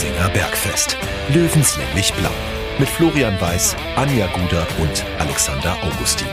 Giesinger 0.00 0.30
Bergfest. 0.30 0.96
Löwenslänglich 1.28 2.14
blau. 2.14 2.30
Mit 2.78 2.88
Florian 2.88 3.38
Weiß, 3.38 3.76
Anja 3.96 4.28
Guder 4.28 4.66
und 4.80 5.04
Alexander 5.18 5.76
Augustin. 5.82 6.26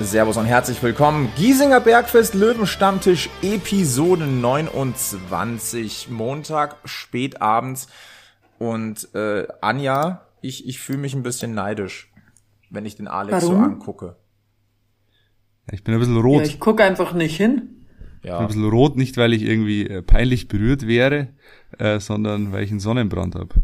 Servus 0.00 0.38
und 0.38 0.46
herzlich 0.46 0.82
willkommen. 0.82 1.30
Giesinger 1.36 1.80
Bergfest 1.80 2.32
Löwenstammtisch 2.32 3.28
Episode 3.42 4.26
29. 4.26 6.08
Montag, 6.08 6.76
spät 6.86 7.42
abends. 7.42 7.88
Und 8.58 9.14
äh, 9.14 9.46
Anja, 9.60 10.22
ich, 10.42 10.66
ich 10.66 10.78
fühle 10.80 10.98
mich 10.98 11.14
ein 11.14 11.22
bisschen 11.22 11.54
neidisch, 11.54 12.12
wenn 12.70 12.86
ich 12.86 12.96
den 12.96 13.08
Alex 13.08 13.42
Warum? 13.44 13.56
so 13.56 13.62
angucke. 13.62 14.16
Ich 15.70 15.84
bin 15.84 15.94
ein 15.94 16.00
bisschen 16.00 16.16
rot. 16.16 16.42
Ja, 16.42 16.46
ich 16.48 16.60
gucke 16.60 16.82
einfach 16.84 17.12
nicht 17.12 17.36
hin. 17.36 17.86
Ich 18.16 18.22
bin 18.22 18.30
Ja. 18.30 18.38
ein 18.40 18.46
bisschen 18.48 18.68
rot, 18.68 18.96
nicht 18.96 19.16
weil 19.16 19.32
ich 19.32 19.42
irgendwie 19.42 19.86
äh, 19.86 20.02
peinlich 20.02 20.48
berührt 20.48 20.86
wäre, 20.86 21.28
äh, 21.78 22.00
sondern 22.00 22.52
weil 22.52 22.64
ich 22.64 22.70
einen 22.70 22.80
Sonnenbrand 22.80 23.34
habe. 23.34 23.54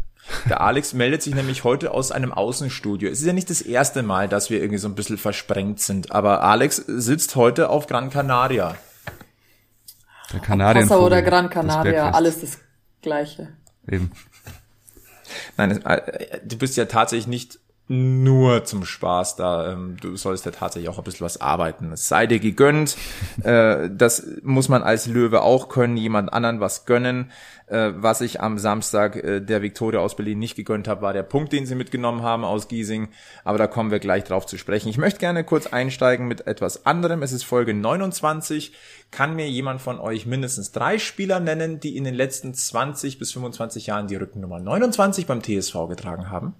Der 0.49 0.61
Alex 0.61 0.93
meldet 0.93 1.21
sich 1.21 1.35
nämlich 1.35 1.63
heute 1.63 1.91
aus 1.91 2.11
einem 2.11 2.31
Außenstudio. 2.31 3.09
Es 3.09 3.19
ist 3.19 3.25
ja 3.27 3.33
nicht 3.33 3.49
das 3.49 3.61
erste 3.61 4.03
Mal, 4.03 4.27
dass 4.29 4.49
wir 4.49 4.59
irgendwie 4.59 4.79
so 4.79 4.87
ein 4.87 4.95
bisschen 4.95 5.17
versprengt 5.17 5.79
sind, 5.79 6.11
aber 6.11 6.43
Alex 6.43 6.77
sitzt 6.87 7.35
heute 7.35 7.69
auf 7.69 7.87
Gran 7.87 8.09
Canaria. 8.09 8.75
Der. 10.33 10.39
Passau 10.39 11.05
oder 11.05 11.21
Gran 11.21 11.49
Canaria, 11.49 12.11
alles 12.11 12.41
das 12.41 12.59
Gleiche. 13.01 13.49
Eben. 13.89 14.11
Nein, 15.57 15.83
äh, 15.85 16.39
du 16.45 16.57
bist 16.57 16.77
ja 16.77 16.85
tatsächlich 16.85 17.27
nicht 17.27 17.59
nur 17.89 18.65
zum 18.65 18.83
Spaß 18.85 19.37
da. 19.37 19.71
Ähm, 19.71 19.95
Du 20.01 20.15
sollst 20.17 20.45
ja 20.45 20.51
tatsächlich 20.51 20.89
auch 20.89 20.97
ein 20.97 21.03
bisschen 21.05 21.25
was 21.25 21.39
arbeiten. 21.39 21.91
Es 21.93 22.07
sei 22.09 22.27
dir 22.27 22.39
gegönnt. 22.39 22.97
Äh, 23.43 23.89
Das 23.89 24.25
muss 24.43 24.67
man 24.67 24.83
als 24.83 25.07
Löwe 25.07 25.41
auch 25.41 25.69
können, 25.69 25.95
jemand 25.95 26.33
anderen 26.33 26.59
was 26.59 26.85
gönnen. 26.85 27.31
Äh, 27.67 27.91
Was 27.95 28.21
ich 28.21 28.39
am 28.39 28.57
Samstag 28.57 29.17
äh, 29.17 29.41
der 29.41 29.61
Viktoria 29.61 29.99
aus 29.99 30.15
Berlin 30.15 30.39
nicht 30.39 30.55
gegönnt 30.55 30.87
habe, 30.87 31.01
war 31.01 31.11
der 31.11 31.23
Punkt, 31.23 31.51
den 31.51 31.65
sie 31.65 31.75
mitgenommen 31.75 32.21
haben 32.21 32.45
aus 32.45 32.69
Giesing. 32.69 33.09
Aber 33.43 33.57
da 33.57 33.67
kommen 33.67 33.91
wir 33.91 33.99
gleich 33.99 34.23
drauf 34.23 34.45
zu 34.45 34.57
sprechen. 34.57 34.87
Ich 34.87 34.97
möchte 34.97 35.19
gerne 35.19 35.43
kurz 35.43 35.67
einsteigen 35.67 36.27
mit 36.27 36.47
etwas 36.47 36.85
anderem. 36.85 37.23
Es 37.23 37.33
ist 37.33 37.43
Folge 37.43 37.73
29. 37.73 38.73
Kann 39.11 39.35
mir 39.35 39.49
jemand 39.49 39.81
von 39.81 39.99
euch 39.99 40.25
mindestens 40.25 40.71
drei 40.71 40.97
Spieler 40.97 41.41
nennen, 41.41 41.81
die 41.81 41.97
in 41.97 42.05
den 42.05 42.15
letzten 42.15 42.53
20 42.53 43.19
bis 43.19 43.33
25 43.33 43.87
Jahren 43.87 44.07
die 44.07 44.15
Rückennummer 44.15 44.59
29 44.59 45.25
beim 45.25 45.43
TSV 45.43 45.89
getragen 45.89 46.29
haben? 46.29 46.53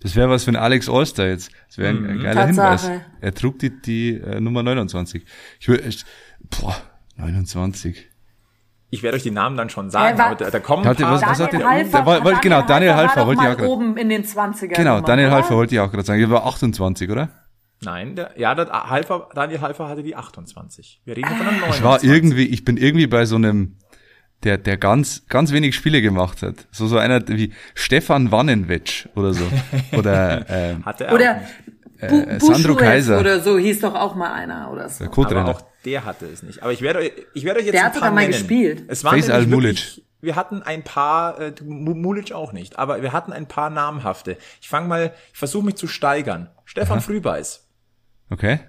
Das 0.00 0.16
wäre 0.16 0.28
was 0.28 0.44
für 0.44 0.50
ein 0.50 0.56
Alex 0.56 0.90
Allstar 0.90 1.28
jetzt. 1.28 1.50
Das 1.68 1.78
wäre 1.78 1.96
ein, 1.96 2.04
ein 2.06 2.22
geiler 2.22 2.46
Tatsache. 2.46 2.86
Hinweis. 2.88 3.06
Er 3.22 3.34
trug 3.34 3.58
die, 3.58 3.70
die 3.80 4.20
äh, 4.20 4.38
Nummer 4.38 4.62
29. 4.62 5.24
Ich 5.60 5.68
würde 5.68 5.84
echt, 5.84 6.04
boah, 6.50 6.76
29. 7.16 8.10
Ich 8.94 9.02
werde 9.02 9.16
euch 9.16 9.24
die 9.24 9.32
Namen 9.32 9.56
dann 9.56 9.70
schon 9.70 9.90
sagen, 9.90 10.14
Äh, 10.14 10.18
wa- 10.18 10.24
aber 10.26 10.34
da, 10.36 10.50
da 10.50 10.60
kommen 10.60 10.84
ein 10.84 10.88
Hatte 10.88 11.02
paar. 11.02 11.14
was- 11.14 11.22
was 11.22 11.40
hat 11.40 11.52
Daniel 11.52 11.58
der- 11.58 11.68
Halfer, 11.68 11.90
der 11.98 12.06
war- 12.06 12.24
wollte- 12.24 12.40
genau, 12.42 12.62
Daniel 12.62 12.94
Halfer 12.94 13.26
wollte 13.26 13.42
ich 13.42 13.48
auch 13.48 13.56
grad- 13.56 13.68
oben 13.68 13.96
in 13.96 14.08
den 14.08 14.24
20er. 14.24 14.74
Genau, 14.76 15.00
Daniel 15.00 15.26
oder? 15.28 15.36
Halfer 15.36 15.56
wollte 15.56 15.74
ich 15.74 15.80
auch 15.80 15.90
gerade 15.90 16.04
sagen. 16.04 16.20
Der 16.20 16.30
war 16.30 16.46
28, 16.46 17.10
oder? 17.10 17.28
Nein, 17.82 18.14
der, 18.14 18.30
ja, 18.36 18.54
der 18.54 18.68
Halfer, 18.88 19.28
Daniel 19.34 19.60
Halfer 19.60 19.88
hatte 19.88 20.02
die 20.04 20.14
28. 20.14 21.00
Wir 21.04 21.16
reden 21.16 21.26
von 21.28 21.40
einem 21.46 21.60
29. 21.60 21.78
Ich 21.78 21.84
war 21.84 22.04
irgendwie, 22.04 22.46
ich 22.46 22.64
bin 22.64 22.76
irgendwie 22.76 23.08
bei 23.08 23.26
so 23.26 23.34
einem, 23.36 23.76
der, 24.44 24.58
der 24.58 24.76
ganz, 24.76 25.26
ganz 25.28 25.50
wenig 25.52 25.74
Spiele 25.74 26.00
gemacht 26.00 26.42
hat. 26.42 26.66
So, 26.70 26.86
so 26.86 26.96
einer 26.98 27.26
wie 27.28 27.52
Stefan 27.74 28.30
Wannenwetsch 28.30 29.06
oder 29.16 29.34
so. 29.34 29.44
Oder, 29.92 30.44
ähm, 30.48 30.84
Hatte 30.86 31.06
er 31.06 31.14
Oder 31.14 31.40
auch 32.06 32.38
Bu 32.38 32.52
äh, 32.52 32.54
Sandro 32.54 32.74
Kaiser. 32.76 33.20
oder 33.20 33.40
so 33.40 33.58
hieß 33.58 33.80
doch 33.80 33.94
auch 33.94 34.14
mal 34.14 34.32
einer 34.32 34.70
oder 34.70 34.88
so. 34.88 35.04
der 35.04 35.12
Co-Trainer. 35.12 35.48
auch 35.48 35.62
der 35.84 36.04
hatte 36.04 36.26
es 36.26 36.42
nicht. 36.42 36.62
Aber 36.62 36.72
ich 36.72 36.80
werde 36.82 37.00
euch, 37.00 37.12
ich 37.34 37.44
werde 37.44 37.60
euch 37.60 37.66
jetzt 37.66 37.74
Der 37.74 37.82
ein 37.82 37.86
hat 37.86 37.92
paar 37.92 38.00
sogar 38.00 38.12
mal 38.14 38.20
nennen. 38.22 38.32
gespielt. 38.32 38.84
Es 38.88 39.04
waren 39.04 39.14
Faisal 39.16 39.46
Mulic. 39.46 39.76
wirklich- 39.76 40.04
Wir 40.22 40.36
hatten 40.36 40.62
ein 40.62 40.82
paar, 40.82 41.38
äh, 41.38 41.52
Mu- 41.62 41.94
Mulic 41.94 42.32
auch 42.32 42.52
nicht, 42.54 42.78
aber 42.78 43.02
wir 43.02 43.12
hatten 43.12 43.32
ein 43.32 43.46
paar 43.46 43.68
namhafte. 43.68 44.38
Ich 44.62 44.68
fange 44.70 44.88
mal, 44.88 45.12
ich 45.32 45.38
versuche 45.38 45.66
mich 45.66 45.74
zu 45.74 45.86
steigern. 45.86 46.48
Stefan 46.64 47.00
Frühbeiß, 47.02 47.68
Okay. 48.30 48.60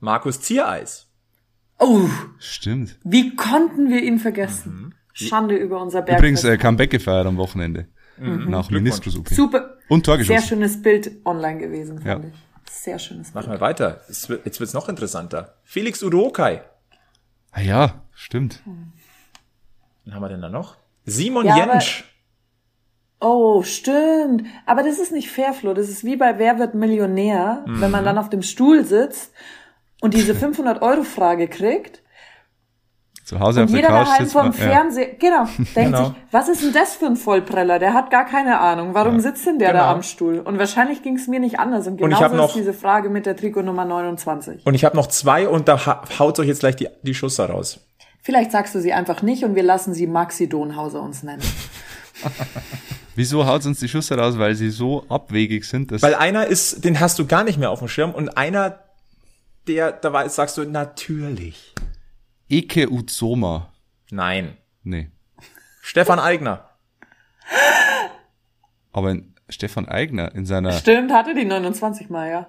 Markus 0.00 0.40
Ziereis, 0.40 1.06
Oh, 1.78 2.08
Stimmt. 2.40 2.98
wie 3.04 3.36
konnten 3.36 3.88
wir 3.88 4.02
ihn 4.02 4.18
vergessen? 4.18 4.72
Mhm. 4.72 4.92
Schande 5.12 5.56
über 5.56 5.80
unser 5.80 6.02
Berg. 6.02 6.18
Übrigens 6.18 6.42
äh, 6.44 6.56
Comeback 6.58 6.90
gefeiert 6.90 7.26
am 7.26 7.36
Wochenende. 7.36 7.86
Nach 8.20 8.68
Meniskus-OP. 8.70 9.28
Super. 9.28 9.77
Und 9.88 10.04
Tor 10.06 10.22
Sehr 10.22 10.42
schönes 10.42 10.80
Bild 10.82 11.10
online 11.24 11.58
gewesen, 11.58 12.00
fand 12.00 12.24
Ja. 12.24 12.30
ich. 12.30 12.72
Sehr 12.72 12.98
schönes 12.98 13.28
Bild. 13.32 13.34
machen 13.46 13.52
wir 13.52 13.60
weiter. 13.60 14.02
Jetzt 14.08 14.60
wird's 14.60 14.74
noch 14.74 14.88
interessanter. 14.88 15.54
Felix 15.64 16.02
Udokai, 16.02 16.62
Ah 17.50 17.60
ja, 17.62 18.02
stimmt. 18.14 18.62
wen 20.04 20.14
haben 20.14 20.22
wir 20.22 20.28
denn 20.28 20.42
da 20.42 20.48
noch? 20.50 20.76
Simon 21.06 21.46
Ja, 21.46 21.56
Jentsch. 21.56 22.04
Oh, 23.20 23.62
stimmt. 23.62 24.44
Aber 24.66 24.82
das 24.82 24.98
ist 25.00 25.10
nicht 25.12 25.30
fair, 25.30 25.52
Flo. 25.54 25.74
Das 25.74 25.88
ist 25.88 26.04
wie 26.04 26.16
bei 26.16 26.38
Wer 26.38 26.58
wird 26.58 26.74
Millionär, 26.74 27.62
wenn 27.66 27.86
Mhm. 27.86 27.90
man 27.90 28.04
dann 28.04 28.18
auf 28.18 28.28
dem 28.28 28.42
Stuhl 28.42 28.84
sitzt 28.84 29.32
und 30.00 30.14
diese 30.14 30.34
500-Euro-Frage 30.34 31.48
kriegt. 31.48 32.02
Zu 33.28 33.40
Hause 33.40 33.60
Und 33.60 33.66
auf 33.66 33.70
der 33.72 33.80
jeder 33.80 33.88
Couch 33.92 34.06
daheim 34.08 34.26
vom 34.28 34.42
man, 34.48 34.52
ja. 34.52 34.64
Fernseher, 34.64 35.08
genau, 35.18 35.44
denkt 35.58 35.74
Genau. 35.74 36.04
sich, 36.06 36.14
was 36.30 36.48
ist 36.48 36.62
denn 36.62 36.72
das 36.72 36.94
für 36.94 37.04
ein 37.06 37.16
Vollpreller? 37.16 37.78
Der 37.78 37.92
hat 37.92 38.10
gar 38.10 38.24
keine 38.24 38.58
Ahnung. 38.58 38.94
Warum 38.94 39.20
sitzt 39.20 39.44
denn 39.46 39.58
der 39.58 39.74
da 39.74 39.80
Genau. 39.80 39.92
am 39.92 40.02
Stuhl? 40.02 40.38
Und 40.38 40.58
wahrscheinlich 40.58 41.02
ging 41.02 41.16
es 41.16 41.26
mir 41.28 41.38
nicht 41.38 41.58
anders. 41.60 41.86
Und 41.86 42.00
Und 42.00 42.10
ich 42.10 42.16
genauso 42.16 42.24
hab 42.24 42.32
noch- 42.34 42.48
ist 42.48 42.56
diese 42.56 42.72
Frage 42.72 43.10
mit 43.10 43.26
der 43.26 43.36
Trikotnummer 43.36 43.84
29. 43.84 44.64
Und 44.64 44.72
ich 44.72 44.82
habe 44.86 44.96
noch 44.96 45.08
zwei 45.08 45.46
und 45.46 45.68
da 45.68 45.84
ha- 45.84 46.02
haut 46.18 46.38
euch 46.38 46.48
jetzt 46.48 46.60
gleich 46.60 46.76
die, 46.76 46.88
die 47.02 47.14
Schusser 47.14 47.50
raus. 47.50 47.80
Vielleicht 48.22 48.50
sagst 48.50 48.74
du 48.74 48.80
sie 48.80 48.94
einfach 48.94 49.20
nicht 49.20 49.44
und 49.44 49.54
wir 49.54 49.62
lassen 49.62 49.92
sie 49.92 50.06
Maxi 50.06 50.48
Donhauser 50.48 51.02
uns 51.02 51.22
nennen. 51.22 51.42
Wieso 53.14 53.46
haut 53.46 53.66
uns 53.66 53.80
die 53.80 53.88
Schüsse 53.88 54.16
raus? 54.16 54.38
Weil 54.38 54.54
sie 54.54 54.70
so 54.70 55.04
abwegig 55.08 55.64
sind, 55.64 55.90
dass 55.92 56.02
Weil 56.02 56.14
einer 56.14 56.46
ist, 56.46 56.84
den 56.84 57.00
hast 57.00 57.18
du 57.18 57.26
gar 57.26 57.44
nicht 57.44 57.58
mehr 57.58 57.70
auf 57.70 57.80
dem 57.80 57.88
Schirm 57.88 58.12
und 58.12 58.36
einer, 58.36 58.78
der 59.66 59.92
da 59.92 60.12
war, 60.12 60.28
sagst 60.28 60.56
du 60.56 60.64
natürlich. 60.64 61.74
Eke 62.48 62.88
Uzoma. 62.90 63.72
Nein. 64.10 64.56
Nee. 64.82 65.10
Stefan 65.82 66.18
Eigner. 66.18 66.68
Aber 68.92 69.10
in 69.10 69.34
Stefan 69.48 69.88
Eigner 69.88 70.34
in 70.34 70.44
seiner, 70.46 70.72
Stimmt, 70.72 71.12
hatte 71.12 71.34
die 71.34 71.44
29 71.44 72.10
mal, 72.10 72.28
ja. 72.30 72.46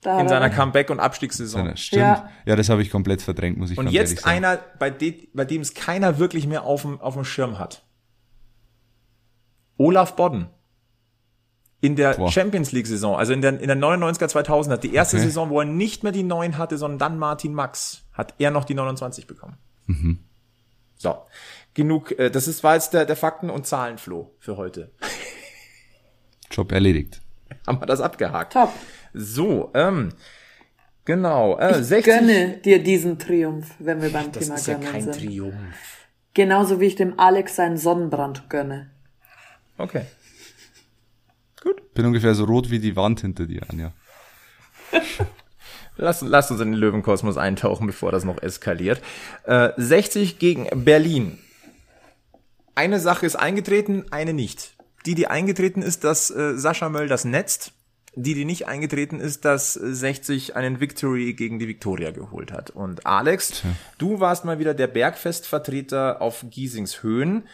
Da 0.00 0.14
In 0.18 0.26
er 0.26 0.28
seiner. 0.30 0.50
Comeback- 0.50 0.88
und 0.90 0.98
Abstiegssaison. 0.98 1.62
seiner 1.64 1.76
stimmt. 1.76 2.00
Ja, 2.02 2.30
Ja. 2.46 2.56
das 2.56 2.68
habe 2.70 2.80
ich 2.82 2.90
komplett 2.90 3.20
verdrängt, 3.22 3.58
muss 3.58 3.70
ich 3.70 3.78
Und 3.78 3.84
ganz 3.86 3.94
ehrlich 3.96 4.10
jetzt 4.12 4.22
sagen. 4.22 4.36
einer, 4.36 4.58
bei, 4.78 4.88
de, 4.90 5.28
bei 5.34 5.44
dem 5.44 5.60
es 5.60 5.74
keiner 5.74 6.18
wirklich 6.18 6.46
mehr 6.46 6.64
auf 6.64 6.82
dem, 6.82 7.00
auf 7.00 7.14
dem 7.14 7.24
Schirm 7.24 7.58
hat. 7.58 7.84
Olaf 9.76 10.16
Bodden. 10.16 10.48
In 11.82 11.96
der 11.96 12.14
Boah. 12.14 12.30
Champions 12.30 12.72
League 12.72 12.86
Saison, 12.86 13.16
also 13.16 13.32
in 13.32 13.40
der, 13.40 13.58
in 13.60 13.66
der 13.66 13.76
99er 13.76 14.26
2000er, 14.26 14.76
die 14.76 14.92
erste 14.94 15.16
Okay. 15.16 15.26
Saison, 15.26 15.48
wo 15.50 15.60
er 15.60 15.66
nicht 15.66 16.02
mehr 16.02 16.12
die 16.12 16.22
9 16.22 16.58
hatte, 16.58 16.76
sondern 16.76 16.98
dann 16.98 17.18
Martin 17.18 17.54
Max, 17.54 18.02
hat 18.20 18.34
er 18.38 18.50
noch 18.50 18.64
die 18.64 18.74
29 18.74 19.26
bekommen. 19.26 19.56
Mhm. 19.86 20.18
So. 20.96 21.16
Genug, 21.74 22.18
äh, 22.18 22.30
das 22.30 22.46
ist, 22.48 22.62
war 22.62 22.74
jetzt 22.74 22.92
der, 22.92 23.06
der 23.06 23.16
Fakten- 23.16 23.50
und 23.50 23.66
Zahlenfloh 23.66 24.34
für 24.38 24.56
heute. 24.56 24.92
Job 26.50 26.72
erledigt. 26.72 27.20
Haben 27.66 27.80
wir 27.80 27.86
das 27.86 28.00
abgehakt. 28.00 28.52
Top. 28.52 28.72
So, 29.14 29.70
ähm, 29.74 30.10
genau, 31.04 31.58
äh, 31.58 31.82
60. 31.82 32.04
Gönne 32.04 32.56
dir 32.58 32.82
diesen 32.82 33.18
Triumph, 33.18 33.74
wenn 33.78 34.02
wir 34.02 34.10
beim 34.10 34.30
das 34.32 34.44
Thema 34.44 34.56
ist 34.56 34.66
ja 34.66 34.74
Gönnen 34.74 34.92
kein 34.92 35.02
sind. 35.02 35.16
Triumph. 35.16 36.06
Genauso 36.34 36.80
wie 36.80 36.86
ich 36.86 36.96
dem 36.96 37.18
Alex 37.18 37.56
seinen 37.56 37.76
Sonnenbrand 37.76 38.48
gönne. 38.50 38.90
Okay. 39.78 40.04
Bin 41.94 42.06
ungefähr 42.06 42.34
so 42.34 42.44
rot 42.44 42.70
wie 42.70 42.78
die 42.78 42.94
Wand 42.96 43.20
hinter 43.20 43.46
dir, 43.46 43.62
Anja. 43.68 43.92
Lass, 46.00 46.22
lass 46.22 46.50
uns 46.50 46.60
in 46.60 46.72
den 46.72 46.80
Löwenkosmos 46.80 47.36
eintauchen, 47.36 47.86
bevor 47.86 48.10
das 48.10 48.24
noch 48.24 48.42
eskaliert. 48.42 49.02
Äh, 49.44 49.70
60 49.76 50.38
gegen 50.38 50.66
Berlin. 50.84 51.38
Eine 52.74 53.00
Sache 53.00 53.26
ist 53.26 53.36
eingetreten, 53.36 54.06
eine 54.10 54.32
nicht. 54.32 54.74
Die, 55.04 55.14
die 55.14 55.26
eingetreten 55.26 55.82
ist, 55.82 56.04
dass 56.04 56.30
äh, 56.30 56.56
Sascha 56.56 56.88
Möll 56.88 57.08
das 57.08 57.24
netzt. 57.26 57.72
Die, 58.14 58.34
die 58.34 58.44
nicht 58.44 58.66
eingetreten 58.66 59.20
ist, 59.20 59.44
dass 59.44 59.76
äh, 59.76 59.92
60 59.92 60.56
einen 60.56 60.80
Victory 60.80 61.34
gegen 61.34 61.58
die 61.58 61.68
Viktoria 61.68 62.12
geholt 62.12 62.50
hat. 62.50 62.70
Und 62.70 63.06
Alex, 63.06 63.62
du 63.98 64.20
warst 64.20 64.46
mal 64.46 64.58
wieder 64.58 64.72
der 64.72 64.86
Bergfestvertreter 64.86 66.22
auf 66.22 66.46
Giesings 66.48 67.02
Höhen. 67.02 67.46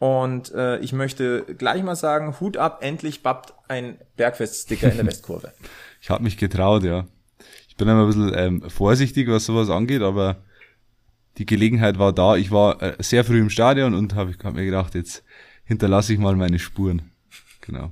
Und 0.00 0.52
äh, 0.52 0.78
ich 0.78 0.92
möchte 0.92 1.44
gleich 1.56 1.84
mal 1.84 1.94
sagen, 1.94 2.40
Hut 2.40 2.56
ab, 2.56 2.78
endlich 2.82 3.22
bappt 3.22 3.54
ein 3.68 3.98
Bergfeststicker 4.16 4.90
in 4.90 4.96
der 4.96 5.06
Westkurve. 5.06 5.52
Ich 6.00 6.10
habe 6.10 6.24
mich 6.24 6.36
getraut, 6.36 6.82
ja. 6.82 7.06
Ich 7.72 7.76
bin 7.78 7.88
immer 7.88 8.02
ein 8.02 8.06
bisschen 8.06 8.32
ähm, 8.36 8.62
vorsichtig, 8.68 9.28
was 9.28 9.46
sowas 9.46 9.70
angeht, 9.70 10.02
aber 10.02 10.42
die 11.38 11.46
Gelegenheit 11.46 11.98
war 11.98 12.12
da. 12.12 12.36
Ich 12.36 12.50
war 12.50 12.82
äh, 12.82 12.96
sehr 12.98 13.24
früh 13.24 13.40
im 13.40 13.48
Stadion 13.48 13.94
und 13.94 14.14
habe 14.14 14.34
hab 14.44 14.52
mir 14.52 14.66
gedacht, 14.66 14.94
jetzt 14.94 15.24
hinterlasse 15.64 16.12
ich 16.12 16.18
mal 16.18 16.36
meine 16.36 16.58
Spuren. 16.58 17.00
Genau. 17.62 17.90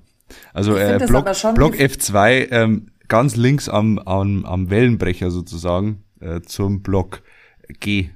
Also 0.52 0.76
äh, 0.76 0.98
Block, 1.06 1.24
Block 1.54 1.74
gef- 1.74 2.12
F2 2.12 2.48
ähm, 2.50 2.90
ganz 3.08 3.36
links 3.36 3.70
am, 3.70 3.98
am, 4.00 4.44
am 4.44 4.68
Wellenbrecher 4.68 5.30
sozusagen 5.30 6.04
äh, 6.20 6.42
zum 6.42 6.82
Block 6.82 7.22
G. 7.80 8.10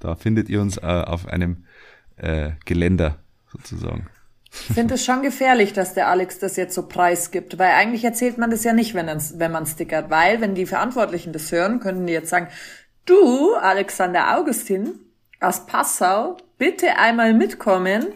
Da 0.00 0.16
findet 0.16 0.50
ihr 0.50 0.60
uns 0.60 0.76
äh, 0.76 0.82
auf 0.82 1.26
einem 1.26 1.64
äh, 2.16 2.50
Geländer 2.66 3.16
sozusagen. 3.50 4.08
Ich 4.68 4.74
finde 4.74 4.94
es 4.94 5.04
schon 5.04 5.22
gefährlich, 5.22 5.72
dass 5.72 5.94
der 5.94 6.08
Alex 6.08 6.38
das 6.38 6.56
jetzt 6.56 6.74
so 6.74 6.86
preisgibt, 6.88 7.58
weil 7.58 7.70
eigentlich 7.72 8.04
erzählt 8.04 8.38
man 8.38 8.50
das 8.50 8.64
ja 8.64 8.72
nicht, 8.72 8.94
wenn, 8.94 9.06
man's- 9.06 9.34
wenn 9.38 9.52
man 9.52 9.66
stickert, 9.66 10.10
weil 10.10 10.40
wenn 10.40 10.54
die 10.54 10.66
Verantwortlichen 10.66 11.32
das 11.32 11.52
hören, 11.52 11.80
könnten 11.80 12.06
die 12.06 12.12
jetzt 12.12 12.30
sagen, 12.30 12.48
du, 13.04 13.54
Alexander 13.54 14.36
Augustin 14.36 14.94
aus 15.40 15.66
Passau, 15.66 16.36
bitte 16.58 16.98
einmal 16.98 17.34
mitkommen. 17.34 18.06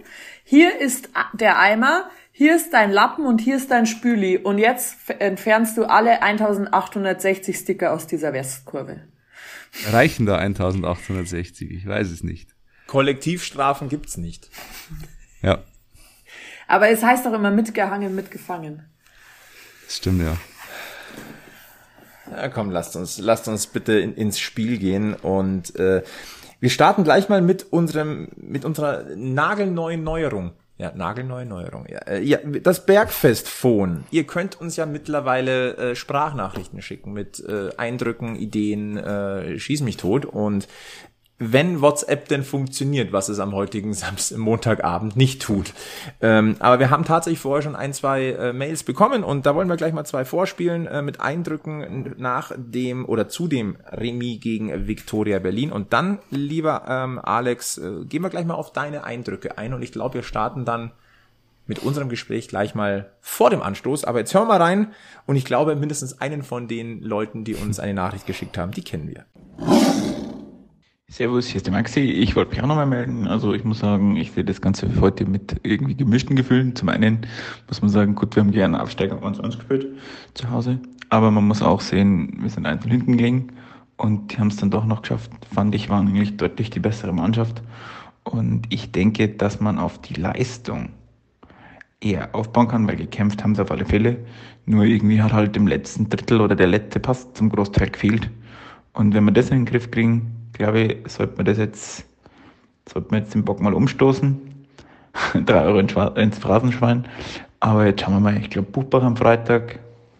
Hier 0.45 0.81
ist 0.81 1.11
der 1.35 1.59
Eimer, 1.59 2.11
hier 2.33 2.57
ist 2.57 2.73
dein 2.73 2.91
Lappen 2.91 3.27
und 3.27 3.41
hier 3.41 3.57
ist 3.57 3.71
dein 3.71 3.87
Spüli 3.87 4.39
und 4.39 4.59
jetzt 4.59 4.97
entfernst 5.19 5.77
du 5.77 5.85
alle 5.85 6.23
1860 6.23 7.57
Sticker 7.57 7.93
aus 7.93 8.07
dieser 8.07 8.33
Westkurve. 8.33 9.01
Reichen 9.93 10.27
da 10.27 10.37
1860? 10.39 11.71
Ich 11.71 11.87
weiß 11.87 12.11
es 12.11 12.25
nicht. 12.25 12.57
Kollektivstrafen 12.87 13.89
gibt's 13.89 14.17
nicht. 14.17 14.49
Ja, 15.43 15.59
Aber 16.71 16.89
es 16.89 17.03
heißt 17.03 17.27
doch 17.27 17.33
immer 17.33 17.51
mitgehangen, 17.51 18.15
mitgefangen. 18.15 18.85
stimmt 19.89 20.23
ja. 20.23 20.37
Ja, 22.31 22.49
komm, 22.49 22.71
lasst 22.71 22.95
uns, 22.95 23.19
lasst 23.19 23.49
uns 23.49 23.67
bitte 23.67 23.99
in, 23.99 24.15
ins 24.15 24.39
Spiel 24.39 24.79
gehen 24.79 25.15
und 25.15 25.75
äh, 25.75 26.05
wir 26.61 26.71
starten 26.71 27.03
gleich 27.03 27.29
mal 27.29 27.43
mit 27.43 27.73
unserem, 27.73 28.29
mit 28.37 28.65
unserer 28.65 29.05
nagelneuen 29.17 30.05
Neuerung. 30.05 30.53
Ja, 30.79 30.93
nagelneue 30.95 31.45
Neuerung. 31.45 31.87
Ja, 31.89 31.99
äh, 32.07 32.23
ja, 32.23 32.39
das 32.39 32.87
Bergfest-Phone. 32.87 34.05
Ihr 34.13 34.25
könnt 34.25 34.61
uns 34.61 34.77
ja 34.77 34.87
mittlerweile 34.87 35.77
äh, 35.77 35.95
Sprachnachrichten 35.97 36.81
schicken 36.83 37.13
mit 37.13 37.45
äh, 37.47 37.71
Eindrücken, 37.77 38.37
Ideen, 38.37 38.97
äh, 38.97 39.59
schieß 39.59 39.83
mich 39.83 39.97
tot 39.97 40.25
und 40.25 40.69
wenn 41.43 41.81
WhatsApp 41.81 42.29
denn 42.29 42.45
funktioniert, 42.45 43.13
was 43.13 43.31
es 43.31 43.41
am 43.41 43.55
heutigen 43.55 43.95
Samstag, 43.95 44.39
Montagabend 44.39 45.17
nicht 45.17 45.41
tut. 45.41 45.73
Ähm, 46.21 46.57
aber 46.61 46.79
wir 46.79 46.91
haben 46.91 47.05
tatsächlich 47.05 47.41
vorher 47.41 47.63
schon 47.63 47.75
ein, 47.75 47.95
zwei 47.95 48.27
äh, 48.27 48.53
Mails 48.53 48.83
bekommen 48.83 49.25
und 49.25 49.47
da 49.47 49.55
wollen 49.55 49.69
wir 49.69 49.77
gleich 49.77 49.95
mal 49.95 50.05
zwei 50.05 50.27
vorspielen 50.27 50.87
äh, 50.87 51.01
mit 51.01 51.21
Eindrücken 51.21 52.15
nach 52.19 52.53
dem 52.57 53.07
oder 53.07 53.29
zu 53.29 53.49
dem 53.49 53.79
Remis 53.91 54.41
gegen 54.41 54.87
Victoria 54.87 55.39
Berlin. 55.39 55.73
Und 55.73 55.95
dann, 55.95 56.19
lieber 56.31 56.85
ähm, 56.87 57.19
Alex, 57.19 57.79
äh, 57.79 58.05
gehen 58.05 58.23
wir 58.23 58.29
gleich 58.29 58.45
mal 58.45 58.55
auf 58.55 58.73
deine 58.73 59.05
Eindrücke 59.05 59.57
ein 59.57 59.73
und 59.73 59.83
ich 59.83 59.93
glaube, 59.93 60.17
wir 60.17 60.23
starten 60.23 60.67
dann 60.67 60.93
mit 61.67 61.79
unserem 61.79 62.11
Gespräch 62.11 62.49
gleich 62.49 62.75
mal 62.75 63.13
vor 63.21 63.49
dem 63.49 63.63
Anstoß. 63.63 64.05
Aber 64.05 64.19
jetzt 64.19 64.35
hören 64.35 64.43
wir 64.49 64.59
mal 64.59 64.63
rein 64.63 64.93
und 65.25 65.37
ich 65.37 65.47
glaube, 65.47 65.75
mindestens 65.75 66.21
einen 66.21 66.43
von 66.43 66.69
den 66.69 67.01
Leuten, 67.01 67.45
die 67.45 67.55
uns 67.55 67.81
eine 67.81 67.95
Nachricht 67.95 68.27
geschickt 68.27 68.59
haben, 68.59 68.73
die 68.73 68.83
kennen 68.83 69.09
wir. 69.09 70.10
Servus, 71.13 71.49
hier 71.49 71.57
ist 71.57 71.67
der 71.67 71.73
Maxi. 71.73 72.03
Ich 72.03 72.37
wollte 72.37 72.53
mich 72.53 72.63
auch 72.63 72.69
nochmal 72.69 72.87
melden. 72.87 73.27
Also 73.27 73.53
ich 73.53 73.65
muss 73.65 73.81
sagen, 73.81 74.15
ich 74.15 74.31
sehe 74.31 74.45
das 74.45 74.61
Ganze 74.61 74.89
heute 75.01 75.27
mit 75.27 75.57
irgendwie 75.65 75.97
gemischten 75.97 76.37
Gefühlen. 76.37 76.77
Zum 76.77 76.89
einen 76.89 77.27
muss 77.67 77.83
man 77.83 77.91
sagen, 77.91 78.15
gut, 78.15 78.37
wir 78.37 78.45
haben 78.45 78.53
gerne 78.53 78.79
Absteiger 78.79 79.21
1-1 79.21 79.57
gespielt 79.57 79.89
zu 80.35 80.49
Hause. 80.51 80.79
Aber 81.09 81.33
man 81.33 81.49
muss 81.49 81.63
auch 81.63 81.81
sehen, 81.81 82.39
wir 82.41 82.49
sind 82.49 82.65
einzeln 82.65 82.93
hinten 82.93 83.17
gelegen 83.17 83.49
und 83.97 84.31
die 84.31 84.39
haben 84.39 84.49
es 84.49 84.57
dann 84.59 84.71
doch 84.71 84.85
noch 84.85 85.03
geschafft. 85.03 85.33
Fand 85.53 85.75
ich, 85.75 85.91
waren 85.91 86.07
eigentlich 86.07 86.37
deutlich 86.37 86.71
die 86.71 86.79
bessere 86.79 87.13
Mannschaft. 87.13 87.61
Und 88.23 88.73
ich 88.73 88.93
denke, 88.93 89.29
dass 89.31 89.61
man 89.61 89.81
auf 89.81 90.01
die 90.01 90.15
Leistung 90.15 90.91
eher 92.01 92.33
aufbauen 92.37 92.69
kann, 92.69 92.87
weil 92.87 92.95
gekämpft 92.95 93.43
haben 93.43 93.57
sie 93.57 93.63
auf 93.63 93.73
alle 93.73 93.85
Fälle. 93.85 94.17
Nur 94.65 94.85
irgendwie 94.85 95.21
hat 95.21 95.33
halt 95.33 95.57
im 95.57 95.67
letzten 95.67 96.09
Drittel 96.09 96.41
oder 96.41 96.55
der 96.55 96.69
letzte 96.69 97.01
Pass 97.01 97.33
zum 97.35 97.51
Großteil 97.51 97.91
gefehlt. 97.91 98.31
Und 98.93 99.13
wenn 99.13 99.25
wir 99.25 99.33
das 99.33 99.51
in 99.51 99.57
den 99.57 99.65
Griff 99.65 99.91
kriegen, 99.91 100.37
glaube 100.61 100.81
ich, 100.81 101.13
sollte 101.13 101.37
man 101.37 101.47
das 101.47 101.57
jetzt, 101.57 102.05
sollte 102.87 103.09
man 103.11 103.23
jetzt 103.23 103.35
den 103.35 103.45
Bock 103.45 103.61
mal 103.61 103.73
umstoßen. 103.73 104.39
Drei 105.47 105.63
Euro 105.63 105.79
ins 105.79 106.39
Phrasenschwein. 106.39 107.07
Aber 107.61 107.87
jetzt 107.87 108.03
schauen 108.03 108.15
wir 108.15 108.21
mal, 108.21 108.37
ich 108.37 108.51
glaube, 108.51 108.71
Buchbach 108.71 109.03
am 109.03 109.17
Freitag 109.17 109.79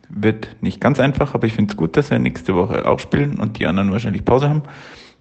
wird 0.09 0.49
nicht 0.61 0.81
ganz 0.81 0.99
einfach, 0.99 1.35
aber 1.35 1.47
ich 1.47 1.53
finde 1.53 1.73
es 1.73 1.77
gut, 1.77 1.97
dass 1.97 2.11
wir 2.11 2.19
nächste 2.19 2.55
Woche 2.55 2.89
auch 2.89 2.99
spielen 2.99 3.39
und 3.39 3.59
die 3.59 3.67
anderen 3.67 3.93
wahrscheinlich 3.93 4.25
Pause 4.25 4.49
haben. 4.49 4.63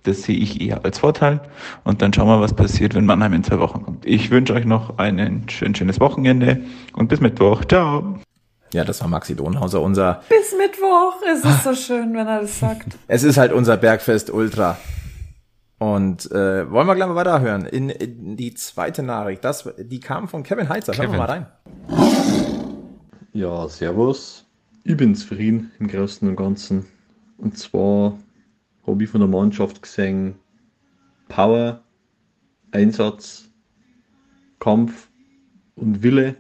Das 0.03 0.23
sehe 0.23 0.37
ich 0.37 0.61
eher 0.61 0.85
als 0.85 0.99
Vorteil. 0.99 1.41
Und 1.83 2.01
dann 2.01 2.13
schauen 2.13 2.27
wir, 2.27 2.39
was 2.39 2.53
passiert, 2.53 2.95
wenn 2.95 3.05
Mannheim 3.05 3.33
in 3.33 3.43
zwei 3.43 3.59
Wochen 3.59 3.83
kommt. 3.83 4.05
Ich 4.05 4.31
wünsche 4.31 4.53
euch 4.53 4.65
noch 4.65 4.97
ein 4.97 5.43
schön, 5.49 5.75
schönes 5.75 5.99
Wochenende 5.99 6.61
und 6.93 7.09
bis 7.09 7.19
Mittwoch. 7.19 7.65
Ciao. 7.65 8.19
Ja, 8.71 8.85
das 8.85 9.01
war 9.01 9.09
Maxi 9.09 9.35
Donhauser, 9.35 9.81
unser 9.81 10.21
Bis 10.29 10.55
Mittwoch. 10.57 11.15
Es 11.29 11.43
ist 11.43 11.63
so 11.63 11.75
schön, 11.75 12.13
wenn 12.13 12.27
er 12.27 12.41
das 12.41 12.59
sagt. 12.59 12.97
Es 13.07 13.23
ist 13.23 13.37
halt 13.37 13.51
unser 13.51 13.75
Bergfest 13.75 14.29
Ultra. 14.29 14.77
Und 15.79 16.29
äh, 16.31 16.69
wollen 16.69 16.87
wir 16.87 16.95
gleich 16.95 17.07
mal 17.07 17.15
weiterhören. 17.15 17.65
In, 17.65 17.89
in 17.89 18.35
die 18.35 18.53
zweite 18.53 19.01
Nachricht, 19.01 19.45
das, 19.45 19.67
die 19.77 20.01
kam 20.01 20.27
von 20.27 20.43
Kevin 20.43 20.67
Heitzer. 20.67 20.91
Hören 20.93 21.13
wir 21.13 21.17
Kevin. 21.17 21.17
mal 21.17 21.25
rein. 21.25 21.45
Ja, 23.31 23.67
servus. 23.69 24.45
Ich 24.83 24.97
bin 24.97 25.15
zufrieden 25.15 25.71
im 25.79 25.87
Großen 25.87 26.27
und 26.27 26.35
Ganzen. 26.35 26.85
Und 27.37 27.57
zwar 27.57 28.17
habe 28.85 29.03
ich 29.03 29.09
von 29.09 29.21
der 29.21 29.29
Mannschaft 29.29 29.81
gesehen, 29.81 30.35
Power, 31.29 31.81
Einsatz, 32.71 33.49
Kampf 34.59 35.07
und 35.75 36.03
Wille. 36.03 36.35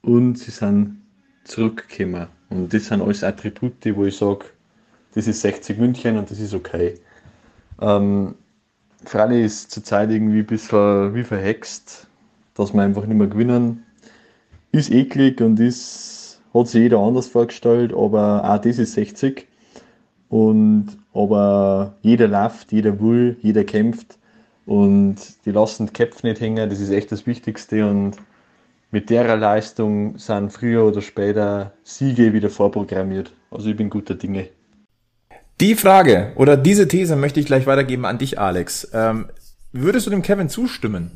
Und 0.00 0.36
sie 0.38 0.50
sind 0.50 1.02
zurückgekommen. 1.44 2.28
Und 2.48 2.72
das 2.72 2.86
sind 2.86 3.02
alles 3.02 3.22
Attribute, 3.22 3.94
wo 3.94 4.06
ich 4.06 4.16
sage, 4.16 4.46
das 5.14 5.26
ist 5.26 5.42
60 5.42 5.78
München 5.78 6.16
und 6.16 6.30
das 6.30 6.40
ist 6.40 6.54
okay. 6.54 6.94
Ähm, 7.80 8.34
Freilich 9.04 9.44
ist 9.44 9.70
zurzeit 9.70 10.10
irgendwie 10.10 10.40
ein 10.40 10.46
bisschen 10.46 11.14
wie 11.14 11.22
verhext, 11.22 12.08
dass 12.54 12.74
wir 12.74 12.82
einfach 12.82 13.06
nicht 13.06 13.16
mehr 13.16 13.28
gewinnen 13.28 13.84
ist 14.72 14.90
eklig 14.90 15.40
und 15.40 15.60
ist, 15.60 16.40
hat 16.54 16.68
sich 16.68 16.82
jeder 16.82 16.98
anders 16.98 17.28
vorgestellt, 17.28 17.92
aber 17.92 18.44
auch 18.44 18.60
das 18.60 18.78
ist 18.78 18.92
60. 18.94 19.46
Und, 20.28 20.98
aber 21.14 21.94
jeder 22.02 22.28
läuft, 22.28 22.72
jeder 22.72 23.00
will, 23.00 23.36
jeder 23.40 23.64
kämpft 23.64 24.18
und 24.66 25.16
die 25.46 25.50
lassen 25.50 25.86
die 25.86 25.92
Köpfe 25.92 26.26
nicht 26.26 26.40
hängen, 26.40 26.68
das 26.68 26.80
ist 26.80 26.90
echt 26.90 27.10
das 27.12 27.26
Wichtigste 27.26 27.88
und 27.88 28.16
mit 28.90 29.10
der 29.10 29.36
Leistung 29.36 30.18
sind 30.18 30.50
früher 30.50 30.84
oder 30.84 31.02
später 31.02 31.72
Siege 31.82 32.32
wieder 32.32 32.50
vorprogrammiert. 32.50 33.32
Also 33.50 33.70
ich 33.70 33.76
bin 33.76 33.90
guter 33.90 34.14
Dinge. 34.14 34.48
Die 35.60 35.74
Frage 35.74 36.32
oder 36.36 36.56
diese 36.56 36.86
These 36.86 37.16
möchte 37.16 37.40
ich 37.40 37.46
gleich 37.46 37.66
weitergeben 37.66 38.04
an 38.04 38.18
dich, 38.18 38.38
Alex. 38.38 38.88
Ähm, 38.92 39.26
würdest 39.72 40.06
du 40.06 40.10
dem 40.10 40.22
Kevin 40.22 40.48
zustimmen? 40.48 41.10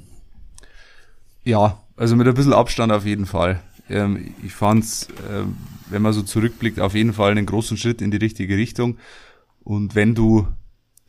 Ja, 1.44 1.80
also 1.96 2.16
mit 2.16 2.26
ein 2.26 2.34
bisschen 2.34 2.52
Abstand 2.52 2.90
auf 2.90 3.04
jeden 3.04 3.26
Fall. 3.26 3.60
Ähm, 3.88 4.34
ich 4.44 4.52
fand's, 4.52 5.06
ähm, 5.30 5.56
wenn 5.90 6.02
man 6.02 6.12
so 6.12 6.22
zurückblickt, 6.22 6.80
auf 6.80 6.94
jeden 6.94 7.12
Fall 7.12 7.30
einen 7.30 7.46
großen 7.46 7.76
Schritt 7.76 8.02
in 8.02 8.10
die 8.10 8.16
richtige 8.16 8.56
Richtung. 8.56 8.98
Und 9.62 9.94
wenn 9.94 10.14
du 10.14 10.48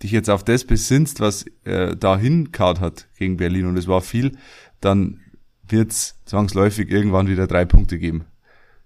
dich 0.04 0.12
jetzt 0.12 0.30
auf 0.30 0.44
das 0.44 0.64
besinnst, 0.64 1.20
was 1.20 1.46
äh, 1.64 1.96
da 1.96 2.18
hinkaut 2.18 2.82
hat 2.82 3.08
gegen 3.18 3.38
Berlin, 3.38 3.66
und 3.66 3.78
es 3.78 3.88
war 3.88 4.02
viel, 4.02 4.38
dann 4.80 5.22
wird's 5.68 6.20
zwangsläufig 6.26 6.92
irgendwann 6.92 7.28
wieder 7.28 7.48
drei 7.48 7.66
Punkte 7.66 7.98
geben. 7.98 8.26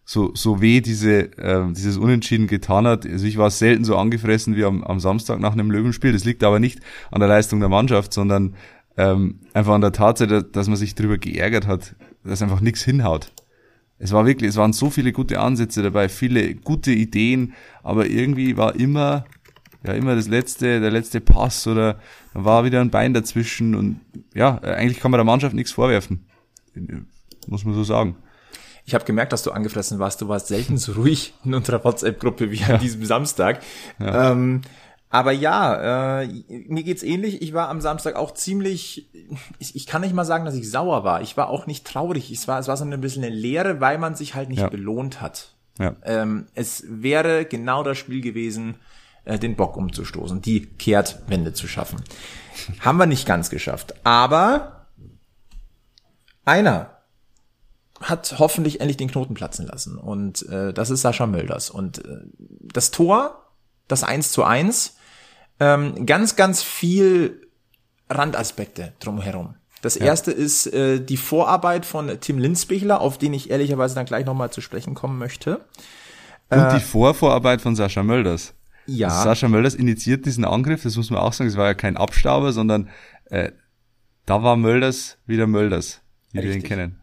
So, 0.09 0.31
so 0.35 0.61
weh 0.61 0.79
diese, 0.79 1.37
äh, 1.37 1.69
dieses 1.73 1.97
Unentschieden 1.97 2.47
getan 2.47 2.87
hat. 2.87 3.05
Also 3.05 3.25
ich 3.25 3.37
war 3.37 3.51
selten 3.51 3.83
so 3.83 3.97
angefressen 3.97 4.55
wie 4.55 4.63
am, 4.63 4.81
am 4.85 5.01
Samstag 5.01 5.41
nach 5.41 5.51
einem 5.51 5.69
Löwenspiel. 5.69 6.13
Das 6.13 6.23
liegt 6.23 6.45
aber 6.45 6.61
nicht 6.61 6.79
an 7.11 7.19
der 7.19 7.27
Leistung 7.27 7.59
der 7.59 7.67
Mannschaft, 7.67 8.13
sondern 8.13 8.55
ähm, 8.95 9.41
einfach 9.53 9.73
an 9.73 9.81
der 9.81 9.91
Tatsache, 9.91 10.43
dass 10.43 10.69
man 10.69 10.77
sich 10.77 10.95
darüber 10.95 11.17
geärgert 11.17 11.67
hat, 11.67 11.97
dass 12.23 12.41
einfach 12.41 12.61
nichts 12.61 12.85
hinhaut. 12.85 13.33
Es 13.99 14.13
war 14.13 14.25
wirklich, 14.25 14.47
es 14.47 14.55
waren 14.55 14.71
so 14.71 14.89
viele 14.89 15.11
gute 15.11 15.41
Ansätze 15.41 15.83
dabei, 15.83 16.07
viele 16.07 16.55
gute 16.55 16.93
Ideen, 16.93 17.51
aber 17.83 18.07
irgendwie 18.07 18.55
war 18.55 18.75
immer, 18.75 19.25
ja, 19.85 19.91
immer 19.91 20.15
das 20.15 20.29
letzte, 20.29 20.79
der 20.79 20.91
letzte 20.91 21.19
Pass 21.19 21.67
oder 21.67 21.99
war 22.33 22.63
wieder 22.63 22.79
ein 22.79 22.91
Bein 22.91 23.13
dazwischen 23.13 23.75
und 23.75 23.99
ja, 24.33 24.57
eigentlich 24.59 25.01
kann 25.01 25.11
man 25.11 25.17
der 25.17 25.25
Mannschaft 25.25 25.53
nichts 25.53 25.73
vorwerfen. 25.73 26.27
Muss 27.47 27.65
man 27.65 27.73
so 27.73 27.83
sagen. 27.83 28.15
Ich 28.87 28.95
habe 28.95 29.03
gemerkt, 29.03 29.33
dass 29.33 29.43
du 29.43 29.51
angefressen 29.51 29.99
warst. 29.99 30.21
Du 30.21 30.29
warst 30.29 30.47
selten 30.47 30.77
so 30.77 30.93
ruhig 30.93 31.33
in 31.43 31.53
unserer 31.53 31.83
WhatsApp-Gruppe 31.83 32.51
wie 32.51 32.63
an 32.63 32.79
diesem 32.79 33.03
Samstag. 33.05 33.59
Ähm, 33.99 34.61
aber 35.09 35.33
ja, 35.33 36.21
äh, 36.23 36.27
mir 36.47 36.83
geht's 36.83 37.03
ähnlich. 37.03 37.41
Ich 37.41 37.53
war 37.53 37.67
am 37.67 37.81
Samstag 37.81 38.15
auch 38.15 38.33
ziemlich, 38.33 39.09
ich, 39.59 39.75
ich 39.75 39.87
kann 39.87 40.01
nicht 40.03 40.13
mal 40.13 40.23
sagen, 40.23 40.45
dass 40.45 40.55
ich 40.55 40.71
sauer 40.71 41.03
war. 41.03 41.21
Ich 41.21 41.35
war 41.35 41.49
auch 41.49 41.67
nicht 41.67 41.85
traurig. 41.85 42.31
Es 42.31 42.47
war, 42.47 42.59
es 42.59 42.69
war 42.69 42.77
so 42.77 42.85
ein 42.85 43.01
bisschen 43.01 43.25
eine 43.25 43.35
Leere, 43.35 43.81
weil 43.81 43.97
man 43.97 44.15
sich 44.15 44.35
halt 44.35 44.47
nicht 44.47 44.59
Ja. 44.61 44.69
belohnt 44.69 45.19
hat. 45.21 45.53
Ja. 45.79 45.93
Ähm, 46.03 46.47
es 46.55 46.85
wäre 46.87 47.43
genau 47.43 47.83
das 47.83 47.97
Spiel 47.97 48.21
gewesen, 48.21 48.75
äh, 49.25 49.37
den 49.37 49.57
Bock 49.57 49.75
umzustoßen, 49.75 50.41
die 50.41 50.65
Kehrtwende 50.65 51.51
zu 51.51 51.67
schaffen. 51.67 52.01
Haben 52.79 52.97
wir 52.99 53.05
nicht 53.05 53.27
ganz 53.27 53.49
geschafft. 53.49 53.95
Aber 54.05 54.87
einer 56.45 56.96
hat 58.01 58.35
hoffentlich 58.37 58.79
endlich 58.79 58.97
den 58.97 59.09
Knoten 59.09 59.33
platzen 59.33 59.67
lassen. 59.67 59.97
Und 59.97 60.47
äh, 60.49 60.73
das 60.73 60.89
ist 60.89 61.01
Sascha 61.01 61.25
Mölders. 61.25 61.69
Und 61.69 62.05
äh, 62.05 62.19
das 62.37 62.91
Tor, 62.91 63.43
das 63.87 64.03
1 64.03 64.31
zu 64.31 64.43
1, 64.43 64.95
ähm, 65.59 66.05
ganz, 66.05 66.35
ganz 66.35 66.63
viel 66.63 67.47
Randaspekte 68.09 68.93
drumherum. 68.99 69.55
Das 69.81 69.95
erste 69.95 70.31
ist 70.31 70.67
äh, 70.67 70.99
die 70.99 71.17
Vorarbeit 71.17 71.85
von 71.85 72.19
Tim 72.19 72.39
Linsbichler, 72.39 72.99
auf 72.99 73.17
den 73.17 73.33
ich 73.33 73.51
ehrlicherweise 73.51 73.95
dann 73.95 74.05
gleich 74.05 74.25
nochmal 74.25 74.49
zu 74.49 74.61
sprechen 74.61 74.95
kommen 74.95 75.17
möchte. 75.17 75.65
Und 76.49 76.73
die 76.73 76.79
Vorvorarbeit 76.79 77.61
von 77.61 77.75
Sascha 77.75 78.03
Mölders. 78.03 78.53
Ja. 78.85 79.09
Sascha 79.09 79.49
Mölders 79.49 79.75
initiiert 79.75 80.25
diesen 80.25 80.45
Angriff, 80.45 80.83
das 80.83 80.95
muss 80.95 81.09
man 81.09 81.19
auch 81.19 81.33
sagen, 81.33 81.49
es 81.49 81.57
war 81.57 81.65
ja 81.65 81.73
kein 81.73 81.97
Abstauber, 81.97 82.53
sondern 82.53 82.89
äh, 83.25 83.51
da 84.25 84.43
war 84.43 84.55
Mölders 84.55 85.17
wieder 85.25 85.45
Mölders, 85.45 86.01
wie 86.31 86.39
wir 86.39 86.45
ihn 86.45 86.51
Richtig. 86.53 86.69
kennen. 86.69 86.96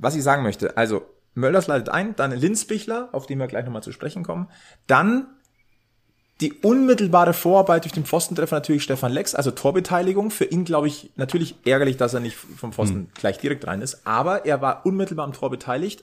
Was 0.00 0.14
ich 0.14 0.22
sagen 0.22 0.42
möchte, 0.42 0.76
also 0.76 1.02
Mölders 1.34 1.66
leitet 1.66 1.88
ein, 1.88 2.16
dann 2.16 2.32
Linsbichler, 2.32 3.10
auf 3.12 3.26
den 3.26 3.38
wir 3.38 3.46
gleich 3.46 3.64
nochmal 3.64 3.82
zu 3.82 3.92
sprechen 3.92 4.24
kommen, 4.24 4.48
dann 4.86 5.28
die 6.40 6.54
unmittelbare 6.54 7.34
Vorarbeit 7.34 7.84
durch 7.84 7.92
den 7.92 8.06
Pfostentreffer 8.06 8.56
natürlich 8.56 8.82
Stefan 8.82 9.12
Lex, 9.12 9.34
also 9.34 9.50
Torbeteiligung. 9.50 10.30
Für 10.30 10.46
ihn, 10.46 10.64
glaube 10.64 10.88
ich, 10.88 11.12
natürlich 11.16 11.54
ärgerlich, 11.66 11.98
dass 11.98 12.14
er 12.14 12.20
nicht 12.20 12.34
vom 12.34 12.72
Pfosten 12.72 13.10
gleich 13.14 13.38
direkt 13.38 13.66
rein 13.66 13.82
ist, 13.82 14.06
aber 14.06 14.46
er 14.46 14.62
war 14.62 14.86
unmittelbar 14.86 15.26
am 15.26 15.34
Tor 15.34 15.50
beteiligt. 15.50 16.02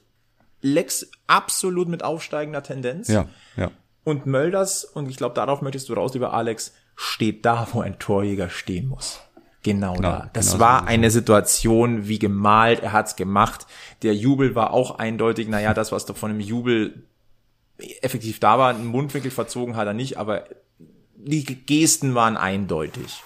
Lex 0.62 1.10
absolut 1.26 1.88
mit 1.88 2.04
aufsteigender 2.04 2.62
Tendenz. 2.62 3.08
Ja, 3.08 3.28
ja. 3.56 3.72
Und 4.04 4.26
Mölders, 4.26 4.86
und 4.86 5.10
ich 5.10 5.18
glaube, 5.18 5.36
darauf 5.36 5.62
möchtest 5.62 5.90
du 5.90 5.94
raus, 5.94 6.14
lieber 6.14 6.34
Alex, 6.34 6.74
steht 6.96 7.46
da, 7.46 7.68
wo 7.74 7.82
ein 7.82 8.00
Torjäger 8.00 8.50
stehen 8.50 8.88
muss. 8.88 9.20
Genau, 9.74 9.96
da. 9.96 10.30
Das 10.34 10.48
genau 10.48 10.58
so 10.58 10.60
war 10.60 10.84
es. 10.84 10.88
eine 10.88 11.12
Situation 11.12 12.08
wie 12.08 12.20
gemalt, 12.20 12.82
er 12.82 12.94
hat's 12.94 13.16
gemacht. 13.16 13.68
Der 14.02 14.16
Jubel 14.16 14.56
war 14.56 14.72
auch 14.72 15.00
eindeutig, 15.00 15.48
naja, 15.48 15.74
das, 15.74 15.92
was 15.92 16.06
da 16.06 16.14
von 16.14 16.32
dem 16.32 16.40
Jubel 16.40 17.04
effektiv 18.02 18.40
da 18.40 18.58
war, 18.58 18.74
einen 18.74 18.88
Mundwinkel 18.88 19.32
verzogen 19.32 19.76
hat 19.76 19.88
er 19.88 19.94
nicht, 19.94 20.18
aber 20.18 20.46
die 21.16 21.44
Gesten 21.44 22.16
waren 22.16 22.38
eindeutig. 22.38 23.22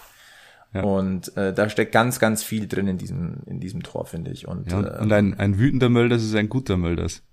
Ja. 0.73 0.83
Und 0.83 1.35
äh, 1.35 1.53
da 1.53 1.69
steckt 1.69 1.91
ganz, 1.91 2.19
ganz 2.19 2.43
viel 2.43 2.67
drin 2.67 2.87
in 2.87 2.97
diesem, 2.97 3.41
in 3.45 3.59
diesem 3.59 3.83
Tor, 3.83 4.05
finde 4.05 4.31
ich. 4.31 4.47
Und, 4.47 4.71
ja 4.71 4.77
und, 4.77 4.85
äh, 4.85 4.97
und 4.99 5.11
ein, 5.11 5.33
ein 5.33 5.59
wütender 5.59 5.89
Mölders 5.89 6.23
ist 6.23 6.35
ein 6.35 6.49
guter 6.49 6.77
Mölders. 6.77 7.23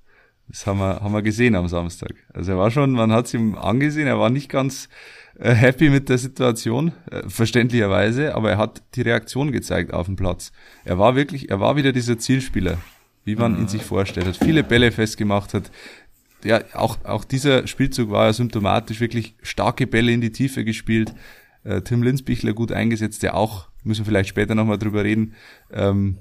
Das 0.49 0.67
haben 0.67 0.79
wir, 0.79 1.00
haben 1.00 1.12
wir 1.12 1.23
gesehen 1.23 1.55
am 1.55 1.69
Samstag. 1.69 2.15
Also 2.33 2.53
er 2.53 2.59
war 2.59 2.71
schon, 2.71 2.93
man 2.93 3.12
hat 3.12 3.27
es 3.27 3.35
ihm 3.35 3.55
angesehen, 3.55 4.07
er 4.07 4.19
war 4.19 4.31
nicht 4.31 4.49
ganz 4.49 4.88
happy 5.38 5.90
mit 5.90 6.09
der 6.09 6.18
Situation, 6.18 6.92
äh, 7.11 7.28
verständlicherweise, 7.28 8.35
aber 8.35 8.50
er 8.50 8.59
hat 8.59 8.83
die 8.95 9.02
Reaktion 9.02 9.52
gezeigt 9.52 9.92
auf 9.92 10.07
dem 10.07 10.16
Platz. 10.16 10.52
Er 10.85 10.99
war 10.99 11.14
wirklich, 11.14 11.50
er 11.50 11.61
war 11.61 11.76
wieder 11.76 11.92
dieser 11.92 12.18
Zielspieler, 12.18 12.78
wie 13.25 13.37
man 13.37 13.59
ihn 13.59 13.68
sich 13.68 13.83
vorstellt, 13.83 14.26
hat 14.26 14.37
viele 14.37 14.64
Bälle 14.64 14.90
festgemacht, 14.90 15.54
hat 15.54 15.71
ja, 16.45 16.62
auch, 16.75 17.04
auch 17.04 17.25
dieser 17.25 17.66
Spielzug 17.66 18.11
war 18.11 18.26
ja 18.26 18.33
symptomatisch, 18.33 19.00
wirklich 19.00 19.35
starke 19.42 19.87
Bälle 19.87 20.12
in 20.12 20.21
die 20.21 20.33
Tiefe 20.33 20.64
gespielt. 20.64 21.14
Äh, 21.64 21.83
Tim 21.83 22.02
Linsbichler 22.02 22.52
gut 22.52 22.73
eingesetzt, 22.73 23.23
der 23.23 23.37
auch, 23.37 23.68
müssen 23.83 24.02
wir 24.02 24.07
vielleicht 24.07 24.28
später 24.28 24.54
nochmal 24.54 24.78
drüber 24.78 25.04
reden, 25.04 25.35
ähm, 25.73 26.18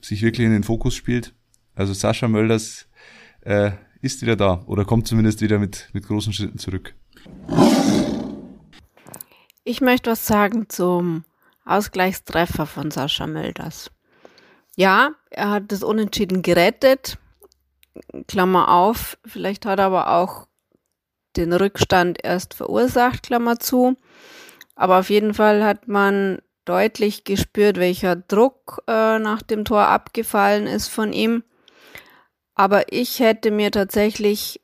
sich 0.00 0.22
wirklich 0.22 0.46
in 0.46 0.52
den 0.52 0.64
Fokus 0.64 0.94
spielt. 0.94 1.34
Also 1.74 1.92
Sascha 1.92 2.28
Mölders 2.28 2.88
äh, 3.42 3.72
ist 4.00 4.22
wieder 4.22 4.36
da 4.36 4.62
oder 4.66 4.84
kommt 4.84 5.06
zumindest 5.06 5.42
wieder 5.42 5.58
mit, 5.58 5.90
mit 5.92 6.06
großen 6.06 6.32
Schritten 6.32 6.58
zurück. 6.58 6.94
Ich 9.68 9.82
möchte 9.82 10.10
was 10.10 10.26
sagen 10.26 10.70
zum 10.70 11.24
Ausgleichstreffer 11.66 12.64
von 12.64 12.90
Sascha 12.90 13.26
Mölders. 13.26 13.90
Ja, 14.76 15.10
er 15.28 15.50
hat 15.50 15.64
das 15.70 15.82
Unentschieden 15.82 16.40
gerettet. 16.40 17.18
Klammer 18.28 18.70
auf, 18.70 19.18
vielleicht 19.26 19.66
hat 19.66 19.78
er 19.78 19.84
aber 19.84 20.16
auch 20.16 20.46
den 21.36 21.52
Rückstand 21.52 22.16
erst 22.24 22.54
verursacht, 22.54 23.24
Klammer 23.24 23.58
zu. 23.58 23.98
Aber 24.74 25.00
auf 25.00 25.10
jeden 25.10 25.34
Fall 25.34 25.62
hat 25.62 25.86
man 25.86 26.40
deutlich 26.64 27.24
gespürt, 27.24 27.76
welcher 27.76 28.16
Druck 28.16 28.82
äh, 28.86 29.18
nach 29.18 29.42
dem 29.42 29.66
Tor 29.66 29.82
abgefallen 29.82 30.66
ist 30.66 30.88
von 30.88 31.12
ihm. 31.12 31.44
Aber 32.54 32.90
ich 32.90 33.20
hätte 33.20 33.50
mir 33.50 33.70
tatsächlich 33.70 34.62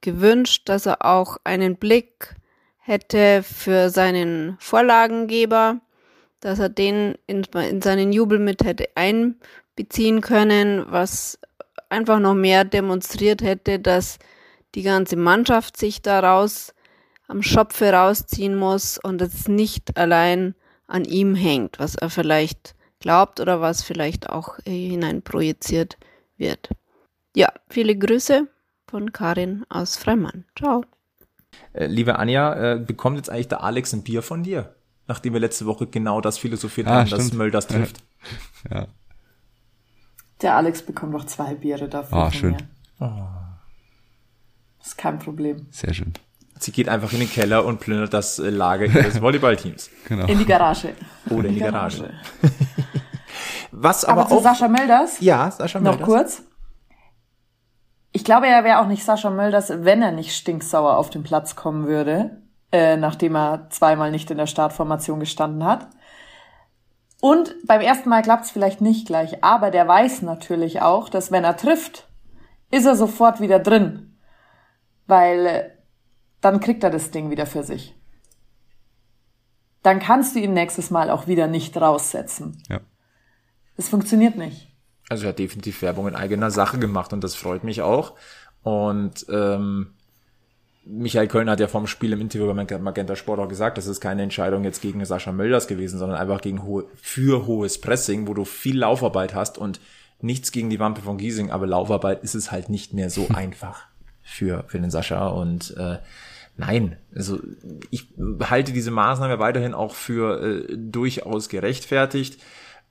gewünscht, 0.00 0.68
dass 0.68 0.86
er 0.86 1.04
auch 1.04 1.38
einen 1.42 1.74
Blick 1.76 2.36
hätte 2.84 3.42
für 3.42 3.88
seinen 3.88 4.56
Vorlagengeber, 4.60 5.80
dass 6.40 6.58
er 6.58 6.68
den 6.68 7.16
in, 7.26 7.42
in 7.44 7.80
seinen 7.80 8.12
Jubel 8.12 8.38
mit 8.38 8.62
hätte 8.62 8.88
einbeziehen 8.94 10.20
können, 10.20 10.84
was 10.88 11.38
einfach 11.88 12.18
noch 12.18 12.34
mehr 12.34 12.64
demonstriert 12.64 13.40
hätte, 13.40 13.78
dass 13.78 14.18
die 14.74 14.82
ganze 14.82 15.16
Mannschaft 15.16 15.78
sich 15.78 16.02
daraus 16.02 16.74
am 17.26 17.42
Schopfe 17.42 17.90
rausziehen 17.90 18.54
muss 18.54 18.98
und 18.98 19.22
es 19.22 19.48
nicht 19.48 19.96
allein 19.96 20.54
an 20.86 21.06
ihm 21.06 21.34
hängt, 21.34 21.78
was 21.78 21.94
er 21.94 22.10
vielleicht 22.10 22.74
glaubt 23.00 23.40
oder 23.40 23.62
was 23.62 23.82
vielleicht 23.82 24.28
auch 24.28 24.58
hineinprojiziert 24.66 25.96
wird. 26.36 26.68
Ja, 27.34 27.48
viele 27.70 27.96
Grüße 27.96 28.46
von 28.86 29.12
Karin 29.12 29.64
aus 29.70 29.96
Freimann. 29.96 30.44
Ciao. 30.58 30.84
Äh, 31.74 31.86
liebe 31.86 32.18
Anja, 32.18 32.54
äh, 32.74 32.78
bekommt 32.78 33.16
jetzt 33.16 33.28
eigentlich 33.30 33.48
der 33.48 33.62
Alex 33.62 33.92
ein 33.92 34.02
Bier 34.02 34.22
von 34.22 34.42
dir? 34.42 34.74
Nachdem 35.06 35.34
wir 35.34 35.40
letzte 35.40 35.66
Woche 35.66 35.86
genau 35.86 36.20
das 36.22 36.38
philosophiert 36.38 36.86
Ah, 36.86 37.00
haben, 37.00 37.10
dass 37.10 37.20
stimmt. 37.26 37.34
Mölders 37.38 37.66
trifft. 37.66 37.96
Ja. 38.70 38.86
Der 40.40 40.56
Alex 40.56 40.80
bekommt 40.80 41.14
auch 41.14 41.24
zwei 41.26 41.54
Biere 41.54 41.88
dafür. 41.88 42.16
Ah, 42.16 42.30
von 42.30 42.32
schön. 42.40 42.56
Mir. 42.98 43.28
Ist 44.82 44.96
kein 44.96 45.18
Problem. 45.18 45.66
Sehr 45.70 45.92
schön. 45.92 46.14
Sie 46.58 46.72
geht 46.72 46.88
einfach 46.88 47.12
in 47.12 47.18
den 47.18 47.30
Keller 47.30 47.64
und 47.66 47.80
plündert 47.80 48.14
das 48.14 48.38
äh, 48.38 48.48
Lager 48.48 48.86
ihres 48.86 49.20
Volleyballteams. 49.20 49.90
Genau. 50.08 50.26
In 50.26 50.38
die 50.38 50.44
Garage. 50.46 50.94
Oder 51.28 51.48
in 51.48 51.54
die 51.54 51.60
Garage. 51.60 52.08
Was 53.72 54.04
aber, 54.04 54.22
Aber, 54.22 54.28
zu 54.30 54.36
auch... 54.36 54.42
Sascha 54.42 54.68
Mölders, 54.68 55.20
ja, 55.20 55.50
Sascha 55.50 55.80
noch 55.80 55.98
Mölders. 55.98 56.06
kurz. 56.06 56.42
Ich 58.16 58.24
glaube, 58.24 58.46
er 58.46 58.62
wäre 58.62 58.78
auch 58.78 58.86
nicht 58.86 59.04
Sascha 59.04 59.28
Mölders, 59.28 59.70
wenn 59.70 60.00
er 60.00 60.12
nicht 60.12 60.36
stinksauer 60.36 60.98
auf 60.98 61.10
den 61.10 61.24
Platz 61.24 61.56
kommen 61.56 61.88
würde, 61.88 62.40
äh, 62.70 62.96
nachdem 62.96 63.34
er 63.34 63.68
zweimal 63.70 64.12
nicht 64.12 64.30
in 64.30 64.38
der 64.38 64.46
Startformation 64.46 65.18
gestanden 65.18 65.64
hat. 65.64 65.88
Und 67.20 67.56
beim 67.66 67.80
ersten 67.80 68.08
Mal 68.08 68.22
klappt 68.22 68.44
es 68.44 68.52
vielleicht 68.52 68.80
nicht 68.80 69.08
gleich, 69.08 69.42
aber 69.42 69.72
der 69.72 69.88
weiß 69.88 70.22
natürlich 70.22 70.80
auch, 70.80 71.08
dass 71.08 71.32
wenn 71.32 71.42
er 71.42 71.56
trifft, 71.56 72.06
ist 72.70 72.86
er 72.86 72.94
sofort 72.94 73.40
wieder 73.40 73.58
drin. 73.58 74.16
Weil 75.08 75.46
äh, 75.46 75.70
dann 76.40 76.60
kriegt 76.60 76.84
er 76.84 76.90
das 76.90 77.10
Ding 77.10 77.30
wieder 77.30 77.46
für 77.46 77.64
sich. 77.64 77.96
Dann 79.82 79.98
kannst 79.98 80.36
du 80.36 80.38
ihn 80.38 80.54
nächstes 80.54 80.92
Mal 80.92 81.10
auch 81.10 81.26
wieder 81.26 81.48
nicht 81.48 81.76
raussetzen. 81.76 82.62
Ja. 82.68 82.78
Das 83.76 83.88
funktioniert 83.88 84.36
nicht. 84.36 84.73
Also 85.08 85.24
er 85.24 85.30
hat 85.30 85.38
definitiv 85.38 85.82
Werbung 85.82 86.08
in 86.08 86.14
eigener 86.14 86.50
Sache 86.50 86.78
gemacht 86.78 87.12
und 87.12 87.22
das 87.22 87.34
freut 87.34 87.64
mich 87.64 87.82
auch. 87.82 88.14
Und 88.62 89.26
ähm, 89.28 89.88
Michael 90.86 91.28
Köln 91.28 91.50
hat 91.50 91.60
ja 91.60 91.68
vom 91.68 91.86
Spiel 91.86 92.12
im 92.12 92.20
Interview 92.20 92.52
bei 92.52 92.78
Magenta 92.78 93.16
Sport 93.16 93.40
auch 93.40 93.48
gesagt, 93.48 93.78
das 93.78 93.86
ist 93.86 94.00
keine 94.00 94.22
Entscheidung 94.22 94.64
jetzt 94.64 94.82
gegen 94.82 95.04
Sascha 95.04 95.32
Mölders 95.32 95.66
gewesen, 95.66 95.98
sondern 95.98 96.18
einfach 96.18 96.40
gegen 96.40 96.62
hohe, 96.62 96.84
für 96.96 97.46
hohes 97.46 97.80
Pressing, 97.80 98.26
wo 98.26 98.34
du 98.34 98.44
viel 98.44 98.78
Laufarbeit 98.78 99.34
hast 99.34 99.58
und 99.58 99.80
nichts 100.20 100.52
gegen 100.52 100.70
die 100.70 100.80
Wampe 100.80 101.02
von 101.02 101.18
Giesing, 101.18 101.50
aber 101.50 101.66
Laufarbeit 101.66 102.22
ist 102.22 102.34
es 102.34 102.50
halt 102.50 102.68
nicht 102.68 102.92
mehr 102.92 103.10
so 103.10 103.28
einfach 103.34 103.82
für, 104.22 104.64
für 104.68 104.78
den 104.78 104.90
Sascha 104.90 105.28
und 105.28 105.76
äh, 105.76 105.98
Nein, 106.56 106.96
also 107.14 107.40
ich 107.90 108.06
halte 108.48 108.72
diese 108.72 108.92
Maßnahme 108.92 109.40
weiterhin 109.40 109.74
auch 109.74 109.94
für 109.94 110.40
äh, 110.40 110.76
durchaus 110.76 111.48
gerechtfertigt. 111.48 112.40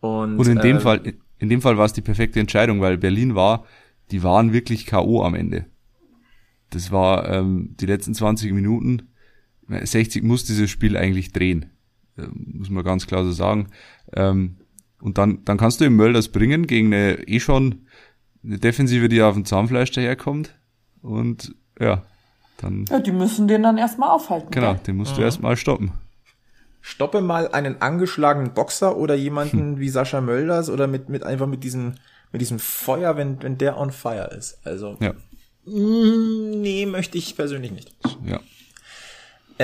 Und, 0.01 0.37
Und 0.37 0.47
in 0.47 0.59
dem 0.59 0.77
äh, 0.77 0.79
Fall, 0.81 1.13
in 1.39 1.49
dem 1.49 1.61
Fall 1.61 1.77
war 1.77 1.85
es 1.85 1.93
die 1.93 2.01
perfekte 2.01 2.39
Entscheidung, 2.39 2.81
weil 2.81 2.97
Berlin 2.97 3.35
war, 3.35 3.65
die 4.11 4.23
waren 4.23 4.53
wirklich 4.53 4.85
K.O. 4.85 5.23
am 5.23 5.35
Ende. 5.35 5.65
Das 6.69 6.91
war 6.91 7.29
ähm, 7.29 7.75
die 7.79 7.85
letzten 7.85 8.13
20 8.13 8.51
Minuten. 8.53 9.09
60 9.67 10.23
muss 10.23 10.45
dieses 10.45 10.69
Spiel 10.69 10.97
eigentlich 10.97 11.31
drehen. 11.31 11.67
Ähm, 12.17 12.53
muss 12.57 12.69
man 12.69 12.83
ganz 12.83 13.07
klar 13.07 13.23
so 13.23 13.31
sagen. 13.31 13.67
Ähm, 14.13 14.57
und 15.01 15.17
dann, 15.17 15.43
dann 15.45 15.57
kannst 15.57 15.81
du 15.81 15.85
im 15.85 15.95
Mölders 15.95 16.29
bringen 16.29 16.67
gegen 16.67 16.87
eine 16.93 17.27
eh 17.27 17.39
schon 17.39 17.87
eine 18.43 18.57
Defensive, 18.59 19.09
die 19.09 19.21
auf 19.21 19.35
dem 19.35 19.45
Zahnfleisch 19.45 19.91
daherkommt. 19.91 20.57
Und 21.01 21.55
ja, 21.79 22.03
dann, 22.57 22.85
Ja, 22.89 22.99
die 22.99 23.11
müssen 23.11 23.47
den 23.47 23.63
dann 23.63 23.77
erstmal 23.77 24.09
aufhalten. 24.09 24.51
genau, 24.51 24.73
den 24.75 24.95
musst 24.97 25.17
du 25.17 25.21
erstmal 25.21 25.57
stoppen. 25.57 25.91
Stoppe 26.83 27.21
mal 27.21 27.47
einen 27.47 27.81
angeschlagenen 27.81 28.53
Boxer 28.53 28.97
oder 28.97 29.15
jemanden 29.15 29.79
wie 29.79 29.89
Sascha 29.89 30.21
Mölders 30.21 30.69
oder 30.69 30.85
mit, 30.85 31.07
mit 31.09 31.23
einfach 31.23 31.47
mit 31.47 31.63
diesem, 31.63 31.95
mit 32.31 32.41
diesem 32.41 32.59
Feuer, 32.59 33.15
wenn, 33.17 33.41
wenn 33.41 33.57
der 33.57 33.79
on 33.79 33.91
fire 33.91 34.29
ist. 34.37 34.59
Also, 34.65 34.97
Ja, 34.99 35.13
mm, 35.65 36.61
nee, 36.61 36.85
möchte 36.85 37.17
ich 37.17 37.35
persönlich 37.35 37.71
nicht. 37.71 37.95
ja. 38.25 38.39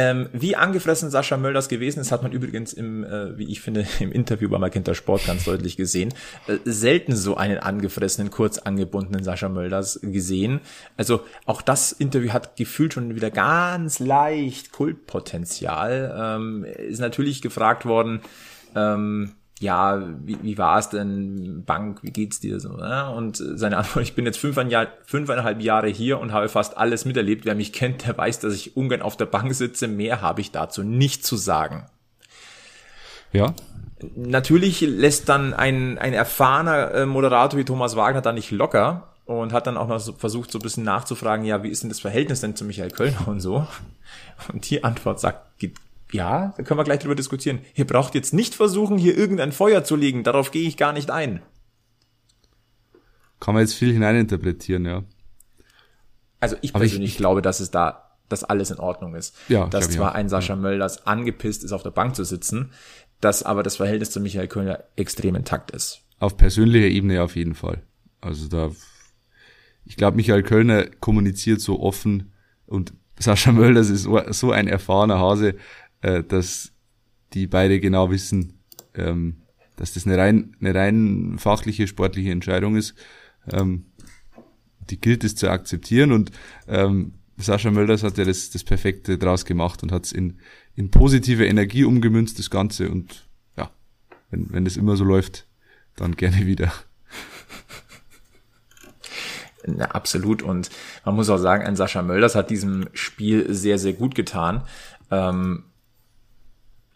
Ähm, 0.02 0.30
wie 0.32 0.56
angefressen 0.56 1.10
Sascha 1.10 1.36
Mölders 1.36 1.68
gewesen 1.68 2.00
ist, 2.00 2.14
hat 2.14 2.24
man 2.24 2.32
übrigens 2.32 2.72
im, 2.72 3.04
äh, 3.04 3.38
wie 3.38 3.52
ich 3.52 3.60
finde, 3.60 3.86
im 4.00 4.14
Interview 4.14 4.48
bei 4.48 4.58
Magenta 4.58 4.94
Sport 4.94 5.26
ganz 5.26 5.44
deutlich 5.44 5.76
gesehen. 5.76 6.14
Äh, 6.48 6.58
selten 6.64 7.18
so 7.18 7.36
einen 7.36 7.58
angefressenen, 7.58 8.32
kurz 8.32 8.60
angebundenen 8.60 9.26
Sascha 9.26 9.50
Mölders 9.50 10.00
gesehen. 10.02 10.62
Also 10.96 11.20
auch 11.46 11.62
das 11.62 11.92
Interview 11.92 12.32
hat 12.32 12.56
gefühlt 12.56 12.94
schon 12.94 13.14
wieder 13.14 13.30
ganz 13.30 14.00
leicht 14.00 14.72
Kultpotenzial. 14.72 16.16
Ähm, 16.18 16.64
ist 16.64 17.00
natürlich 17.00 17.42
gefragt 17.42 17.86
worden, 17.86 18.22
ähm, 18.78 19.34
ja, 19.60 20.02
wie, 20.24 20.38
wie 20.42 20.58
war 20.58 20.80
es 20.80 20.90
denn, 20.90 21.64
Bank, 21.66 22.00
wie 22.02 22.12
geht's 22.12 22.40
dir 22.40 22.62
so? 22.62 22.70
Ne? 22.78 23.10
Und 23.12 23.36
seine 23.38 23.78
Antwort, 23.78 24.04
ich 24.04 24.16
bin 24.16 24.26
jetzt 24.26 24.38
fünfeinhalb 24.38 25.62
Jahre 25.62 25.88
hier 25.88 26.20
und 26.20 26.32
habe 26.32 26.48
fast 26.48 26.78
alles 26.78 27.04
miterlebt. 27.04 27.46
Wer 27.46 27.56
mich 27.56 27.74
kennt, 27.74 28.08
der 28.08 28.18
weiß, 28.18 28.40
dass 28.40 28.54
ich 28.54 28.78
ungern 28.78 29.02
auf 29.02 29.18
der 29.18 29.26
Bank 29.26 29.54
sitze. 29.54 29.90
Mehr 29.90 30.22
habe 30.22 30.40
ich 30.40 30.52
dazu 30.52 30.82
nicht 30.84 31.26
zu 31.26 31.36
sagen. 31.36 31.86
Ja. 33.34 33.54
Natürlich 34.16 34.80
lässt 34.80 35.28
dann 35.28 35.54
ein, 35.54 35.98
ein 35.98 36.14
erfahrener 36.14 36.94
äh, 36.94 37.06
Moderator 37.06 37.60
wie 37.60 37.66
Thomas 37.66 37.98
Wagner 37.98 38.22
da 38.22 38.32
nicht 38.32 38.52
locker 38.52 39.10
und 39.26 39.52
hat 39.52 39.68
dann 39.68 39.76
auch 39.76 39.90
noch 39.90 40.00
so 40.00 40.14
versucht, 40.14 40.52
so 40.52 40.60
ein 40.60 40.62
bisschen 40.62 40.86
nachzufragen, 40.86 41.46
ja, 41.46 41.62
wie 41.64 41.70
ist 41.70 41.84
denn 41.84 41.90
das 41.90 42.00
Verhältnis 42.00 42.40
denn 42.40 42.56
zu 42.56 42.64
Michael 42.64 42.92
Kölner 42.92 43.28
und 43.28 43.42
so? 43.42 43.68
Und 44.54 44.70
die 44.70 44.86
Antwort 44.86 45.20
sagt, 45.20 45.60
geht 45.60 45.76
ja, 46.12 46.54
da 46.58 46.64
können 46.64 46.80
wir 46.80 46.84
gleich 46.84 47.00
drüber 47.00 47.16
diskutieren. 47.16 47.60
Ihr 47.76 47.86
braucht 47.86 48.16
jetzt 48.16 48.34
nicht 48.34 48.56
versuchen, 48.56 48.98
hier 48.98 49.18
irgendein 49.18 49.52
Feuer 49.52 49.84
zu 49.84 49.96
legen. 49.96 50.24
Darauf 50.24 50.52
gehe 50.52 50.68
ich 50.68 50.78
gar 50.78 50.94
nicht 50.94 51.12
ein. 51.12 51.42
Kann 53.40 53.54
man 53.54 53.62
jetzt 53.62 53.76
viel 53.76 53.94
hineininterpretieren, 53.94 54.86
ja. 54.86 55.04
Also 56.40 56.56
ich 56.62 56.74
Aber 56.74 56.84
persönlich 56.84 57.12
ich, 57.12 57.18
glaube, 57.18 57.42
dass 57.42 57.60
es 57.60 57.72
da, 57.72 58.16
dass 58.28 58.44
alles 58.44 58.72
in 58.72 58.80
Ordnung 58.80 59.16
ist. 59.16 59.36
Ja, 59.50 59.68
dass 59.68 59.90
zwar 59.90 60.16
ein 60.16 60.30
Sascha 60.30 60.54
ja. 60.54 60.60
Mölders 60.60 61.06
angepisst 61.06 61.64
ist, 61.64 61.72
auf 61.72 61.84
der 61.84 61.92
Bank 61.92 62.16
zu 62.16 62.24
sitzen, 62.24 62.72
dass 63.22 63.44
aber 63.44 63.64
das 63.64 63.78
Verhältnis 63.78 64.12
zu 64.12 64.20
Michael 64.20 64.48
Kölner 64.48 64.84
extrem 64.96 65.36
intakt 65.36 65.72
ist. 65.72 66.02
Auf 66.20 66.38
persönlicher 66.38 66.88
Ebene 66.88 67.22
auf 67.24 67.36
jeden 67.36 67.56
Fall. 67.56 67.84
Also 68.22 68.48
da, 68.48 68.72
ich 69.86 69.96
glaube, 69.96 70.18
Michael 70.18 70.44
Kölner 70.44 70.86
kommuniziert 70.86 71.62
so 71.62 71.80
offen 71.82 72.32
und 72.66 72.94
Sascha 73.20 73.52
Mölders 73.52 73.90
ist 73.90 74.04
so 74.04 74.52
ein 74.52 74.68
erfahrener 74.68 75.20
Hase, 75.20 75.56
äh, 76.02 76.24
dass 76.24 76.72
die 77.34 77.48
beide 77.48 77.80
genau 77.80 78.10
wissen, 78.12 78.60
ähm, 78.96 79.42
dass 79.76 79.94
das 79.94 80.06
eine 80.06 80.18
rein, 80.18 80.56
eine 80.60 80.76
rein 80.76 81.36
fachliche, 81.38 81.88
sportliche 81.88 82.32
Entscheidung 82.32 82.76
ist. 82.76 82.96
Ähm, 83.52 83.86
die 84.90 85.00
gilt 85.00 85.24
es 85.24 85.36
zu 85.36 85.50
akzeptieren 85.50 86.12
und 86.12 86.32
ähm, 86.68 87.14
Sascha 87.38 87.72
Mölders 87.72 88.04
hat 88.04 88.18
ja 88.18 88.26
das, 88.26 88.50
das 88.50 88.64
Perfekte 88.64 89.18
draus 89.18 89.46
gemacht 89.46 89.82
und 89.82 89.92
hat 89.92 90.06
es 90.06 90.12
in, 90.12 90.40
in 90.76 90.92
positive 90.92 91.46
Energie 91.46 91.86
umgemünzt, 91.86 92.38
das 92.38 92.50
Ganze. 92.50 92.90
Und 92.90 93.28
ja, 93.58 93.72
wenn, 94.30 94.52
wenn 94.52 94.66
das 94.66 94.76
immer 94.76 94.98
so 94.98 95.06
läuft, 95.06 95.48
dann 95.96 96.16
gerne 96.16 96.46
wieder. 96.46 96.74
Na, 99.66 99.86
absolut. 99.86 100.42
Und 100.42 100.70
man 101.06 101.16
muss 101.16 101.30
auch 101.30 101.38
sagen, 101.38 101.66
ein 101.66 101.76
Sascha 101.76 102.02
Mölders 102.02 102.36
hat 102.36 102.50
diesem 102.50 102.90
Spiel 102.94 103.54
sehr, 103.54 103.78
sehr 103.78 103.94
gut 103.94 104.16
getan. 104.16 104.64
Ähm, 105.12 105.64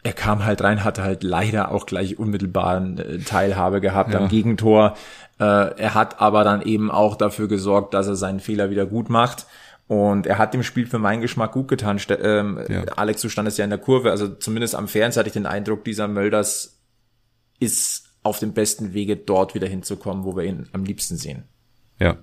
er 0.04 0.12
kam 0.12 0.44
halt 0.44 0.62
rein, 0.62 0.84
hatte 0.84 1.02
halt 1.02 1.24
leider 1.24 1.72
auch 1.72 1.86
gleich 1.86 2.18
unmittelbaren 2.18 2.98
äh, 2.98 3.18
Teilhabe 3.20 3.80
gehabt 3.80 4.12
ja. 4.12 4.20
am 4.20 4.28
Gegentor. 4.28 4.96
Äh, 5.40 5.44
er 5.44 5.94
hat 5.94 6.20
aber 6.20 6.44
dann 6.44 6.60
eben 6.60 6.90
auch 6.90 7.16
dafür 7.16 7.48
gesorgt, 7.48 7.94
dass 7.94 8.06
er 8.06 8.14
seinen 8.14 8.38
Fehler 8.38 8.68
wieder 8.68 8.84
gut 8.84 9.08
macht. 9.08 9.46
Und 9.88 10.26
er 10.26 10.36
hat 10.36 10.52
dem 10.54 10.62
Spiel 10.62 10.86
für 10.86 10.98
meinen 10.98 11.22
Geschmack 11.22 11.52
gut 11.52 11.68
getan. 11.68 11.98
St 11.98 12.18
ähm, 12.22 12.60
ja. 12.68 12.84
Alex, 12.96 13.22
du 13.22 13.30
standest 13.30 13.56
ja 13.58 13.64
in 13.64 13.70
der 13.70 13.78
Kurve, 13.78 14.10
also 14.10 14.28
zumindest 14.28 14.74
am 14.74 14.88
Fernseher 14.88 15.20
hatte 15.20 15.28
ich 15.28 15.34
den 15.34 15.46
Eindruck, 15.46 15.84
dieser 15.84 16.06
Mölders 16.06 16.78
ist 17.58 18.10
auf 18.22 18.38
dem 18.38 18.52
besten 18.52 18.92
Wege, 18.92 19.16
dort 19.16 19.54
wieder 19.54 19.68
hinzukommen, 19.68 20.24
wo 20.24 20.36
wir 20.36 20.44
ihn 20.44 20.68
am 20.72 20.84
liebsten 20.84 21.16
sehen. 21.16 21.44
Ja. 21.98 22.16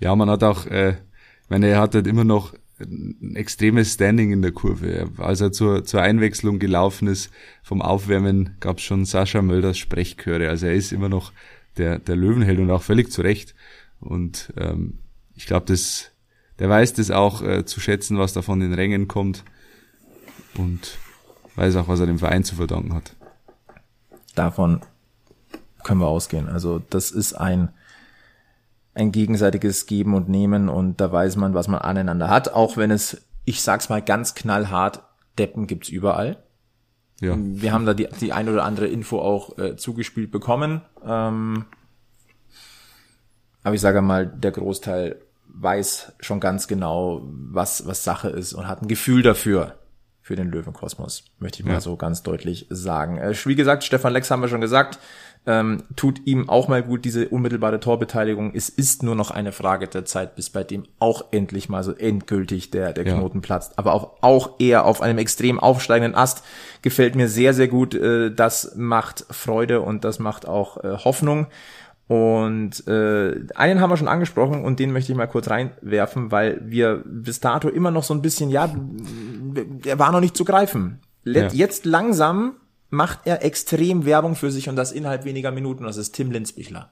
Ja, 0.00 0.14
man 0.14 0.30
hat 0.30 0.44
auch, 0.44 0.66
äh, 0.66 0.90
ich 0.90 1.50
meine, 1.50 1.68
er 1.68 1.80
hat 1.80 1.94
halt 1.94 2.06
immer 2.06 2.24
noch 2.24 2.52
ein 2.80 3.34
extremes 3.34 3.94
Standing 3.94 4.32
in 4.32 4.42
der 4.42 4.52
Kurve. 4.52 5.10
Als 5.18 5.40
er 5.40 5.52
zur, 5.52 5.84
zur 5.84 6.02
Einwechslung 6.02 6.58
gelaufen 6.58 7.08
ist 7.08 7.30
vom 7.62 7.82
Aufwärmen, 7.82 8.56
gab 8.60 8.78
es 8.78 8.84
schon 8.84 9.04
Sascha 9.04 9.42
Mölders 9.42 9.78
Sprechchöre. 9.78 10.48
Also 10.48 10.66
er 10.66 10.74
ist 10.74 10.92
immer 10.92 11.08
noch 11.08 11.32
der, 11.76 11.98
der 11.98 12.16
Löwenheld 12.16 12.58
und 12.58 12.70
auch 12.70 12.82
völlig 12.82 13.10
zu 13.10 13.22
Recht. 13.22 13.54
Und 14.00 14.52
ähm, 14.56 14.98
ich 15.34 15.46
glaube, 15.46 15.66
das, 15.66 16.12
der 16.58 16.68
weiß 16.68 16.94
das 16.94 17.10
auch 17.10 17.42
äh, 17.42 17.64
zu 17.64 17.80
schätzen, 17.80 18.18
was 18.18 18.32
da 18.32 18.42
von 18.42 18.60
den 18.60 18.74
Rängen 18.74 19.08
kommt. 19.08 19.44
Und 20.56 20.98
weiß 21.56 21.76
auch, 21.76 21.88
was 21.88 22.00
er 22.00 22.06
dem 22.06 22.18
Verein 22.18 22.44
zu 22.44 22.56
verdanken 22.56 22.94
hat. 22.94 23.14
Davon 24.34 24.80
können 25.82 26.00
wir 26.00 26.06
ausgehen. 26.06 26.48
Also 26.48 26.80
das 26.90 27.10
ist 27.10 27.32
ein 27.32 27.70
ein 28.98 29.12
gegenseitiges 29.12 29.86
Geben 29.86 30.14
und 30.14 30.28
Nehmen 30.28 30.68
und 30.68 31.00
da 31.00 31.10
weiß 31.10 31.36
man, 31.36 31.54
was 31.54 31.68
man 31.68 31.80
aneinander 31.80 32.28
hat, 32.28 32.52
auch 32.52 32.76
wenn 32.76 32.90
es, 32.90 33.22
ich 33.44 33.62
sag's 33.62 33.88
mal 33.88 34.02
ganz 34.02 34.34
knallhart, 34.34 35.02
Deppen 35.38 35.66
gibt's 35.66 35.88
überall. 35.88 36.36
Ja. 37.20 37.36
Wir 37.38 37.72
haben 37.72 37.86
da 37.86 37.94
die, 37.94 38.08
die 38.20 38.32
ein 38.32 38.48
oder 38.48 38.64
andere 38.64 38.88
Info 38.88 39.20
auch 39.20 39.58
äh, 39.58 39.76
zugespielt 39.76 40.30
bekommen. 40.30 40.82
Ähm, 41.04 41.64
aber 43.62 43.74
ich 43.74 43.80
sage 43.80 44.02
mal, 44.02 44.26
der 44.26 44.52
Großteil 44.52 45.16
weiß 45.48 46.12
schon 46.20 46.40
ganz 46.40 46.68
genau, 46.68 47.22
was, 47.24 47.86
was 47.86 48.04
Sache 48.04 48.28
ist 48.28 48.52
und 48.52 48.68
hat 48.68 48.82
ein 48.82 48.88
Gefühl 48.88 49.22
dafür, 49.22 49.74
für 50.28 50.36
den 50.36 50.50
Löwenkosmos, 50.50 51.24
möchte 51.38 51.60
ich 51.60 51.64
mal 51.64 51.72
ja. 51.72 51.80
so 51.80 51.96
ganz 51.96 52.22
deutlich 52.22 52.66
sagen. 52.68 53.16
Äh, 53.16 53.34
wie 53.46 53.54
gesagt, 53.54 53.82
Stefan 53.82 54.12
Lex 54.12 54.30
haben 54.30 54.42
wir 54.42 54.48
schon 54.48 54.60
gesagt, 54.60 54.98
ähm, 55.46 55.82
tut 55.96 56.26
ihm 56.26 56.48
auch 56.48 56.68
mal 56.68 56.82
gut 56.82 57.04
diese 57.04 57.28
unmittelbare 57.28 57.80
Torbeteiligung. 57.80 58.52
Es 58.54 58.68
ist 58.68 59.02
nur 59.02 59.14
noch 59.14 59.30
eine 59.30 59.52
Frage 59.52 59.88
der 59.88 60.04
Zeit, 60.04 60.36
bis 60.36 60.50
bei 60.50 60.62
dem 60.62 60.84
auch 60.98 61.24
endlich 61.30 61.68
mal 61.68 61.82
so 61.82 61.92
endgültig 61.92 62.70
der, 62.70 62.92
der 62.92 63.04
Knoten 63.04 63.38
ja. 63.38 63.42
platzt. 63.42 63.78
Aber 63.78 63.94
auch, 63.94 64.12
auch 64.20 64.50
eher 64.58 64.84
auf 64.84 65.00
einem 65.00 65.18
extrem 65.18 65.58
aufsteigenden 65.58 66.14
Ast. 66.14 66.44
Gefällt 66.82 67.14
mir 67.14 67.28
sehr, 67.28 67.54
sehr 67.54 67.68
gut. 67.68 67.94
Äh, 67.94 68.30
das 68.30 68.74
macht 68.76 69.24
Freude 69.30 69.80
und 69.80 70.04
das 70.04 70.18
macht 70.18 70.46
auch 70.46 70.84
äh, 70.84 70.98
Hoffnung. 70.98 71.46
Und 72.08 72.86
äh, 72.88 73.34
einen 73.54 73.80
haben 73.80 73.90
wir 73.90 73.98
schon 73.98 74.08
angesprochen 74.08 74.64
und 74.64 74.78
den 74.78 74.92
möchte 74.92 75.12
ich 75.12 75.18
mal 75.18 75.26
kurz 75.26 75.50
reinwerfen, 75.50 76.32
weil 76.32 76.60
wir 76.64 77.02
bis 77.04 77.40
dato 77.40 77.68
immer 77.68 77.90
noch 77.90 78.02
so 78.02 78.14
ein 78.14 78.22
bisschen, 78.22 78.48
ja, 78.48 78.74
er 79.84 79.98
war 79.98 80.10
noch 80.10 80.20
nicht 80.20 80.36
zu 80.36 80.46
greifen. 80.46 81.00
Ja. 81.24 81.48
Jetzt 81.48 81.84
langsam 81.84 82.54
macht 82.90 83.20
er 83.24 83.44
extrem 83.44 84.04
Werbung 84.04 84.34
für 84.34 84.50
sich 84.50 84.68
und 84.68 84.76
das 84.76 84.92
innerhalb 84.92 85.24
weniger 85.24 85.50
Minuten. 85.50 85.84
Das 85.84 85.96
ist 85.96 86.12
Tim 86.12 86.30
Linsbichler. 86.30 86.90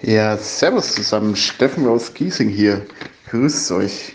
Ja, 0.00 0.36
servus 0.36 0.94
zusammen. 0.94 1.36
Steffen 1.36 1.86
aus 1.86 2.12
Giesing 2.14 2.48
hier. 2.48 2.86
Grüßt 3.30 3.72
euch. 3.72 4.12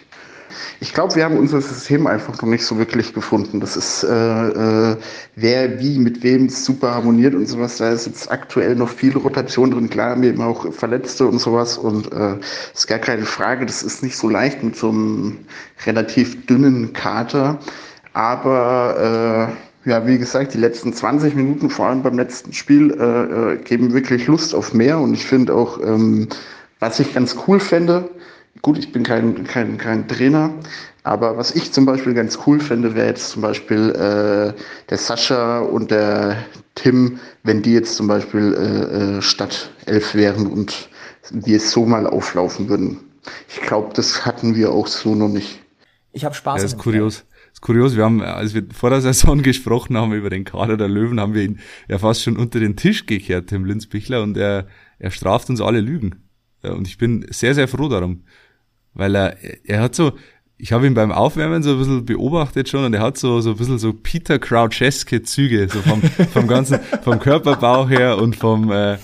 Ich 0.80 0.94
glaube, 0.94 1.16
wir 1.16 1.24
haben 1.24 1.38
unser 1.38 1.62
System 1.62 2.08
einfach 2.08 2.42
noch 2.42 2.50
nicht 2.50 2.66
so 2.66 2.78
wirklich 2.78 3.14
gefunden. 3.14 3.60
Das 3.60 3.78
ist, 3.78 4.04
äh, 4.04 4.12
äh, 4.92 4.98
wer 5.36 5.80
wie 5.80 5.98
mit 5.98 6.24
wem 6.24 6.50
super 6.50 6.96
harmoniert 6.96 7.36
und 7.36 7.48
sowas. 7.48 7.78
Da 7.78 7.92
ist 7.92 8.06
jetzt 8.06 8.32
aktuell 8.32 8.76
noch 8.76 8.90
viel 8.90 9.16
Rotation 9.16 9.72
drin. 9.72 9.90
Klar, 9.90 10.12
haben 10.12 10.22
wir 10.22 10.34
immer 10.34 10.48
auch 10.48 10.72
Verletzte 10.74 11.28
und 11.28 11.40
sowas. 11.40 11.78
Und 11.78 12.12
äh, 12.12 12.38
ist 12.74 12.88
gar 12.88 13.00
keine 13.00 13.26
Frage. 13.26 13.66
Das 13.66 13.84
ist 13.84 14.04
nicht 14.04 14.18
so 14.18 14.30
leicht 14.30 14.64
mit 14.64 14.76
so 14.76 14.90
einem 14.90 15.40
relativ 15.86 16.46
dünnen 16.46 16.94
Kater. 16.94 17.60
Aber 18.14 19.56
äh, 19.86 19.90
ja, 19.90 20.06
wie 20.06 20.18
gesagt, 20.18 20.54
die 20.54 20.60
letzten 20.60 20.94
20 20.94 21.36
Minuten, 21.36 21.70
vor 21.70 21.88
allem 21.88 22.04
beim 22.04 22.18
letzten 22.18 22.54
Spiel, 22.54 22.92
äh, 22.92 23.54
äh, 23.54 23.58
geben 23.58 23.94
wirklich 23.94 24.28
Lust 24.28 24.54
auf 24.54 24.74
mehr. 24.74 25.00
Und 25.00 25.14
ich 25.14 25.26
finde 25.26 25.54
auch, 25.54 25.80
ähm, 25.82 26.28
was 26.80 27.00
ich 27.00 27.14
ganz 27.14 27.36
cool 27.48 27.60
fände, 27.60 28.10
gut, 28.62 28.78
ich 28.78 28.92
bin 28.92 29.04
kein, 29.04 29.44
kein, 29.46 29.78
kein 29.78 30.08
Trainer, 30.08 30.52
aber 31.04 31.38
was 31.38 31.56
ich 31.56 31.72
zum 31.72 31.86
Beispiel 31.86 32.14
ganz 32.14 32.38
cool 32.46 32.60
fände, 32.60 32.94
wäre 32.96 33.08
jetzt 33.08 33.30
zum 33.30 33.42
Beispiel 33.42 33.90
äh, 33.92 34.54
der 34.90 34.98
Sascha 34.98 35.60
und 35.60 35.90
der 35.90 36.38
Tim, 36.76 37.20
wenn 37.44 37.62
die 37.62 37.74
jetzt 37.74 37.96
zum 37.96 38.08
Beispiel 38.08 38.54
äh, 38.54 39.18
äh, 39.18 39.22
Stadt 39.22 39.72
elf 39.86 40.14
wären 40.14 40.48
und 40.48 40.90
wir 41.32 41.58
es 41.58 41.72
so 41.72 41.86
mal 41.86 42.06
auflaufen 42.06 42.70
würden. 42.70 43.00
Ich 43.48 43.62
glaube, 43.62 43.94
das 43.96 44.26
hatten 44.26 44.56
wir 44.56 44.72
auch 44.72 44.88
so 44.88 45.16
noch 45.16 45.30
nicht. 45.30 45.60
Ich 46.12 46.26
habe 46.26 46.36
Spaß. 46.36 46.62
Ja, 46.62 46.66
ist 46.66 46.78
kurios 46.78 47.24
ist 47.54 47.62
kurios, 47.62 47.96
wir 47.96 48.04
haben, 48.04 48.22
als 48.22 48.54
wir 48.54 48.64
vor 48.74 48.90
der 48.90 49.02
Saison 49.02 49.42
gesprochen 49.44 49.98
haben 49.98 50.14
über 50.14 50.30
den 50.30 50.44
Kader 50.44 50.78
der 50.78 50.88
Löwen, 50.88 51.20
haben 51.20 51.34
wir 51.34 51.44
ihn 51.44 51.60
ja 51.88 51.98
fast 51.98 52.24
schon 52.24 52.38
unter 52.38 52.60
den 52.60 52.76
Tisch 52.76 53.06
gekehrt, 53.06 53.48
Tim 53.48 53.66
Linzbichler, 53.66 54.22
und 54.24 54.38
er, 54.38 54.68
er 55.00 55.12
straft 55.12 55.50
uns 55.50 55.62
alle 55.62 55.82
Lügen. 55.82 56.24
Und 56.64 56.88
ich 56.88 56.98
bin 56.98 57.26
sehr, 57.30 57.56
sehr 57.56 57.68
froh 57.68 57.90
darum. 57.90 58.24
Weil 58.94 59.16
er, 59.16 59.38
er 59.64 59.82
hat 59.82 59.96
so, 59.96 60.14
ich 60.58 60.74
habe 60.74 60.86
ihn 60.86 60.94
beim 60.94 61.12
Aufwärmen 61.12 61.64
so 61.64 61.72
ein 61.72 61.78
bisschen 61.80 62.06
beobachtet 62.06 62.70
schon 62.70 62.86
und 62.86 62.94
er 62.94 63.02
hat 63.02 63.18
so, 63.18 63.42
so 63.42 63.52
ein 63.52 63.58
bisschen 63.58 63.80
so 63.80 63.94
Peter 63.94 64.38
Croucheske 64.38 65.24
Züge, 65.24 65.68
so 65.68 65.82
vom, 65.82 66.02
vom 66.02 66.48
ganzen, 66.48 66.80
vom 67.04 67.20
Körperbau 67.20 67.88
her 67.88 68.20
und 68.20 68.36
vom, 68.36 68.72
äh, 68.72 68.98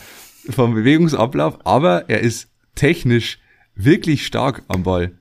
vom 0.52 0.76
Bewegungsablauf, 0.76 1.66
aber 1.66 2.10
er 2.10 2.20
ist 2.20 2.50
technisch 2.76 3.40
wirklich 3.76 4.26
stark 4.26 4.64
am 4.68 4.84
Ball. 4.84 5.14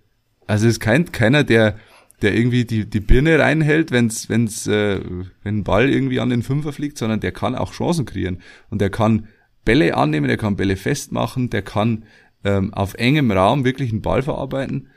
Also 0.47 0.69
ist 0.69 0.81
kein, 0.81 1.11
keiner, 1.11 1.43
der, 1.43 1.79
der 2.22 2.35
irgendwie 2.35 2.64
die, 2.64 2.88
die 2.88 3.00
Birne 3.00 3.38
reinhält, 3.38 3.90
wenn's, 3.90 4.29
wenn's, 4.29 4.66
äh, 4.66 5.00
wenn 5.42 5.59
ein 5.59 5.64
Ball 5.64 5.90
irgendwie 5.90 6.20
an 6.20 6.31
den 6.31 6.42
Fünfer 6.42 6.72
fliegt, 6.72 6.98
sondern 6.98 7.20
der 7.20 7.33
kann 7.33 7.55
auch 7.55 7.72
Chancen 7.72 8.07
kreieren. 8.07 8.38
Und 8.70 8.81
der 8.81 8.90
kann 8.90 9.29
Bälle 9.64 9.96
annehmen, 9.96 10.29
der 10.29 10.38
kann 10.38 10.57
Bälle 10.57 10.76
festmachen, 10.76 11.50
der 11.50 11.62
kann 11.62 12.05
ähm, 12.44 12.72
auf 12.72 12.94
engem 12.94 13.31
Raum 13.31 13.64
wirklich 13.64 13.90
einen 13.90 14.02
Ball 14.02 14.22
verarbeiten. 14.22 14.88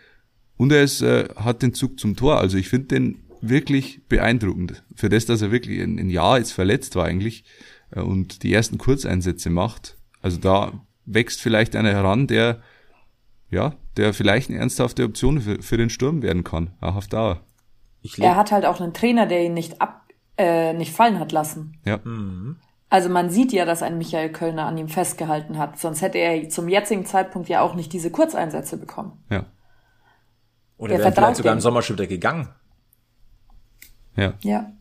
Und 0.56 0.72
er 0.72 0.84
ist, 0.84 1.02
äh, 1.02 1.28
hat 1.36 1.62
den 1.62 1.74
Zug 1.74 2.00
zum 2.00 2.16
Tor. 2.16 2.40
Also 2.40 2.58
ich 2.58 2.70
finde 2.70 2.88
den 2.88 3.20
wirklich 3.42 4.02
beeindruckend. 4.08 4.84
Für 4.96 5.10
das, 5.10 5.26
dass 5.26 5.42
er 5.42 5.52
wirklich 5.52 5.82
ein, 5.82 6.00
ein 6.00 6.10
Jahr 6.10 6.38
jetzt 6.38 6.52
verletzt 6.52 6.96
war 6.96 7.06
eigentlich 7.06 7.44
äh, 7.92 8.02
und 8.02 8.44
die 8.44 8.54
ersten 8.54 8.78
Kurzeinsätze 8.78 9.50
macht. 9.50 9.98
Also 10.22 10.38
da 10.38 10.86
wächst 11.06 11.42
vielleicht 11.42 11.76
einer 11.76 11.92
heran, 11.92 12.28
der 12.28 12.62
ja, 13.52 13.76
der 14.00 14.14
vielleicht 14.14 14.50
eine 14.50 14.60
ernsthafte 14.60 15.04
Option 15.04 15.42
für, 15.42 15.62
für 15.62 15.78
den 15.78 15.90
Sturm 15.90 16.22
werden 16.22 16.44
kann, 16.44 16.72
auch 16.82 16.96
auf 16.96 17.08
Dauer. 17.08 17.42
er 18.18 18.36
hat 18.36 18.52
halt 18.52 18.66
auch 18.66 18.80
einen 18.80 18.94
Trainer, 18.94 19.26
der 19.26 19.44
ihn 19.44 19.54
nicht 19.54 19.82
ab, 19.82 20.08
äh, 20.38 20.74
nicht 20.74 20.94
fallen 20.94 21.20
hat 21.20 21.32
lassen. 21.32 21.78
Ja. 21.86 22.00
Also 22.90 23.10
man 23.10 23.30
sieht 23.30 23.52
ja, 23.52 23.66
dass 23.66 23.84
ein 23.84 23.98
Michael 23.98 24.32
Kölner 24.32 24.66
an 24.66 24.78
ihm 24.78 24.88
festgehalten 24.88 25.58
hat. 25.58 25.78
Sonst 25.78 26.02
hätte 26.02 26.18
er 26.18 26.50
zum 26.50 26.70
jetzigen 26.70 27.06
Zeitpunkt 27.06 27.50
ja 27.50 27.62
auch 27.62 27.76
nicht 27.76 27.94
diese 27.94 28.10
Kurzeinsätze 28.10 28.78
bekommen. 28.78 29.24
Ja. 29.30 29.46
Oder 30.78 30.96
Der 30.96 31.06
wäre 31.06 31.12
vielleicht 31.12 31.36
sogar 31.36 31.54
im 31.54 31.60
Sommer 31.60 31.82
schon 31.82 31.98
wieder 31.98 32.08
gegangen. 32.08 32.48
Ja. 34.16 34.34
Ja. 34.42 34.72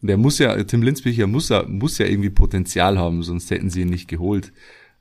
Der 0.00 0.16
muss 0.16 0.38
ja, 0.38 0.62
Tim 0.64 0.82
Linsbicher 0.82 1.26
muss 1.26 1.48
ja, 1.48 1.64
muss 1.66 1.98
ja 1.98 2.06
irgendwie 2.06 2.30
Potenzial 2.30 2.98
haben, 2.98 3.22
sonst 3.22 3.50
hätten 3.50 3.70
sie 3.70 3.82
ihn 3.82 3.88
nicht 3.88 4.08
geholt. 4.08 4.52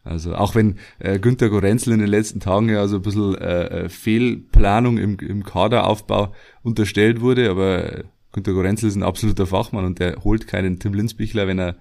Also 0.07 0.35
auch 0.35 0.55
wenn 0.55 0.77
äh, 0.99 1.19
Günter 1.19 1.49
Gorenzel 1.49 1.93
in 1.93 1.99
den 1.99 2.09
letzten 2.09 2.39
Tagen 2.39 2.69
ja 2.69 2.87
so 2.87 2.97
ein 2.97 3.01
bisschen 3.01 3.35
äh, 3.35 3.65
äh, 3.65 3.89
Fehlplanung 3.89 4.97
im, 4.97 5.17
im 5.19 5.43
Kaderaufbau 5.43 6.33
unterstellt 6.63 7.21
wurde, 7.21 7.49
aber 7.49 8.03
Günter 8.31 8.53
Gorenzel 8.53 8.89
ist 8.89 8.95
ein 8.95 9.03
absoluter 9.03 9.45
Fachmann 9.45 9.85
und 9.85 9.99
der 9.99 10.23
holt 10.23 10.47
keinen 10.47 10.79
Tim 10.79 10.93
Linsbichler, 10.93 11.47
wenn 11.47 11.59
er, 11.59 11.75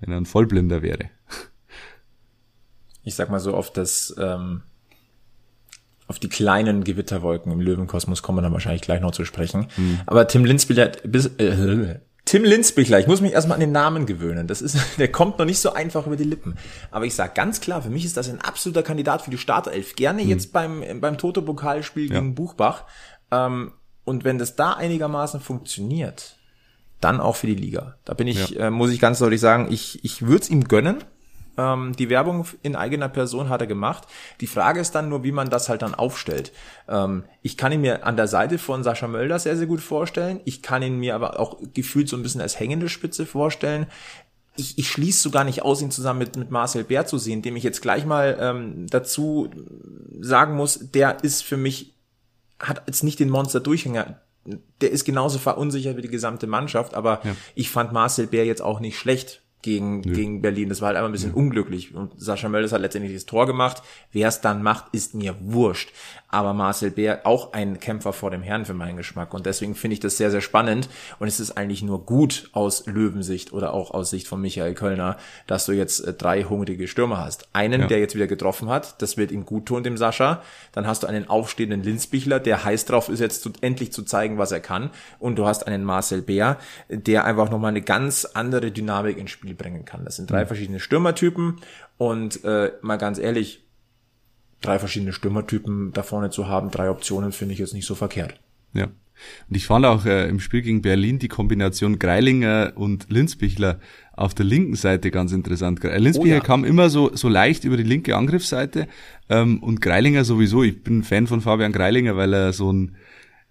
wenn 0.00 0.12
er 0.12 0.18
ein 0.18 0.26
Vollblinder 0.26 0.82
wäre. 0.82 1.10
Ich 3.02 3.14
sag 3.14 3.28
mal 3.28 3.40
so 3.40 3.54
auf 3.54 3.70
das, 3.72 4.14
ähm, 4.18 4.62
auf 6.06 6.18
die 6.18 6.28
kleinen 6.28 6.84
Gewitterwolken 6.84 7.52
im 7.52 7.60
Löwenkosmos 7.60 8.22
kommen 8.22 8.38
wir 8.38 8.42
dann 8.42 8.52
wahrscheinlich 8.52 8.82
gleich 8.82 9.00
noch 9.00 9.12
zu 9.12 9.24
sprechen. 9.24 9.66
Aber 10.06 10.26
Tim 10.26 10.44
Linsbichler, 10.44 10.92
bis, 11.04 11.26
äh, 11.38 12.00
Tim 12.24 12.42
Linsbichler, 12.42 12.98
ich 12.98 13.06
muss 13.06 13.20
mich 13.20 13.32
erstmal 13.32 13.56
an 13.56 13.60
den 13.60 13.72
Namen 13.72 14.06
gewöhnen. 14.06 14.46
Das 14.46 14.62
ist, 14.62 14.76
der 14.98 15.12
kommt 15.12 15.38
noch 15.38 15.44
nicht 15.44 15.58
so 15.60 15.72
einfach 15.72 16.06
über 16.06 16.16
die 16.16 16.24
Lippen. 16.24 16.56
Aber 16.90 17.04
ich 17.04 17.14
sag 17.14 17.34
ganz 17.34 17.60
klar, 17.60 17.82
für 17.82 17.90
mich 17.90 18.04
ist 18.04 18.16
das 18.16 18.30
ein 18.30 18.40
absoluter 18.40 18.82
Kandidat 18.82 19.22
für 19.22 19.30
die 19.30 19.38
Startelf. 19.38 19.94
Gerne 19.94 20.22
jetzt 20.22 20.52
beim, 20.52 20.82
beim 21.00 21.18
Toto-Pokalspiel 21.18 22.10
Ja. 22.10 22.20
gegen 22.20 22.34
Buchbach. 22.34 22.84
Ähm, 23.30 23.72
und 24.04 24.24
wenn 24.24 24.38
das 24.38 24.56
da 24.56 24.72
einigermaßen 24.72 25.40
funktioniert, 25.40 26.36
dann 27.00 27.20
auch 27.20 27.36
für 27.36 27.46
die 27.46 27.54
Liga. 27.54 27.96
Da 28.04 28.14
bin 28.14 28.26
ich, 28.26 28.58
äh, 28.58 28.70
muss 28.70 28.90
ich 28.90 29.00
ganz 29.00 29.18
deutlich 29.18 29.40
sagen, 29.40 29.68
ich, 29.70 30.02
ich 30.04 30.22
würde 30.22 30.42
es 30.44 30.50
ihm 30.50 30.64
gönnen. 30.64 31.04
Ähm, 31.56 31.94
die 31.96 32.10
Werbung 32.10 32.46
in 32.62 32.76
eigener 32.76 33.08
Person 33.08 33.48
hat 33.48 33.60
er 33.60 33.66
gemacht. 33.66 34.06
Die 34.40 34.46
Frage 34.46 34.80
ist 34.80 34.92
dann 34.94 35.08
nur, 35.08 35.24
wie 35.24 35.32
man 35.32 35.50
das 35.50 35.68
halt 35.68 35.82
dann 35.82 35.94
aufstellt. 35.94 36.52
Ähm, 36.88 37.24
ich 37.42 37.56
kann 37.56 37.72
ihn 37.72 37.80
mir 37.80 38.06
an 38.06 38.16
der 38.16 38.28
Seite 38.28 38.58
von 38.58 38.82
Sascha 38.82 39.08
Mölder 39.08 39.38
sehr, 39.38 39.56
sehr 39.56 39.66
gut 39.66 39.80
vorstellen. 39.80 40.40
Ich 40.44 40.62
kann 40.62 40.82
ihn 40.82 40.98
mir 40.98 41.14
aber 41.14 41.38
auch 41.38 41.58
gefühlt 41.72 42.08
so 42.08 42.16
ein 42.16 42.22
bisschen 42.22 42.40
als 42.40 42.58
hängende 42.58 42.88
Spitze 42.88 43.26
vorstellen. 43.26 43.86
Ich, 44.56 44.78
ich 44.78 44.88
schließe 44.88 45.20
sogar 45.20 45.44
nicht 45.44 45.62
aus, 45.62 45.82
ihn 45.82 45.90
zusammen 45.90 46.20
mit, 46.20 46.36
mit 46.36 46.50
Marcel 46.50 46.84
Bär 46.84 47.06
zu 47.06 47.18
sehen, 47.18 47.42
dem 47.42 47.56
ich 47.56 47.64
jetzt 47.64 47.82
gleich 47.82 48.06
mal 48.06 48.36
ähm, 48.40 48.86
dazu 48.88 49.50
sagen 50.20 50.54
muss, 50.54 50.90
der 50.92 51.22
ist 51.24 51.42
für 51.42 51.56
mich 51.56 51.94
hat 52.60 52.82
jetzt 52.86 53.02
nicht 53.02 53.18
den 53.18 53.30
Monster-Durchhänger. 53.30 54.20
Der 54.80 54.90
ist 54.90 55.04
genauso 55.04 55.38
verunsichert 55.38 55.96
wie 55.96 56.02
die 56.02 56.08
gesamte 56.08 56.46
Mannschaft, 56.46 56.94
aber 56.94 57.20
ich 57.54 57.70
fand 57.70 57.92
Marcel 57.92 58.26
Bär 58.26 58.44
jetzt 58.44 58.62
auch 58.62 58.78
nicht 58.78 58.98
schlecht 58.98 59.43
gegen, 59.64 60.02
gegen 60.02 60.42
Berlin. 60.42 60.68
Das 60.68 60.82
war 60.82 60.88
halt 60.88 60.98
einfach 60.98 61.08
ein 61.08 61.12
bisschen 61.12 61.32
unglücklich. 61.32 61.94
Und 61.94 62.12
Sascha 62.20 62.50
Mölders 62.50 62.72
hat 62.72 62.82
letztendlich 62.82 63.14
das 63.14 63.24
Tor 63.24 63.46
gemacht. 63.46 63.82
Wer 64.12 64.28
es 64.28 64.42
dann 64.42 64.62
macht, 64.62 64.84
ist 64.92 65.14
mir 65.14 65.34
wurscht. 65.40 65.90
Aber 66.34 66.52
Marcel 66.52 66.90
Bär 66.90 67.20
auch 67.24 67.52
ein 67.52 67.78
Kämpfer 67.78 68.12
vor 68.12 68.32
dem 68.32 68.42
Herrn 68.42 68.64
für 68.64 68.74
meinen 68.74 68.96
Geschmack. 68.96 69.32
Und 69.34 69.46
deswegen 69.46 69.76
finde 69.76 69.94
ich 69.94 70.00
das 70.00 70.16
sehr, 70.16 70.32
sehr 70.32 70.40
spannend. 70.40 70.88
Und 71.20 71.28
es 71.28 71.38
ist 71.38 71.52
eigentlich 71.56 71.82
nur 71.84 72.04
gut 72.04 72.50
aus 72.52 72.86
Löwensicht 72.86 73.52
oder 73.52 73.72
auch 73.72 73.92
aus 73.92 74.10
Sicht 74.10 74.26
von 74.26 74.40
Michael 74.40 74.74
Kölner, 74.74 75.16
dass 75.46 75.64
du 75.66 75.70
jetzt 75.72 76.00
äh, 76.00 76.12
drei 76.12 76.42
hungrige 76.42 76.88
Stürmer 76.88 77.18
hast. 77.18 77.46
Einen, 77.52 77.82
Ja. 77.82 77.86
der 77.86 78.00
jetzt 78.00 78.16
wieder 78.16 78.26
getroffen 78.26 78.68
hat, 78.68 79.00
das 79.00 79.16
wird 79.16 79.30
ihm 79.30 79.46
gut 79.46 79.66
tun, 79.66 79.84
dem 79.84 79.96
Sascha. 79.96 80.42
Dann 80.72 80.88
hast 80.88 81.04
du 81.04 81.06
einen 81.06 81.28
aufstehenden 81.28 81.84
Linsbichler, 81.84 82.40
der 82.40 82.64
heiß 82.64 82.84
drauf 82.86 83.08
ist, 83.08 83.20
jetzt 83.20 83.42
zu, 83.42 83.52
endlich 83.60 83.92
zu 83.92 84.02
zeigen, 84.02 84.36
was 84.36 84.50
er 84.50 84.58
kann. 84.60 84.90
Und 85.20 85.36
du 85.36 85.46
hast 85.46 85.68
einen 85.68 85.84
Marcel 85.84 86.20
Bär, 86.20 86.58
der 86.88 87.24
einfach 87.26 87.48
nochmal 87.48 87.68
eine 87.70 87.82
ganz 87.82 88.24
andere 88.24 88.72
Dynamik 88.72 89.18
ins 89.18 89.30
Spiel 89.30 89.54
bringen 89.54 89.84
kann. 89.84 90.04
Das 90.04 90.16
sind 90.16 90.30
drei 90.32 90.46
verschiedene 90.46 90.80
Stürmertypen. 90.80 91.60
Und 91.96 92.42
äh, 92.44 92.72
mal 92.82 92.96
ganz 92.96 93.18
ehrlich, 93.18 93.63
drei 94.64 94.78
verschiedene 94.78 95.12
Stürmertypen 95.12 95.92
da 95.92 96.02
vorne 96.02 96.30
zu 96.30 96.48
haben, 96.48 96.70
drei 96.70 96.90
Optionen, 96.90 97.32
finde 97.32 97.54
ich 97.54 97.60
jetzt 97.60 97.74
nicht 97.74 97.86
so 97.86 97.94
verkehrt. 97.94 98.40
Ja. 98.72 98.88
Und 99.48 99.56
ich 99.56 99.66
fand 99.66 99.86
auch 99.86 100.04
äh, 100.06 100.28
im 100.28 100.40
Spiel 100.40 100.62
gegen 100.62 100.82
Berlin 100.82 101.20
die 101.20 101.28
Kombination 101.28 102.00
Greilinger 102.00 102.72
und 102.74 103.06
Linsbichler 103.10 103.78
auf 104.12 104.34
der 104.34 104.44
linken 104.44 104.74
Seite 104.74 105.12
ganz 105.12 105.30
interessant. 105.32 105.80
Gre- 105.80 105.96
Linsbichler 105.98 106.34
Oh 106.34 106.38
ja. 106.38 106.44
kam 106.44 106.64
immer 106.64 106.90
so, 106.90 107.14
so 107.14 107.28
leicht 107.28 107.64
über 107.64 107.76
die 107.76 107.84
linke 107.84 108.16
Angriffsseite 108.16 108.88
ähm, 109.28 109.62
und 109.62 109.80
Greilinger 109.80 110.24
sowieso. 110.24 110.64
Ich 110.64 110.82
bin 110.82 111.04
Fan 111.04 111.28
von 111.28 111.40
Fabian 111.40 111.72
Greilinger, 111.72 112.16
weil 112.16 112.32
er 112.32 112.52
so 112.52 112.72
ein 112.72 112.96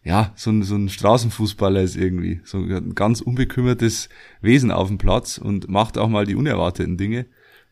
ja, 0.06 0.34
so 0.36 0.52
ein, 0.52 0.64
so 0.64 0.76
ein 0.76 0.90
Straßenfußballer 0.90 1.82
ist 1.82 1.96
irgendwie. 1.96 2.42
So 2.44 2.58
ein 2.58 2.94
ganz 2.94 3.22
unbekümmertes 3.22 4.10
Wesen 4.42 4.70
auf 4.70 4.90
dem 4.90 4.98
Platz 4.98 5.38
und 5.38 5.70
macht 5.70 5.98
auch 5.98 6.10
mal 6.10 6.26
die 6.26 6.36
unerwarteten 6.36 6.98
Dinge. 6.98 7.26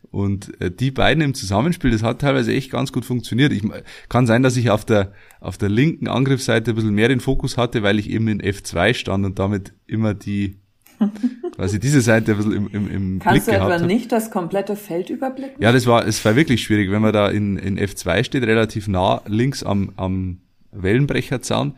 Und 0.09 0.59
äh, 0.59 0.71
die 0.71 0.91
beiden 0.91 1.23
im 1.23 1.33
Zusammenspiel, 1.33 1.91
das 1.91 2.03
hat 2.03 2.19
teilweise 2.19 2.53
echt 2.53 2.71
ganz 2.71 2.91
gut 2.91 3.05
funktioniert. 3.05 3.53
Ich, 3.53 3.63
kann 4.09 4.27
sein, 4.27 4.43
dass 4.43 4.57
ich 4.57 4.69
auf 4.69 4.83
der, 4.83 5.13
auf 5.39 5.57
der 5.57 5.69
linken 5.69 6.07
Angriffsseite 6.07 6.71
ein 6.71 6.75
bisschen 6.75 6.93
mehr 6.93 7.07
den 7.07 7.21
Fokus 7.21 7.57
hatte, 7.57 7.83
weil 7.83 7.99
ich 7.99 8.09
eben 8.09 8.27
in 8.27 8.41
F2 8.41 8.93
stand 8.93 9.25
und 9.25 9.39
damit 9.39 9.73
immer 9.87 10.13
die, 10.13 10.57
quasi 11.55 11.79
diese 11.79 12.01
Seite 12.01 12.31
ein 12.31 12.37
bisschen 12.37 12.53
im, 12.53 12.67
im, 12.67 12.91
im 12.91 13.19
Blick 13.19 13.23
Kannst 13.23 13.47
du 13.47 13.51
gehabt 13.51 13.71
etwa 13.71 13.79
habe. 13.79 13.87
nicht 13.87 14.11
das 14.11 14.31
komplette 14.31 14.75
Feld 14.75 15.09
überblicken? 15.09 15.61
Ja, 15.61 15.71
das 15.71 15.87
war, 15.87 16.05
es 16.05 16.23
war 16.25 16.35
wirklich 16.35 16.61
schwierig, 16.63 16.91
wenn 16.91 17.01
man 17.01 17.13
da 17.13 17.29
in, 17.29 17.57
in 17.57 17.79
F2 17.79 18.23
steht, 18.23 18.43
relativ 18.43 18.87
nah 18.87 19.21
links 19.27 19.63
am, 19.63 19.93
am 19.95 20.39
Wellenbrecherzaun, 20.71 21.75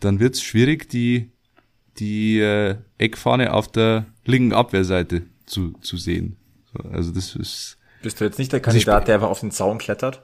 dann 0.00 0.20
wird's 0.20 0.42
schwierig, 0.42 0.88
die, 0.88 1.30
die 1.98 2.40
äh, 2.40 2.76
Eckfahne 2.98 3.54
auf 3.54 3.68
der 3.68 4.06
linken 4.24 4.52
Abwehrseite 4.52 5.22
zu, 5.46 5.72
zu 5.80 5.96
sehen. 5.96 6.36
So, 6.72 6.88
also 6.90 7.12
das 7.12 7.34
ist, 7.36 7.78
Bist 8.02 8.20
du 8.20 8.24
jetzt 8.24 8.38
nicht 8.38 8.52
der 8.52 8.58
Also 8.60 8.70
Kandidat, 8.70 9.08
der 9.08 9.16
einfach 9.16 9.28
auf 9.30 9.40
den 9.40 9.50
Zaun 9.50 9.78
klettert? 9.78 10.22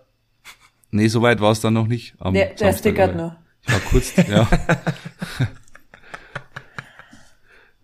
nee, 0.91 1.09
so 1.09 1.21
weit 1.23 1.41
war 1.41 1.51
es 1.53 1.61
dann 1.61 1.75
noch 1.75 1.87
nicht. 1.89 2.15
Am 2.19 2.33
Der, 2.35 2.55
der 2.55 2.73
stickert 2.73 3.11
aber 3.11 3.19
nur. 3.21 3.37
Ich 3.67 3.73
war 3.73 3.81
kurz, 3.81 4.13
ja, 4.29 4.49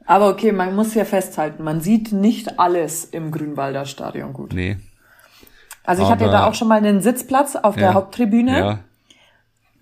Aber 0.05 0.29
okay, 0.31 0.53
man 0.53 0.75
muss 0.75 0.95
ja 0.95 1.05
festhalten, 1.05 1.63
man 1.63 1.81
sieht 1.81 2.13
nicht 2.13 2.59
alles 2.59 3.05
im 3.05 3.31
Grünwalder 3.31 3.85
Stadion 3.87 4.33
gut. 4.33 4.53
nee, 4.53 4.77
Also 5.85 6.03
ich 6.03 6.09
hatte 6.11 6.25
ja 6.25 6.31
aber- 6.31 6.39
da 6.39 6.47
auch 6.47 6.55
schon 6.55 6.69
mal 6.69 6.79
einen 6.79 7.01
Sitzplatz 7.01 7.57
auf 7.57 7.75
der 7.77 7.85
Ja. 7.89 7.95
Haupttribüne 7.95 8.59
ja, 8.59 8.79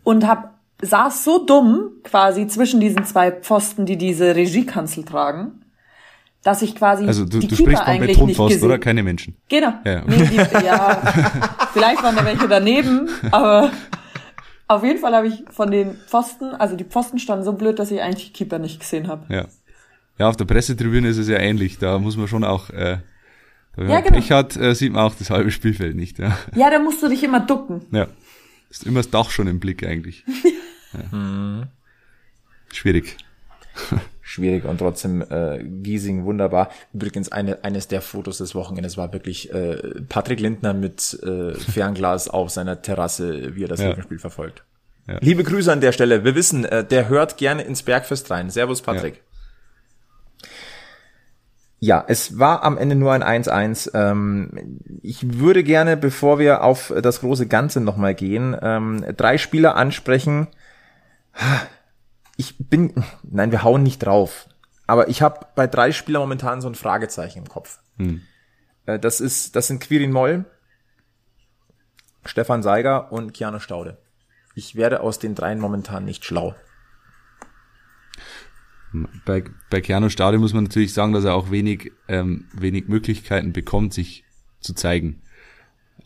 und 0.05 0.27
hab 0.27 0.55
saß 0.83 1.25
so 1.25 1.45
dumm 1.45 1.91
quasi 2.05 2.47
zwischen 2.47 2.81
diesen 2.81 3.05
zwei 3.05 3.33
Pfosten, 3.33 3.87
die 3.87 3.97
diese 3.97 4.35
Regiekanzel 4.35 5.05
tragen, 5.05 5.60
dass 6.43 6.63
ich 6.63 6.75
quasi 6.75 7.07
also 7.07 7.25
du, 7.25 7.39
die 7.39 7.49
du 7.49 7.57
Keeper 7.57 7.71
sprichst 7.73 7.83
vom 7.85 7.93
eigentlich 7.93 8.09
nicht 8.09 8.19
Betonpfosten, 8.19 8.55
gesehen. 8.57 8.69
oder? 8.69 8.79
Keine 8.79 9.03
Menschen. 9.03 9.37
Genau. 9.49 9.73
Ja. 9.85 10.05
Nee, 10.07 10.27
die, 10.29 10.37
ja, 10.65 10.97
vielleicht 11.73 12.03
waren 12.03 12.17
da 12.17 12.25
welche 12.25 12.49
daneben, 12.49 13.09
aber 13.31 13.71
auf 14.69 14.83
jeden 14.85 14.99
Fall 15.01 15.15
habe 15.15 15.29
ich 15.29 15.45
von 15.51 15.71
den 15.71 15.97
Pfosten, 16.07 16.55
also 16.55 16.77
die 16.77 16.85
Pfosten 16.85 17.19
standen 17.19 17.45
so 17.45 17.53
blöd, 17.53 17.79
dass 17.79 17.91
ich 17.91 18.01
eigentlich 18.01 18.29
die 18.29 18.33
Keeper 18.33 18.59
nicht 18.59 18.81
gesehen 18.81 19.09
habe. 19.09 19.33
Ja. 19.35 19.47
Ja, 20.19 20.29
auf 20.29 20.37
der 20.37 20.45
Pressetribüne 20.45 21.09
ist 21.09 21.17
es 21.17 21.29
ja 21.29 21.39
ähnlich. 21.39 21.79
Da 21.79 21.99
muss 21.99 22.17
man 22.17 22.29
schon 22.29 22.45
auch, 22.45 22.69
äh, 22.71 22.99
wenn 23.75 23.87
man 23.87 23.95
Ja, 23.95 24.01
genau. 24.01 24.17
Pech 24.17 24.31
hat, 24.33 24.55
äh, 24.57 24.75
sieht 24.75 24.93
man 24.93 25.03
auch 25.03 25.15
das 25.15 25.31
halbe 25.31 25.51
Spielfeld 25.51 25.97
nicht. 25.97 26.19
Ja. 26.19 26.37
Ja, 26.55 26.69
da 26.71 26.79
musst 26.79 27.03
du 27.03 27.09
dich 27.09 27.23
immer 27.25 27.41
ducken. 27.41 27.87
ja. 27.91 28.07
Ist 28.69 28.87
immer 28.87 29.01
das 29.01 29.11
Dach 29.11 29.31
schon 29.31 29.47
im 29.49 29.61
Blick 29.61 29.85
eigentlich. 29.85 30.25
Ja. 31.13 31.69
Schwierig. 32.73 33.17
Schwierig 34.31 34.65
und 34.65 34.79
trotzdem 34.79 35.23
äh, 35.29 35.59
Giesing 35.65 36.25
wunderbar. 36.25 36.71
Übrigens 36.95 37.33
eine, 37.33 37.65
eines 37.65 37.89
der 37.89 38.01
Fotos 38.01 38.39
des 38.39 38.55
Wochenendes 38.55 38.97
war 38.97 39.13
wirklich 39.13 39.53
äh, 39.53 40.03
Patrick 40.09 40.39
Lindner 40.39 40.73
mit 40.73 41.19
äh, 41.25 41.55
Fernglas 41.55 42.29
auf 42.29 42.51
seiner 42.51 42.81
Terrasse, 42.81 43.57
wie 43.57 43.65
er 43.65 43.69
das 43.69 43.81
Ja. 43.81 44.01
Spiel 44.01 44.21
verfolgt. 44.21 44.63
Ja. 45.09 45.19
Liebe 45.21 45.43
Grüße 45.43 45.73
an 45.73 45.81
der 45.81 45.91
Stelle. 45.91 46.23
Wir 46.23 46.37
wissen, 46.37 46.65
äh, 46.65 46.85
der 46.85 47.09
hört 47.09 47.39
gerne 47.39 47.63
ins 47.63 47.83
Bergfest 47.83 48.31
rein. 48.31 48.51
Servus 48.51 48.83
Patrick. 48.83 49.21
Ja, 51.81 52.05
es 52.07 52.39
war 52.39 52.63
am 52.63 52.79
Ende 52.79 52.95
nur 52.95 53.13
ein 53.13 53.25
1-1. 53.25 53.91
Ähm, 53.95 54.79
ich 55.03 55.41
würde 55.41 55.65
gerne, 55.65 55.97
bevor 55.97 56.39
wir 56.39 56.63
auf 56.63 56.95
das 57.03 57.19
große 57.19 57.49
Ganze 57.49 57.81
nochmal 57.81 58.15
gehen, 58.15 58.57
ähm, 58.63 59.05
drei 59.17 59.39
Spieler 59.39 59.75
ansprechen. 59.75 60.47
Ich 62.41 62.57
bin, 62.59 63.05
nein, 63.23 63.53
wir 63.53 63.63
hauen 63.63 63.83
nicht 63.83 63.99
drauf. 63.99 64.49
Aber 64.87 65.09
ich 65.09 65.21
habe 65.21 65.47
bei 65.55 65.67
drei 65.67 65.93
Spielern 65.93 66.23
momentan 66.23 66.63
so 66.63 66.69
ein 66.69 66.75
Fragezeichen 66.75 67.41
im 67.41 67.49
Kopf. 67.49 67.81
Hm. 67.99 68.23
Äh, 68.87 68.99
Das 68.99 69.21
ist, 69.21 69.55
das 69.57 69.67
sind 69.67 69.81
Quirin 69.81 70.11
Moll, 70.11 70.47
Stefan 72.25 72.63
Seiger 72.63 73.13
und 73.13 73.35
Keanu 73.35 73.61
Staude. 73.61 73.99
Ich 74.55 74.75
werde 74.75 75.01
aus 75.01 75.19
den 75.19 75.35
dreien 75.35 75.61
momentan 75.61 76.07
nicht 76.07 76.25
schlau. 76.25 76.55
Bei, 79.25 79.45
bei 79.69 79.81
Keanu 79.81 80.09
Stade 80.09 80.39
muss 80.39 80.55
man 80.55 80.65
natürlich 80.65 80.95
sagen, 80.95 81.13
dass 81.13 81.25
er 81.25 81.35
auch 81.35 81.51
wenig, 81.51 81.93
ähm, 82.09 82.47
wenig 82.53 82.89
Möglichkeiten 82.89 83.53
bekommt, 83.53 83.95
sich 83.95 84.25
zu 84.61 84.75
zeigen. 84.75 85.23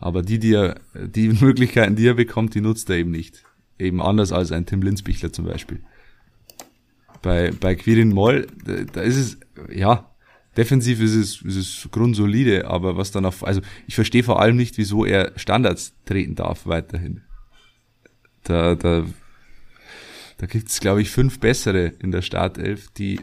Aber 0.00 0.22
die, 0.22 0.38
die 0.38 0.52
er, 0.54 0.80
die 0.94 1.28
Möglichkeiten, 1.40 1.94
die 1.94 2.08
er 2.08 2.14
bekommt, 2.14 2.54
die 2.54 2.60
nutzt 2.60 2.90
er 2.90 2.96
eben 2.96 3.12
nicht. 3.12 3.44
Eben 3.78 4.02
anders 4.02 4.32
als 4.32 4.52
ein 4.52 4.66
Tim 4.66 4.82
Linsbichler 4.82 5.32
zum 5.32 5.46
Beispiel. 5.46 5.82
Bei, 7.24 7.52
bei 7.58 7.74
Quirin 7.74 8.10
Moll, 8.10 8.46
da, 8.66 8.84
da 8.84 9.00
ist 9.00 9.16
es, 9.16 9.38
ja, 9.74 10.14
defensiv 10.58 11.00
ist 11.00 11.14
es, 11.14 11.40
ist 11.40 11.56
es 11.56 11.88
grundsolide, 11.90 12.66
aber 12.66 12.98
was 12.98 13.12
dann 13.12 13.24
auf, 13.24 13.42
also 13.46 13.62
ich 13.86 13.94
verstehe 13.94 14.22
vor 14.22 14.42
allem 14.42 14.56
nicht, 14.56 14.76
wieso 14.76 15.06
er 15.06 15.32
Standards 15.36 15.94
treten 16.04 16.34
darf 16.34 16.66
weiterhin. 16.66 17.22
Da, 18.42 18.74
da, 18.74 19.06
da 20.36 20.46
gibt 20.46 20.68
es, 20.68 20.80
glaube 20.80 21.00
ich, 21.00 21.10
fünf 21.10 21.40
bessere 21.40 21.86
in 21.98 22.12
der 22.12 22.20
Startelf, 22.20 22.90
die 22.90 23.20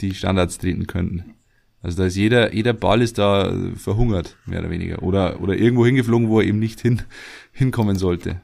die 0.00 0.12
Standards 0.12 0.58
treten 0.58 0.88
könnten. 0.88 1.36
Also 1.82 1.98
da 1.98 2.06
ist 2.06 2.16
jeder, 2.16 2.52
jeder 2.52 2.72
Ball 2.72 3.00
ist 3.00 3.18
da 3.18 3.54
verhungert, 3.76 4.36
mehr 4.44 4.58
oder 4.58 4.70
weniger. 4.70 5.04
Oder, 5.04 5.40
oder 5.40 5.54
irgendwo 5.54 5.86
hingeflogen, 5.86 6.28
wo 6.28 6.40
er 6.40 6.48
eben 6.48 6.58
nicht 6.58 6.80
hin, 6.80 7.02
hinkommen 7.52 7.94
sollte. 7.94 8.40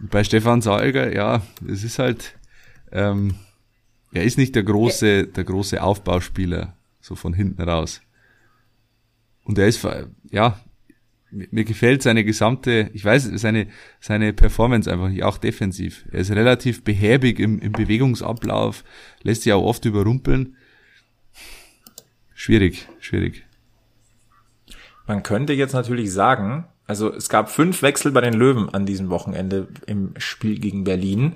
Bei 0.00 0.24
Stefan 0.24 0.60
Sauger, 0.60 1.14
ja, 1.14 1.42
es 1.68 1.84
ist 1.84 2.00
halt, 2.00 2.36
ähm, 2.90 3.34
er 4.12 4.24
ist 4.24 4.38
nicht 4.38 4.54
der 4.54 4.62
große, 4.62 5.28
der 5.28 5.44
große 5.44 5.82
Aufbauspieler, 5.82 6.74
so 7.00 7.14
von 7.14 7.32
hinten 7.32 7.62
raus. 7.62 8.00
Und 9.44 9.58
er 9.58 9.66
ist, 9.66 9.86
ja, 10.30 10.60
mir 11.30 11.64
gefällt 11.64 12.02
seine 12.02 12.24
gesamte, 12.24 12.90
ich 12.92 13.04
weiß, 13.04 13.30
seine, 13.34 13.68
seine 14.00 14.32
Performance 14.32 14.90
einfach 14.90 15.08
nicht, 15.08 15.22
auch 15.22 15.38
defensiv. 15.38 16.04
Er 16.10 16.20
ist 16.20 16.30
relativ 16.32 16.82
behäbig 16.82 17.38
im, 17.38 17.60
im 17.60 17.72
Bewegungsablauf, 17.72 18.84
lässt 19.22 19.42
sich 19.42 19.52
auch 19.52 19.62
oft 19.62 19.84
überrumpeln. 19.84 20.56
Schwierig, 22.34 22.88
schwierig. 22.98 23.44
Man 25.06 25.22
könnte 25.22 25.52
jetzt 25.52 25.72
natürlich 25.72 26.12
sagen, 26.12 26.66
also 26.86 27.12
es 27.12 27.28
gab 27.28 27.50
fünf 27.50 27.82
Wechsel 27.82 28.12
bei 28.12 28.20
den 28.20 28.34
Löwen 28.34 28.68
an 28.68 28.86
diesem 28.86 29.10
Wochenende 29.10 29.68
im 29.86 30.14
Spiel 30.16 30.58
gegen 30.58 30.84
Berlin. 30.84 31.34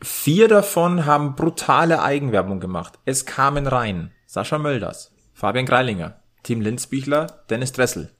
Vier 0.00 0.48
davon 0.48 1.06
haben 1.06 1.34
brutale 1.34 2.02
Eigenwerbung 2.02 2.60
gemacht. 2.60 2.98
Es 3.04 3.26
kamen 3.26 3.66
rein 3.66 4.12
Sascha 4.26 4.58
Mölders, 4.58 5.12
Fabian 5.34 5.66
Greilinger, 5.66 6.20
Tim 6.42 6.60
Linzbichler, 6.60 7.26
Dennis 7.50 7.72
Dressel. 7.72 8.10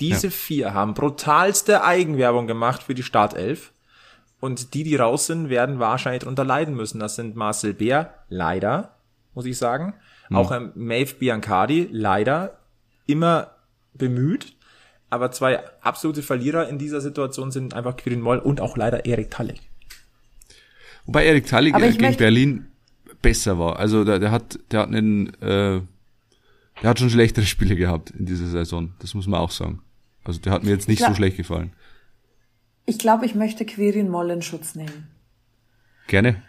Diese 0.00 0.28
Ja. 0.28 0.32
vier 0.32 0.74
haben 0.74 0.94
brutalste 0.94 1.84
Eigenwerbung 1.84 2.46
gemacht 2.46 2.82
für 2.82 2.94
die 2.94 3.02
Startelf. 3.02 3.72
Und 4.40 4.72
die, 4.72 4.82
die 4.84 4.96
raus 4.96 5.26
sind, 5.26 5.50
werden 5.50 5.78
wahrscheinlich 5.78 6.22
darunter 6.22 6.44
leiden 6.44 6.74
müssen. 6.74 6.98
Das 6.98 7.14
sind 7.14 7.36
Marcel 7.36 7.74
Bär, 7.74 8.14
leider, 8.30 8.96
muss 9.34 9.44
ich 9.44 9.58
sagen. 9.58 9.94
Auch 10.32 10.50
ähm, 10.52 10.72
Maeve 10.74 11.14
Biancardi, 11.14 11.88
leider, 11.92 12.58
immer 13.06 13.50
bemüht. 13.92 14.54
Aber 15.10 15.30
zwei 15.32 15.62
absolute 15.82 16.22
Verlierer 16.22 16.68
in 16.68 16.78
dieser 16.78 17.00
Situation 17.00 17.50
sind 17.50 17.74
einfach 17.74 17.96
Quirin 17.96 18.20
Moll 18.20 18.38
und 18.38 18.60
auch 18.60 18.76
leider 18.76 19.04
Erik 19.04 19.30
Tallig. 19.30 19.69
Wobei 21.10 21.26
Erik 21.26 21.46
Tallig 21.46 21.74
gegen 21.74 22.16
Berlin 22.18 22.66
besser 23.20 23.58
war. 23.58 23.80
Also 23.80 24.04
der, 24.04 24.20
der 24.20 24.30
hat, 24.30 24.60
der 24.70 24.78
hat 24.78 24.90
einen, 24.90 25.34
äh, 25.42 25.80
der 26.80 26.88
hat 26.88 27.00
schon 27.00 27.10
schlechtere 27.10 27.44
Spiele 27.46 27.74
gehabt 27.74 28.10
in 28.10 28.26
dieser 28.26 28.46
Saison. 28.46 28.92
Das 29.00 29.14
muss 29.14 29.26
man 29.26 29.40
auch 29.40 29.50
sagen. 29.50 29.82
Also 30.22 30.38
der 30.38 30.52
hat 30.52 30.62
mir 30.62 30.70
jetzt 30.70 30.86
nicht 30.86 31.00
so 31.00 31.06
Klar. 31.06 31.16
schlecht 31.16 31.36
gefallen. 31.36 31.72
Ich 32.86 33.00
glaube, 33.00 33.26
ich 33.26 33.34
möchte 33.34 33.66
Quirin 33.66 34.08
Moll 34.08 34.30
in 34.30 34.40
Schutz 34.40 34.76
nehmen. 34.76 35.08
Gerne. 36.06 36.40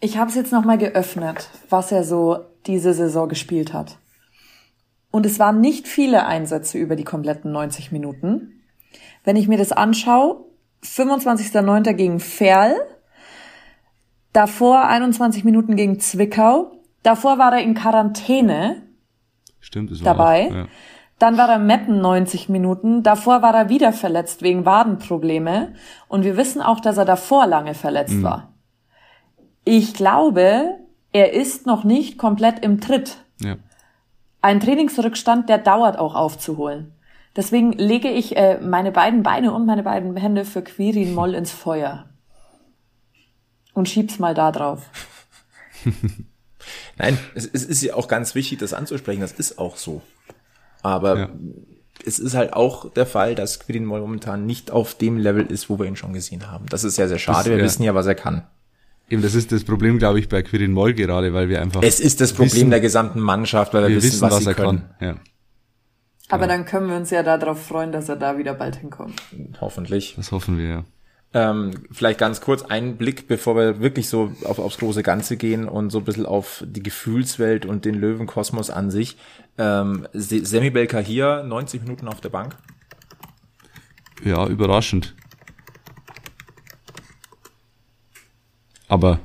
Ich 0.00 0.16
habe 0.16 0.30
es 0.30 0.34
jetzt 0.34 0.50
nochmal 0.50 0.78
geöffnet, 0.78 1.50
was 1.68 1.92
er 1.92 2.02
so 2.02 2.46
diese 2.66 2.94
Saison 2.94 3.28
gespielt 3.28 3.74
hat. 3.74 3.98
Und 5.10 5.26
es 5.26 5.38
waren 5.38 5.60
nicht 5.60 5.86
viele 5.86 6.24
Einsätze 6.24 6.78
über 6.78 6.96
die 6.96 7.04
kompletten 7.04 7.52
90 7.52 7.92
Minuten. 7.92 8.62
Wenn 9.24 9.36
ich 9.36 9.46
mir 9.46 9.58
das 9.58 9.72
anschaue, 9.72 10.46
25.09. 10.84 11.92
gegen 11.92 12.18
Ferl, 12.18 12.74
davor 14.32 14.86
21 14.86 15.44
Minuten 15.44 15.76
gegen 15.76 16.00
Zwickau, 16.00 16.72
davor 17.02 17.38
war 17.38 17.52
er 17.52 17.62
in 17.62 17.74
Quarantäne, 17.74 18.82
Stimmt, 19.60 19.90
war 19.90 20.14
Dabei. 20.16 20.46
Auch, 20.46 20.54
ja. 20.54 20.66
dann 21.18 21.36
war 21.36 21.48
er 21.48 21.58
Meppen 21.58 22.00
90 22.00 22.48
Minuten, 22.48 23.02
davor 23.02 23.42
war 23.42 23.54
er 23.54 23.68
wieder 23.68 23.92
verletzt 23.92 24.42
wegen 24.42 24.64
Wadenprobleme 24.64 25.74
und 26.08 26.24
wir 26.24 26.36
wissen 26.36 26.62
auch, 26.62 26.80
dass 26.80 26.96
er 26.96 27.04
davor 27.04 27.46
lange 27.46 27.74
verletzt 27.74 28.22
war. 28.22 28.54
Ich 29.64 29.94
glaube, 29.94 30.78
er 31.12 31.32
ist 31.32 31.66
noch 31.66 31.84
nicht 31.84 32.18
komplett 32.18 32.64
im 32.64 32.80
Tritt. 32.80 33.18
ja. 33.40 33.56
Ein 34.42 34.60
Trainingsrückstand, 34.60 35.50
der 35.50 35.58
dauert 35.58 35.98
auch 35.98 36.14
aufzuholen. 36.14 36.94
Deswegen 37.36 37.72
lege 37.72 38.08
ich 38.08 38.36
äh, 38.36 38.58
meine 38.58 38.90
beiden 38.90 39.22
Beine 39.22 39.52
und 39.52 39.66
meine 39.66 39.82
beiden 39.82 40.16
Hände 40.16 40.44
für 40.44 40.62
Quirin 40.62 41.14
Moll 41.14 41.34
ins 41.34 41.52
Feuer. 41.52 42.06
Und 43.72 43.88
schieb's 43.88 44.18
mal 44.18 44.34
da 44.34 44.52
drauf. 44.52 44.82
Nein, 46.98 47.18
es, 47.34 47.46
es 47.46 47.64
ist 47.64 47.82
ja 47.82 47.94
auch 47.94 48.08
ganz 48.08 48.34
wichtig, 48.34 48.58
das 48.58 48.74
anzusprechen. 48.74 49.20
Das 49.20 49.32
ist 49.32 49.58
auch 49.58 49.76
so. 49.76 50.02
Aber 50.82 51.18
Ja. 51.18 51.28
es 52.04 52.18
ist 52.18 52.34
halt 52.34 52.52
auch 52.52 52.92
der 52.92 53.06
Fall, 53.06 53.34
dass 53.34 53.60
Quirin 53.60 53.84
Moll 53.84 54.00
momentan 54.00 54.46
nicht 54.46 54.70
auf 54.70 54.94
dem 54.94 55.16
Level 55.18 55.46
ist, 55.46 55.70
wo 55.70 55.78
wir 55.78 55.86
ihn 55.86 55.96
schon 55.96 56.12
gesehen 56.12 56.50
haben. 56.50 56.66
Das 56.68 56.84
ist 56.84 56.96
sehr, 56.96 57.08
sehr 57.08 57.18
schade. 57.18 57.38
Das- 57.38 57.46
wir 57.50 57.58
ja. 57.58 57.64
wissen 57.64 57.82
ja, 57.82 57.94
was 57.94 58.06
er 58.06 58.14
kann. 58.14 58.46
Eben, 59.08 59.22
das 59.22 59.34
ist 59.34 59.50
das 59.50 59.64
Problem, 59.64 59.98
glaube 59.98 60.20
ich, 60.20 60.28
bei 60.28 60.40
Quirin 60.42 60.70
Moll 60.72 60.94
gerade, 60.94 61.32
weil 61.32 61.48
wir 61.48 61.60
einfach 61.60 61.82
Es 61.82 61.98
ist 61.98 62.20
das 62.20 62.32
Problem 62.32 62.52
wissen, 62.52 62.70
der 62.70 62.80
gesamten 62.80 63.18
Mannschaft, 63.18 63.74
weil 63.74 63.82
wir, 63.82 63.88
wir 63.88 64.02
wissen, 64.02 64.20
was, 64.20 64.36
sie 64.38 64.46
er 64.46 64.54
können. 64.54 64.84
kann. 65.00 65.08
Ja, 65.08 65.16
Aber 66.28 66.46
dann 66.46 66.64
können 66.64 66.88
wir 66.88 66.96
uns 66.96 67.10
ja 67.10 67.24
darauf 67.24 67.60
freuen, 67.66 67.90
dass 67.90 68.08
er 68.08 68.14
da 68.16 68.38
wieder 68.38 68.54
bald 68.54 68.76
hinkommt. 68.76 69.20
Hoffentlich. 69.60 70.14
das 70.16 70.30
hoffen 70.30 70.58
wir, 70.58 70.68
ja. 70.68 70.84
Ähm, 71.32 71.70
vielleicht 71.92 72.18
ganz 72.18 72.40
kurz 72.40 72.62
einen 72.62 72.96
Blick, 72.96 73.28
bevor 73.28 73.54
wir 73.54 73.80
wirklich 73.80 74.08
so 74.08 74.32
auf, 74.44 74.58
aufs 74.58 74.78
große 74.78 75.04
Ganze 75.04 75.36
gehen 75.36 75.68
und 75.68 75.90
so 75.90 75.98
ein 75.98 76.04
bisschen 76.04 76.26
auf 76.26 76.64
die 76.66 76.82
Gefühlswelt 76.82 77.66
und 77.66 77.84
den 77.84 77.94
Löwenkosmos 77.94 78.68
an 78.70 78.90
sich. 78.90 79.16
Ähm, 79.56 80.08
Se- 80.12 80.44
Semi 80.44 80.70
Belka 80.70 80.98
hier, 80.98 81.44
90 81.44 81.82
Minuten 81.82 82.08
auf 82.08 82.20
der 82.20 82.30
Bank. 82.30 82.56
Ja, 84.24 84.44
überraschend. 84.48 85.14
Aber, 88.88 89.20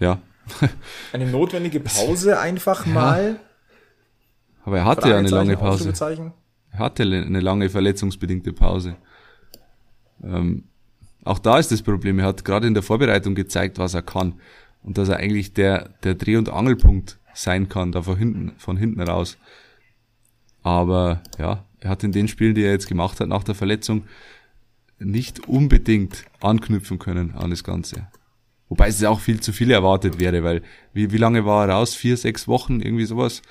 ja. 0.00 0.20
Eine 1.12 1.26
notwendige 1.26 1.80
Pause 1.80 2.38
einfach 2.40 2.86
mal. 2.86 3.38
Aber 4.64 4.78
er 4.78 4.84
hatte 4.86 5.08
ja 5.10 5.18
eine 5.18 5.28
lange 5.28 5.56
Pause. 5.56 5.92
Er 6.70 6.78
hatte 6.78 7.02
eine 7.02 7.40
lange 7.40 7.68
verletzungsbedingte 7.68 8.52
Pause. 8.54 8.96
Ähm, 10.22 10.64
auch 11.24 11.38
da 11.38 11.58
ist 11.58 11.72
das 11.72 11.82
Problem. 11.82 12.18
Er 12.18 12.26
hat 12.26 12.44
gerade 12.44 12.66
in 12.66 12.74
der 12.74 12.82
Vorbereitung 12.82 13.34
gezeigt, 13.34 13.78
was 13.78 13.94
er 13.94 14.02
kann. 14.02 14.34
Und 14.82 14.98
dass 14.98 15.08
er 15.08 15.16
eigentlich 15.16 15.52
der, 15.52 15.90
der 16.02 16.14
Dreh- 16.14 16.36
und 16.36 16.48
Angelpunkt 16.48 17.18
sein 17.34 17.68
kann, 17.68 17.92
da 17.92 18.02
von 18.02 18.16
hinten, 18.16 18.52
von 18.58 18.76
hinten 18.76 19.00
raus. 19.00 19.38
Aber 20.62 21.22
ja, 21.38 21.64
er 21.80 21.90
hat 21.90 22.04
in 22.04 22.12
den 22.12 22.28
Spielen, 22.28 22.54
die 22.54 22.62
er 22.62 22.72
jetzt 22.72 22.88
gemacht 22.88 23.20
hat 23.20 23.28
nach 23.28 23.44
der 23.44 23.54
Verletzung, 23.54 24.04
nicht 24.98 25.48
unbedingt 25.48 26.24
anknüpfen 26.40 26.98
können 26.98 27.34
an 27.34 27.50
das 27.50 27.62
Ganze. 27.62 28.08
Wobei 28.68 28.88
es 28.88 29.02
auch 29.04 29.20
viel 29.20 29.40
zu 29.40 29.52
viel 29.52 29.70
erwartet 29.70 30.20
wäre, 30.20 30.44
weil 30.44 30.62
wie, 30.92 31.10
wie 31.10 31.16
lange 31.16 31.46
war 31.46 31.66
er 31.66 31.74
raus? 31.74 31.94
Vier, 31.94 32.16
sechs 32.16 32.46
Wochen, 32.48 32.80
irgendwie 32.80 33.06
sowas? 33.06 33.42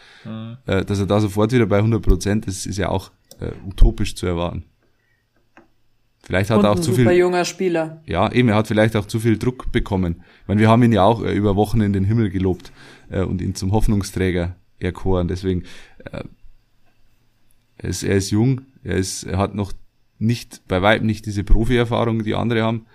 Äh, 0.65 0.85
dass 0.85 0.99
er 0.99 1.07
da 1.07 1.19
sofort 1.19 1.51
wieder 1.51 1.65
bei 1.65 1.77
100 1.77 2.01
Prozent 2.01 2.45
ist, 2.45 2.65
ist 2.65 2.77
ja 2.77 2.89
auch 2.89 3.11
äh, 3.39 3.51
utopisch 3.65 4.15
zu 4.15 4.27
erwarten. 4.27 4.65
Vielleicht 6.27 6.49
hat 6.49 6.57
Und 6.59 6.65
er 6.65 6.71
auch 6.71 6.75
ein 6.75 6.83
zu 6.83 6.93
super 6.93 7.11
viel, 7.11 7.19
junger 7.19 7.45
Spieler. 7.45 8.01
ja, 8.05 8.29
eben, 8.33 8.49
er 8.49 8.55
hat 8.55 8.67
vielleicht 8.67 8.97
auch 8.97 9.05
zu 9.05 9.21
viel 9.21 9.37
Druck 9.37 9.71
bekommen. 9.71 10.23
Ich 10.41 10.47
meine, 10.49 10.59
wir 10.59 10.67
haben 10.67 10.83
ihn 10.83 10.91
ja 10.91 11.03
auch 11.03 11.23
äh, 11.23 11.33
über 11.33 11.55
Wochen 11.55 11.79
in 11.79 11.93
den 11.93 12.03
Himmel 12.03 12.29
gelobt 12.29 12.73
äh, 13.09 13.21
und 13.21 13.41
ihn 13.41 13.55
zum 13.55 13.71
Hoffnungsträger 13.71 14.57
erkoren. 14.77 15.29
Deswegen, 15.29 15.63
äh, 16.11 16.25
er, 17.77 17.89
ist, 17.89 18.03
er 18.03 18.17
ist 18.17 18.29
jung, 18.31 18.59
er, 18.83 18.97
ist, 18.97 19.23
er 19.23 19.37
hat 19.37 19.55
noch 19.55 19.71
nicht, 20.19 20.67
bei 20.67 20.81
weitem 20.81 21.07
nicht 21.07 21.25
diese 21.25 21.45
Profi-Erfahrung, 21.45 22.21
die 22.23 22.35
andere 22.35 22.61
haben. 22.61 22.87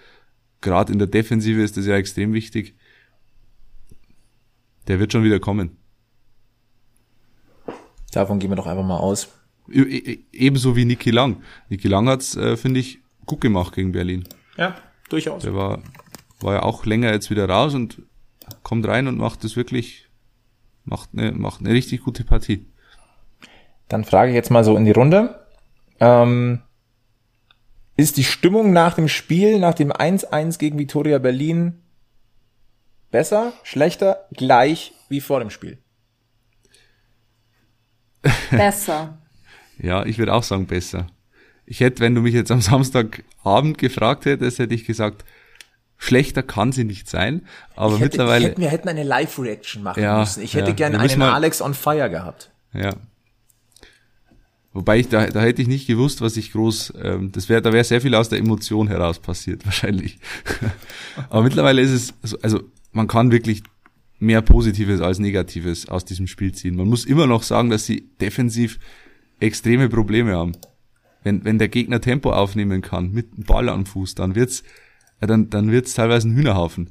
Gerade 0.61 0.93
in 0.93 0.99
der 0.99 1.09
Defensive 1.09 1.63
ist 1.63 1.79
das 1.79 1.87
ja 1.87 1.97
extrem 1.97 2.35
wichtig. 2.35 2.75
Der 4.89 5.01
wird 5.01 5.11
schon 5.11 5.25
wieder 5.25 5.41
kommen. 5.41 5.79
Davon 8.13 8.39
gehen 8.39 8.51
wir 8.51 8.57
doch 8.57 8.67
einfach 8.67 8.85
mal 8.85 8.99
aus. 8.99 9.29
E- 9.71 9.81
e- 9.81 10.19
Ebenso 10.33 10.77
wie 10.77 10.85
Niki 10.85 11.11
Lang. 11.11 11.43
Niki 11.71 11.89
Lang 11.89 12.09
hat's, 12.09 12.37
äh, 12.37 12.57
finde 12.59 12.81
ich, 12.81 13.01
gut 13.27 13.41
gemacht 13.41 13.75
gegen 13.75 13.93
Berlin. 13.93 14.29
Ja, 14.57 14.77
durchaus. 15.09 15.43
Der 15.43 15.55
war, 15.55 15.83
war 16.41 16.55
ja 16.55 16.63
auch 16.63 16.85
länger 16.85 17.13
jetzt 17.13 17.31
wieder 17.31 17.49
raus 17.49 17.75
und 17.75 18.03
kommt 18.63 18.87
rein 18.87 19.07
und 19.09 19.19
macht 19.19 19.45
das 19.45 19.57
wirklich, 19.57 20.09
macht 20.85 21.11
eine, 21.13 21.33
macht 21.33 21.61
eine 21.61 21.71
richtig 21.71 22.03
gute 22.03 22.25
Partie. 22.25 22.67
Dann 23.89 24.05
frage 24.05 24.31
ich 24.31 24.35
jetzt 24.35 24.51
mal 24.51 24.65
so 24.65 24.77
in 24.77 24.85
die 24.85 24.93
Runde. 24.93 25.47
Ähm, 26.01 26.63
ist 27.97 28.17
die 28.17 28.25
Stimmung 28.25 28.73
nach 28.73 28.95
dem 28.95 29.09
Spiel, 29.09 29.59
nach 29.59 29.75
dem 29.75 29.93
1-1 29.93 30.59
gegen 30.59 30.79
Victoria 30.79 31.19
Berlin 31.19 31.83
besser, 33.11 33.53
schlechter, 33.63 34.27
gleich 34.33 34.93
wie 35.09 35.21
vor 35.21 35.41
dem 35.41 35.51
Spiel? 35.51 35.79
Besser. 38.51 39.19
Ja, 39.79 40.05
ich 40.05 40.19
würde 40.19 40.33
auch 40.33 40.45
sagen 40.45 40.67
besser. 40.67 41.09
Ich 41.73 41.81
hätte, 41.81 42.01
wenn 42.01 42.15
du 42.15 42.21
mich 42.21 42.35
jetzt 42.35 42.51
am 42.51 42.61
Samstagabend 42.61 43.79
gefragt 43.79 44.27
hättest, 44.27 44.59
hätte 44.59 44.75
ich 44.75 44.85
gesagt, 44.85 45.25
schlechter 45.97 46.43
kann 46.43 46.71
sie 46.71 46.85
nicht 46.85 47.09
sein. 47.09 47.47
Aber 47.77 47.95
hätte, 47.95 48.05
mittlerweile. 48.05 48.45
Ich 48.45 48.51
hätte, 48.51 48.61
wir 48.61 48.69
hätten 48.69 48.89
eine 48.91 49.05
Live-Reaction 49.05 49.83
machen 49.83 50.03
Ja, 50.03 50.19
müssen. 50.21 50.43
Ich 50.43 50.53
hätte 50.53 50.69
ja. 50.69 50.75
gerne 50.77 51.01
einen 51.01 51.19
mal- 51.19 51.33
Alex 51.33 51.63
on 51.63 51.73
Fire 51.73 52.11
gehabt. 52.11 52.51
Ja. 52.75 52.91
Wobei 54.75 54.99
ich 54.99 55.09
da, 55.09 55.27
da 55.29 55.41
hätte 55.41 55.63
ich 55.63 55.69
nicht 55.69 55.87
gewusst, 55.87 56.21
was 56.21 56.37
ich 56.37 56.53
groß, 56.53 56.93
ähm, 57.03 57.33
das 57.33 57.49
wäre, 57.49 57.63
da 57.63 57.73
wäre 57.73 57.85
sehr 57.85 58.03
viel 58.03 58.15
aus 58.15 58.29
der 58.29 58.39
Emotion 58.39 58.89
heraus 58.89 59.19
passiert, 59.19 59.65
wahrscheinlich. 59.65 60.19
Aber 61.31 61.43
mittlerweile 61.43 61.81
ist 61.81 61.91
es, 61.91 62.15
so- 62.23 62.39
also 62.43 62.61
man 62.93 63.07
kann 63.09 63.31
wirklich 63.33 63.63
mehr 64.19 64.43
Positives 64.43 65.01
als 65.01 65.19
Negatives 65.21 65.89
aus 65.89 66.05
diesem 66.05 66.27
Spiel 66.27 66.53
ziehen. 66.53 66.77
Man 66.77 66.89
muss 66.89 67.07
immer 67.07 67.27
noch 67.27 67.43
sagen, 67.43 67.71
dass 67.71 67.87
sie 67.87 68.11
defensiv 68.21 68.79
extreme 69.41 69.89
Probleme 69.89 70.37
haben. 70.37 70.53
Wenn, 71.25 71.45
wenn 71.45 71.59
der 71.59 71.69
Gegner 71.69 72.01
Tempo 72.01 72.33
aufnehmen 72.33 72.83
kann 72.83 73.13
mit 73.13 73.37
dem 73.37 73.45
Ball 73.45 73.69
am 73.69 73.87
Fuß, 73.87 74.15
dann 74.15 74.35
wird's, 74.35 74.63
ja, 75.21 75.27
dann, 75.27 75.51
dann 75.51 75.71
wird's 75.71 75.95
teilweise 75.95 76.29
ein 76.29 76.35
Hühnerhaufen. 76.35 76.91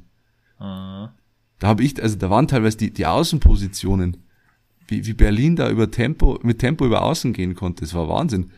Da 1.58 1.68
habe 1.68 1.82
ich, 1.82 2.02
also 2.02 2.16
da 2.16 2.30
waren 2.30 2.48
teilweise 2.48 2.76
die, 2.76 2.92
die 2.92 3.06
Außenpositionen, 3.06 4.18
wie, 4.88 5.06
wie 5.06 5.12
Berlin 5.12 5.56
da 5.56 5.70
über 5.70 5.90
Tempo, 5.90 6.38
mit 6.42 6.58
Tempo 6.58 6.86
über 6.86 7.02
Außen 7.02 7.32
gehen 7.32 7.54
konnte, 7.54 7.82
das 7.82 7.94
war 7.94 8.08
Wahnsinn. 8.08 8.50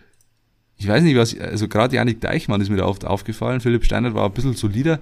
Ich 0.77 0.89
weiß 0.89 1.03
nicht, 1.03 1.17
was, 1.17 1.39
also 1.39 1.69
gerade 1.69 1.97
Janik 1.97 2.21
Deichmann 2.21 2.61
ist 2.61 2.71
mir 2.71 2.77
da 2.77 2.87
oft 2.87 3.05
aufgefallen, 3.05 3.61
Philipp 3.61 3.85
Steinert 3.85 4.15
war 4.15 4.27
ein 4.27 4.33
bisschen 4.33 4.55
solider, 4.55 5.01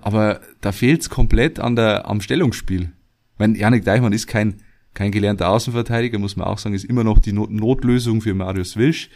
aber 0.00 0.40
da 0.60 0.72
fehlt's 0.72 1.08
komplett 1.08 1.58
an 1.58 1.76
der, 1.76 2.08
am 2.08 2.20
Stellungsspiel. 2.20 2.82
Ich 2.82 3.38
meine, 3.38 3.56
Janik 3.56 3.84
Deichmann 3.84 4.12
ist 4.12 4.26
kein, 4.26 4.56
kein 4.92 5.12
gelernter 5.12 5.48
Außenverteidiger, 5.48 6.18
muss 6.18 6.36
man 6.36 6.46
auch 6.46 6.58
sagen, 6.58 6.74
ist 6.74 6.84
immer 6.84 7.04
noch 7.04 7.18
die 7.18 7.32
Not 7.32 7.50
Notlösung 7.50 8.20
für 8.20 8.34
Marius 8.34 8.76
Wilsch 8.76 9.08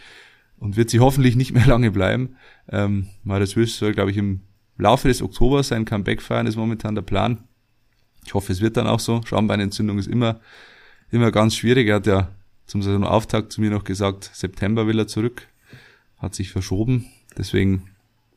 und 0.59 0.77
wird 0.77 0.89
sie 0.89 0.99
hoffentlich 0.99 1.35
nicht 1.35 1.53
mehr 1.53 1.65
lange 1.67 1.91
bleiben. 1.91 2.35
Ähm, 2.69 3.07
Marius 3.23 3.55
Wilsch 3.55 3.73
soll, 3.73 3.93
glaube 3.93 4.11
ich, 4.11 4.17
im 4.17 4.41
Laufe 4.77 5.07
des 5.07 5.21
Oktobers 5.21 5.69
sein 5.69 5.85
Comeback 5.85 6.21
feiern, 6.21 6.47
ist 6.47 6.57
momentan 6.57 6.95
der 6.95 7.01
Plan. 7.01 7.43
Ich 8.25 8.33
hoffe, 8.33 8.51
es 8.51 8.61
wird 8.61 8.77
dann 8.77 8.87
auch 8.87 8.99
so. 8.99 9.21
Schambeinentzündung 9.25 9.97
ist 9.99 10.07
immer, 10.07 10.39
immer 11.11 11.31
ganz 11.31 11.55
schwierig. 11.55 11.87
Er 11.87 11.95
hat 11.95 12.07
ja 12.07 12.29
zum 12.65 12.81
Saisonauftakt 12.81 13.51
zu 13.51 13.61
mir 13.61 13.69
noch 13.69 13.83
gesagt, 13.83 14.31
September 14.33 14.87
will 14.87 14.99
er 14.99 15.07
zurück. 15.07 15.47
Hat 16.17 16.33
sich 16.33 16.51
verschoben. 16.51 17.05
Deswegen 17.37 17.89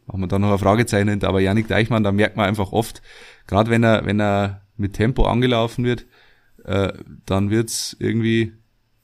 machen 0.06 0.20
wir 0.20 0.28
da 0.28 0.38
noch 0.38 0.52
ein 0.52 0.58
Fragezeichen 0.58 1.08
hinter. 1.08 1.28
Aber 1.28 1.40
Janik 1.40 1.68
Deichmann, 1.68 2.04
da 2.04 2.12
merkt 2.12 2.36
man 2.36 2.46
einfach 2.46 2.72
oft, 2.72 3.02
gerade 3.46 3.70
wenn 3.70 3.82
er, 3.82 4.04
wenn 4.04 4.20
er 4.20 4.62
mit 4.76 4.92
Tempo 4.92 5.24
angelaufen 5.24 5.84
wird, 5.84 6.06
äh, 6.64 6.92
dann 7.26 7.50
wird's 7.50 7.96
irgendwie, 7.98 8.52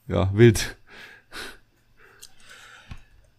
ja, 0.07 0.31
wild. 0.33 0.77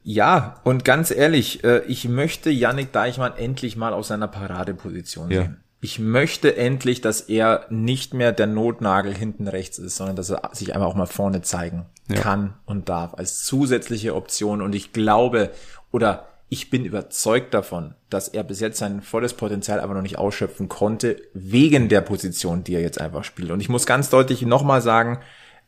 Ja, 0.09 0.61
und 0.63 0.85
ganz 0.85 1.11
ehrlich, 1.11 1.65
äh, 1.65 1.81
ich 1.89 2.09
möchte 2.09 2.49
Yannick 2.49 2.93
Deichmann 2.93 3.33
endlich 3.37 3.77
mal 3.77 3.93
aus 3.93 4.07
seiner 4.07 4.29
Paradeposition 4.29 5.33
Ja. 5.33 5.43
sehen. 5.43 5.57
Ich 5.81 5.99
möchte 5.99 6.57
endlich, 6.57 7.01
dass 7.01 7.23
er 7.23 7.67
nicht 7.71 8.15
mehr 8.15 8.31
der 8.31 8.47
Notnagel 8.47 9.13
hinten 9.13 9.49
rechts 9.49 9.79
ist, 9.79 9.97
sondern 9.97 10.15
dass 10.15 10.31
er 10.31 10.49
sich 10.53 10.75
einfach 10.77 10.87
auch 10.87 10.95
mal 10.95 11.07
vorne 11.07 11.43
zeigen 11.43 11.87
Ja. 12.09 12.21
kann 12.21 12.55
und 12.67 12.89
darf 12.89 13.15
als 13.15 13.45
zusätzliche 13.45 14.15
Option. 14.15 14.63
Und 14.63 14.77
ich 14.77 14.93
glaube 14.93 15.51
oder 15.91 16.29
ich 16.49 16.71
bin 16.71 16.85
überzeugt 16.85 17.53
davon, 17.53 17.95
dass 18.09 18.29
er 18.29 18.45
bis 18.45 18.61
jetzt 18.61 18.79
sein 18.79 19.03
volles 19.03 19.35
Potenzial 19.35 19.81
aber 19.81 19.95
noch 19.95 20.03
nicht 20.03 20.19
ausschöpfen 20.19 20.69
konnte, 20.69 21.17
wegen 21.35 21.89
der 21.89 22.01
Position, 22.01 22.63
die 22.63 22.75
er 22.77 22.81
jetzt 22.81 23.01
einfach 23.01 23.25
spielt. 23.25 23.51
Und 23.51 23.59
ich 23.59 23.69
muss 23.69 23.87
ganz 23.87 24.09
deutlich 24.09 24.43
nochmal 24.43 24.83
sagen, 24.83 25.19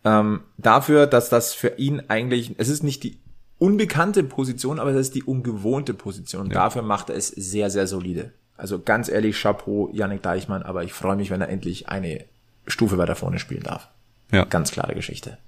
ähm, 0.04 0.42
dafür, 0.58 1.08
dass 1.08 1.28
das 1.28 1.54
für 1.54 1.70
ihn 1.76 2.02
eigentlich, 2.06 2.54
es 2.58 2.68
ist 2.68 2.84
nicht 2.84 3.02
die 3.02 3.18
unbekannte 3.58 4.22
Position, 4.24 4.78
aber 4.78 4.90
es 4.90 4.96
ist 4.96 5.14
die 5.14 5.22
ungewohnte 5.22 5.94
Position. 5.94 6.42
Und 6.42 6.54
dafür 6.54 6.82
macht 6.82 7.10
er 7.10 7.16
es 7.16 7.28
sehr, 7.28 7.70
sehr 7.70 7.86
solide. 7.86 8.32
Also 8.56 8.80
ganz 8.80 9.08
ehrlich, 9.08 9.40
Chapeau, 9.40 9.90
Yannick 9.92 10.22
Deichmann, 10.22 10.62
aber 10.62 10.84
ich 10.84 10.92
freue 10.92 11.16
mich, 11.16 11.30
wenn 11.30 11.40
er 11.40 11.48
endlich 11.48 11.88
eine 11.88 12.24
Stufe 12.66 12.98
weiter 12.98 13.14
vorne 13.14 13.38
spielen 13.38 13.62
darf. 13.62 13.88
Ja. 14.32 14.44
Ganz 14.44 14.72
klare 14.72 14.94
Geschichte. 14.94 15.38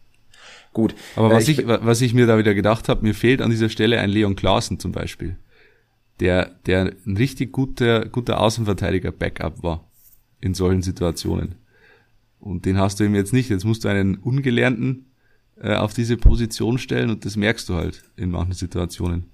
Gut. 0.73 0.95
Aber 1.17 1.31
Äh, 1.31 1.35
was 1.35 1.49
ich, 1.49 1.67
was 1.67 2.01
ich 2.01 2.15
mir 2.15 2.27
da 2.27 2.39
wieder 2.39 2.55
gedacht 2.55 2.89
habe, 2.89 3.03
mir 3.03 3.15
fehlt 3.15 3.43
an 3.43 3.51
dieser 3.51 3.69
Stelle 3.69 3.99
ein 4.01 4.11
Leon 4.11 4.37
Klaassen 4.37 4.79
zum 4.79 4.93
Beispiel, 4.93 5.37
der, 6.21 6.53
der 6.67 6.93
ein 7.07 7.17
richtig 7.17 7.53
guter, 7.53 8.07
guter 8.07 8.41
Außenverteidiger-Backup 8.41 9.63
war 9.63 9.89
in 10.41 10.55
solchen 10.55 10.83
Situationen. 10.83 11.57
Und 12.39 12.65
den 12.65 12.79
hast 12.79 13.01
du 13.01 13.05
ihm 13.05 13.15
jetzt 13.15 13.33
nicht. 13.33 13.51
Jetzt 13.51 13.65
musst 13.65 13.85
du 13.85 13.89
einen 13.89 14.17
Ungelernten 14.17 15.10
äh, 15.61 15.75
auf 15.75 15.93
diese 15.95 16.17
Position 16.17 16.79
stellen 16.79 17.11
und 17.11 17.25
das 17.25 17.37
merkst 17.37 17.69
du 17.69 17.75
halt 17.75 18.03
in 18.17 18.31
manchen 18.31 18.55
Situationen. 18.55 19.31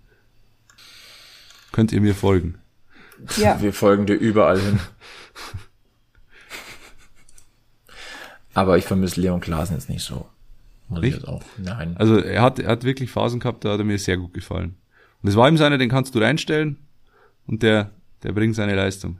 Könnt 1.73 1.93
ihr 1.93 2.01
mir 2.01 2.15
folgen? 2.15 2.59
Ja. 3.37 3.61
Wir 3.61 3.73
folgen 3.73 4.07
dir 4.07 4.15
überall 4.15 4.61
hin. 4.61 4.79
Aber 8.55 8.79
ich 8.79 8.85
vermisse 8.85 9.21
Leon 9.21 9.41
Klaasen 9.41 9.77
jetzt 9.77 9.89
nicht 9.91 10.03
so. 10.03 10.27
Muss 10.89 10.99
ich 11.01 11.05
Nicht? 11.05 11.15
jetzt 11.17 11.29
auch. 11.29 11.43
Nein. 11.59 11.97
Also 11.97 12.19
er 12.19 12.43
hat, 12.43 12.59
er 12.59 12.71
hat 12.71 12.85
wirklich 12.85 13.11
Phasen 13.11 13.41
gehabt, 13.41 13.65
da 13.65 13.73
hat 13.73 13.79
er 13.81 13.85
mir 13.85 13.99
sehr 13.99 14.17
gut 14.17 14.33
gefallen. 14.33 14.77
Und 15.23 15.29
es 15.29 15.37
war 15.37 15.49
ihm 15.49 15.57
seiner, 15.57 15.79
den 15.79 15.91
kannst 15.91 16.15
du 16.15 16.21
reinstellen 16.21 16.79
und 17.47 17.63
der, 17.63 17.91
der 18.23 18.33
bringt 18.33 18.55
seine 18.55 18.75
Leistung. 18.75 19.19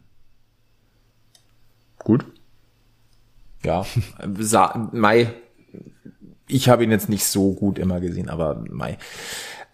Gut. 1.99 2.25
Ja, 3.65 3.85
Sa 4.39 4.91
Mai, 4.93 5.33
ich 6.49 6.69
habe 6.69 6.85
ihn 6.85 6.91
jetzt 6.91 7.09
nicht 7.09 7.25
so 7.25 7.53
gut 7.53 7.79
immer 7.79 8.01
gesehen, 8.01 8.29
aber 8.29 8.65
Mai. 8.71 8.99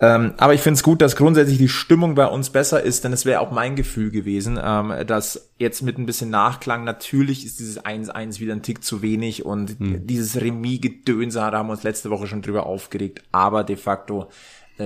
Ähm, 0.01 0.35
aber 0.37 0.53
ich 0.53 0.61
finde 0.61 0.79
es 0.79 0.83
gut, 0.83 1.01
dass 1.01 1.15
grundsätzlich 1.15 1.59
die 1.59 1.69
Stimmung 1.69 2.17
bei 2.17 2.27
uns 2.27 2.51
besser 2.51 2.83
ist, 2.83 3.05
denn 3.05 3.13
es 3.13 3.25
wäre 3.25 3.39
auch 3.39 3.53
mein 3.53 3.77
Gefühl 3.77 4.11
gewesen, 4.11 4.59
ähm, 4.61 4.93
dass 5.07 5.53
jetzt 5.59 5.83
mit 5.83 5.97
ein 5.97 6.07
bisschen 6.07 6.29
Nachklang, 6.29 6.83
natürlich 6.83 7.47
ist 7.47 7.61
dieses 7.61 7.85
1-1 7.85 8.41
wieder 8.41 8.53
ein 8.53 8.63
Tick 8.63 8.83
zu 8.83 9.01
wenig 9.01 9.45
und 9.45 9.77
dieses 9.79 10.41
Remis-Gedönse, 10.41 11.39
da 11.39 11.53
haben 11.53 11.69
wir 11.69 11.75
uns 11.75 11.85
letzte 11.85 12.11
Woche 12.11 12.27
schon 12.27 12.43
drüber 12.43 12.67
aufgeregt, 12.67 13.23
aber 13.31 13.63
de 13.63 13.77
facto 13.77 14.29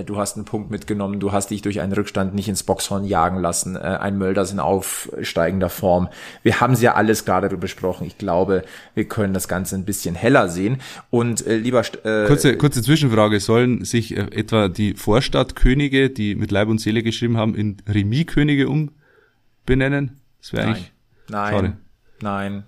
Du 0.04 0.16
hast 0.16 0.36
einen 0.36 0.44
Punkt 0.44 0.70
mitgenommen, 0.70 1.20
du 1.20 1.32
hast 1.32 1.50
dich 1.50 1.62
durch 1.62 1.80
einen 1.80 1.92
Rückstand 1.92 2.34
nicht 2.34 2.48
ins 2.48 2.62
Boxhorn 2.62 3.04
jagen 3.04 3.40
lassen, 3.40 3.76
äh, 3.76 3.78
ein 3.78 4.18
Mölders 4.18 4.52
in 4.52 4.60
aufsteigender 4.60 5.68
Form. 5.70 6.08
Wir 6.42 6.60
haben 6.60 6.76
sie 6.76 6.84
ja 6.84 6.94
alles 6.94 7.24
gerade 7.24 7.56
besprochen. 7.56 8.06
Ich 8.06 8.18
glaube, 8.18 8.64
wir 8.94 9.06
können 9.06 9.34
das 9.34 9.48
Ganze 9.48 9.76
ein 9.76 9.84
bisschen 9.84 10.14
heller 10.14 10.48
sehen. 10.48 10.80
Und 11.10 11.46
äh, 11.46 11.56
lieber 11.56 11.80
äh, 12.04 12.26
Kurze, 12.26 12.56
kurze 12.56 12.82
Zwischenfrage. 12.82 13.40
Sollen 13.40 13.84
sich 13.84 14.16
äh, 14.16 14.22
etwa 14.32 14.68
die 14.68 14.94
Vorstadtkönige, 14.94 16.10
die 16.10 16.34
mit 16.34 16.50
Leib 16.50 16.68
und 16.68 16.80
Seele 16.80 17.02
geschrieben 17.02 17.36
haben, 17.36 17.54
in 17.54 17.76
Remis-Könige 17.88 18.68
umbenennen? 18.68 20.20
Das 20.40 20.52
wäre 20.52 20.66
nein, 20.66 20.74
eigentlich 20.74 20.92
nein, 21.28 21.52
schade. 21.52 21.76
nein. 22.20 22.64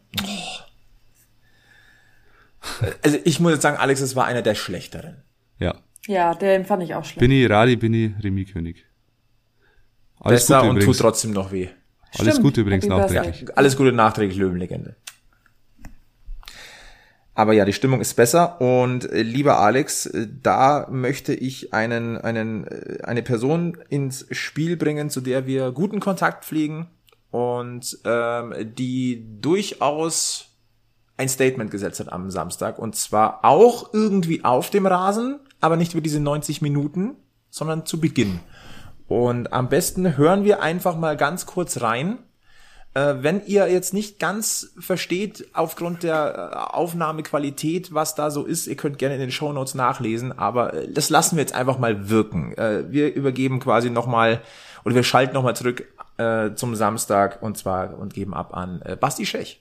Äh, 2.81 2.93
Also 3.03 3.19
ich 3.25 3.41
muss 3.41 3.53
jetzt 3.53 3.63
sagen, 3.63 3.77
Alex, 3.77 4.01
es 4.01 4.17
war 4.17 4.27
einer 4.27 4.43
der 4.43 4.55
schlechteren. 4.55 5.23
Ja. 5.59 5.77
Ja, 6.09 6.35
den 6.35 6.65
fand 6.65 6.83
ich 6.83 6.95
auch 6.95 7.05
schlecht. 7.05 7.21
Bin 7.21 7.31
ich 7.31 7.49
Radi, 7.49 7.77
bin 7.77 7.93
ich 7.93 8.13
Remis-König. 8.25 8.87
Alles 10.19 10.47
Besser 10.47 10.61
Gute 10.61 10.71
und 10.71 10.77
übrigens. 10.77 10.97
tut 10.97 11.03
trotzdem 11.05 11.31
noch 11.33 11.53
weh. 11.53 11.69
Alles 12.19 12.35
Stimmt. 12.35 12.43
Gute 12.43 12.61
übrigens 12.63 12.87
nachträglich. 12.87 13.57
Alles 13.57 13.77
Gute 13.77 13.93
nachträglich 13.93 14.39
Löwenlegende. 14.39 14.97
Aber 17.35 17.53
ja, 17.53 17.67
die 17.67 17.75
Stimmung 17.75 18.01
ist 18.01 18.15
besser 18.15 18.59
und 18.61 19.05
äh, 19.13 19.21
lieber 19.21 19.61
Alex, 19.61 20.07
äh, 20.07 20.27
da 20.43 20.89
möchte 20.91 21.35
ich 21.35 21.75
einen, 21.75 22.17
einen, 22.17 22.67
äh, 22.67 23.03
eine 23.05 23.23
Person 23.23 23.77
ins 23.91 24.27
Spiel 24.31 24.79
bringen, 24.79 25.11
zu 25.11 25.21
der 25.21 25.47
wir 25.47 25.73
guten 25.73 26.01
Kontakt 26.01 26.47
pflegen 26.47 26.89
und 27.31 27.99
ähm, 28.07 28.55
die 28.77 29.25
durchaus 29.43 30.57
ein 31.19 31.29
Statement 31.29 31.71
gesetzt 31.71 32.01
hat 32.01 32.11
am 32.11 32.31
Samstag 32.31 32.79
und 32.79 32.97
zwar 32.97 33.45
auch 33.45 33.93
irgendwie 33.93 34.43
auf 34.43 34.71
dem 34.71 34.87
Rasen, 34.87 35.39
aber 35.61 35.77
nicht 35.77 35.93
über 35.93 36.01
diese 36.01 36.21
90 36.21 36.63
Minuten, 36.63 37.17
sondern 37.51 37.87
zu 37.87 38.01
Beginn. 38.01 38.41
Und 39.07 39.53
am 39.53 39.69
besten 39.69 40.17
hören 40.17 40.45
wir 40.45 40.63
einfach 40.63 40.97
mal 40.97 41.17
ganz 41.17 41.47
kurz 41.47 41.81
rein. 41.81 42.19
Äh, 42.95 43.17
wenn 43.21 43.45
ihr 43.47 43.71
jetzt 43.71 43.95
nicht 43.95 44.19
ganz 44.19 44.75
versteht 44.79 45.49
aufgrund 45.53 46.03
der 46.03 46.51
äh, 46.53 46.57
Aufnahmequalität, 46.75 47.95
was 47.95 48.15
da 48.15 48.31
so 48.31 48.45
ist, 48.45 48.67
ihr 48.67 48.77
könnt 48.77 48.99
gerne 48.99 49.15
in 49.15 49.21
den 49.21 49.31
Shownotes 49.31 49.75
nachlesen, 49.75 50.37
aber 50.37 50.75
äh, 50.75 50.93
das 50.93 51.11
lassen 51.11 51.37
wir 51.37 51.43
jetzt 51.43 51.55
einfach 51.55 51.79
mal 51.79 52.09
wirken. 52.09 52.55
Wir 52.91 53.15
übergeben 53.15 53.61
quasi 53.61 53.91
nochmal 53.91 54.41
oder 54.85 54.95
wir 54.95 55.03
schalten 55.03 55.35
nochmal 55.35 55.57
zurück 55.57 55.85
zum 56.57 56.75
Samstag 56.75 57.43
und 57.43 57.57
zwar 57.57 57.97
und 57.97 58.13
geben 58.13 58.35
ab 58.35 58.53
an 58.53 58.83
Basti 59.01 59.25
Schech. 59.25 59.61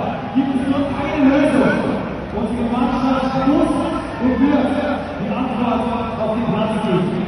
und 4.23 4.39
wird 4.39 4.69
die 5.21 5.29
Antwort 5.33 5.81
auf 6.21 6.35
den 6.35 6.45
Platz 6.53 6.73
geben. 6.85 7.25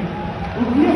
Und 0.57 0.67
wir 0.77 0.92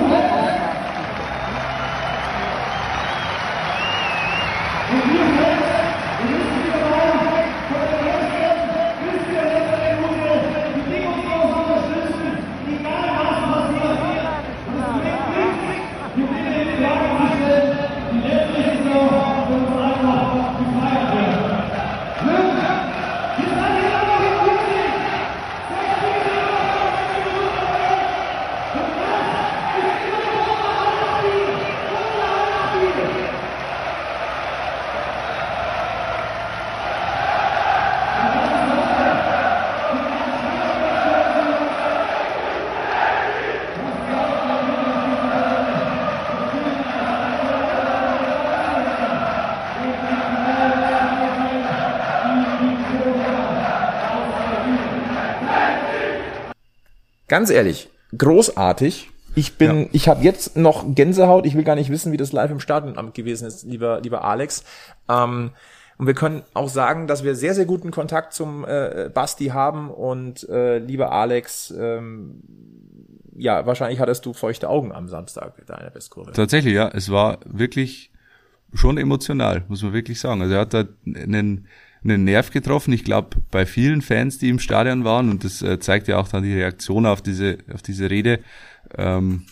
Ganz 57.28 57.50
ehrlich, 57.50 57.90
großartig. 58.18 59.10
Ich 59.36 59.58
bin, 59.58 59.82
Ja. 59.82 59.88
ich 59.92 60.08
habe 60.08 60.24
jetzt 60.24 60.58
noch 60.58 60.84
Gänsehaut. 60.96 61.46
Ich 61.46 61.56
will 61.56 61.64
gar 61.64 61.76
nicht 61.76 61.92
wissen, 61.92 62.12
wie 62.12 62.18
das 62.18 62.32
live 62.32 62.50
im 62.52 62.60
Stadion 62.60 63.14
gewesen 63.14 63.48
ist, 63.48 63.64
lieber, 63.64 64.02
lieber 64.02 64.24
Alex. 64.24 64.64
Ähm, 65.08 65.52
und 66.00 66.08
wir 66.08 66.14
können 66.14 66.44
auch 66.54 66.70
sagen, 66.70 67.08
dass 67.08 67.24
wir 67.24 67.36
sehr, 67.36 67.54
sehr 67.54 67.66
guten 67.66 67.92
Kontakt 67.92 68.34
zum 68.34 68.66
äh, 68.66 69.10
Basti 69.14 69.48
haben. 69.48 69.90
Und 69.92 70.48
äh, 70.50 70.78
lieber 70.80 71.12
Alex, 71.12 71.72
ähm, 71.78 72.42
ja, 73.36 73.66
wahrscheinlich 73.66 74.00
hattest 74.00 74.26
du 74.26 74.34
feuchte 74.34 74.70
Augen 74.70 74.92
am 74.92 75.08
Samstag 75.08 75.66
deiner 75.68 75.92
Bestkurve. 75.92 76.32
Tatsächlich, 76.32 76.74
ja. 76.74 76.90
Es 76.90 77.12
war 77.12 77.40
wirklich 77.46 78.12
schon 78.74 78.98
emotional, 78.98 79.64
muss 79.68 79.84
man 79.84 79.94
wirklich 79.94 80.20
sagen. 80.20 80.42
Also 80.42 80.56
er 80.56 80.62
hat 80.62 80.74
da 80.74 80.86
einen, 81.06 81.68
einen 82.10 82.24
Nerv 82.24 82.52
getroffen. 82.52 82.94
Ich 82.94 83.04
glaube, 83.04 83.38
bei 83.52 83.66
vielen 83.66 84.02
Fans, 84.02 84.38
die 84.38 84.50
im 84.50 84.60
Stadion 84.60 85.04
waren, 85.04 85.30
und 85.30 85.44
das 85.44 85.62
äh, 85.62 85.80
zeigt 85.80 86.08
ja 86.08 86.18
auch 86.18 86.28
dann 86.28 86.44
die 86.44 86.54
Reaktion 86.54 87.06
auf 87.06 87.22
diese, 87.22 87.58
auf 87.74 87.82
diese 87.82 88.10
Rede, 88.10 88.40
ähm, 88.98 89.46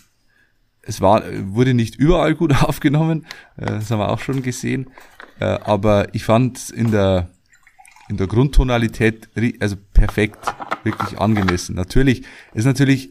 es 0.82 1.00
war, 1.00 1.24
wurde 1.52 1.74
nicht 1.74 1.96
überall 1.96 2.34
gut 2.34 2.54
aufgenommen, 2.62 3.26
äh, 3.56 3.66
das 3.66 3.90
haben 3.90 3.98
wir 3.98 4.10
auch 4.10 4.20
schon 4.20 4.42
gesehen. 4.42 4.88
Äh, 5.40 5.44
aber 5.44 6.14
ich 6.14 6.24
fand 6.24 6.70
in 6.70 6.90
der, 6.90 7.28
in 8.08 8.16
der 8.16 8.26
Grundtonalität, 8.26 9.28
also 9.60 9.76
perfekt, 9.92 10.38
wirklich 10.84 11.18
angemessen. 11.18 11.74
Natürlich, 11.74 12.24
ist 12.54 12.64
natürlich, 12.64 13.10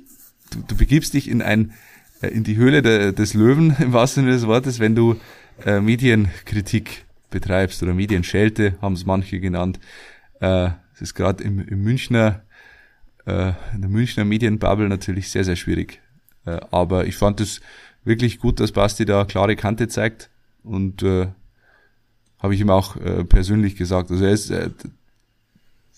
du, 0.52 0.64
du 0.68 0.76
begibst 0.76 1.14
dich 1.14 1.30
in 1.30 1.42
ein, 1.42 1.74
äh, 2.22 2.28
in 2.28 2.44
die 2.44 2.56
Höhle 2.56 2.82
de, 2.82 3.12
des 3.12 3.34
Löwen, 3.34 3.76
im 3.80 3.94
wahrsten 3.94 4.24
Sinne 4.24 4.36
des 4.36 4.48
Wortes, 4.48 4.80
wenn 4.80 4.96
du 4.96 5.18
äh, 5.66 5.80
Medienkritik 5.80 7.05
betreibst 7.36 7.84
oder 7.84 7.94
Medienschelte, 7.94 8.78
haben 8.82 8.94
es 8.94 9.06
manche 9.06 9.42
genannt. 9.42 9.78
Äh, 10.40 10.70
es 10.94 11.02
ist 11.02 11.16
gerade 11.16 11.44
im, 11.44 11.60
im 11.60 11.84
Münchner, 11.84 12.44
äh, 13.26 13.52
in 13.74 13.82
der 13.82 13.90
Münchner 13.90 14.24
Medienbubble 14.24 14.88
natürlich 14.88 15.30
sehr, 15.30 15.44
sehr 15.44 15.58
schwierig. 15.58 16.02
Äh, 16.46 16.62
aber 16.72 17.06
ich 17.08 17.18
fand 17.18 17.42
es 17.42 17.60
wirklich 18.06 18.40
gut, 18.40 18.62
dass 18.62 18.72
Basti 18.72 19.04
da 19.06 19.26
klare 19.26 19.58
Kante 19.58 19.90
zeigt 19.90 20.30
und 20.64 21.04
äh, 21.04 21.28
habe 22.40 22.56
ich 22.56 22.62
ihm 22.62 22.70
auch 22.70 22.96
äh, 22.96 23.26
persönlich 23.26 23.76
gesagt. 23.76 24.10
Also 24.12 24.24
er 24.24 24.32
ist, 24.32 24.50
äh, 24.50 24.70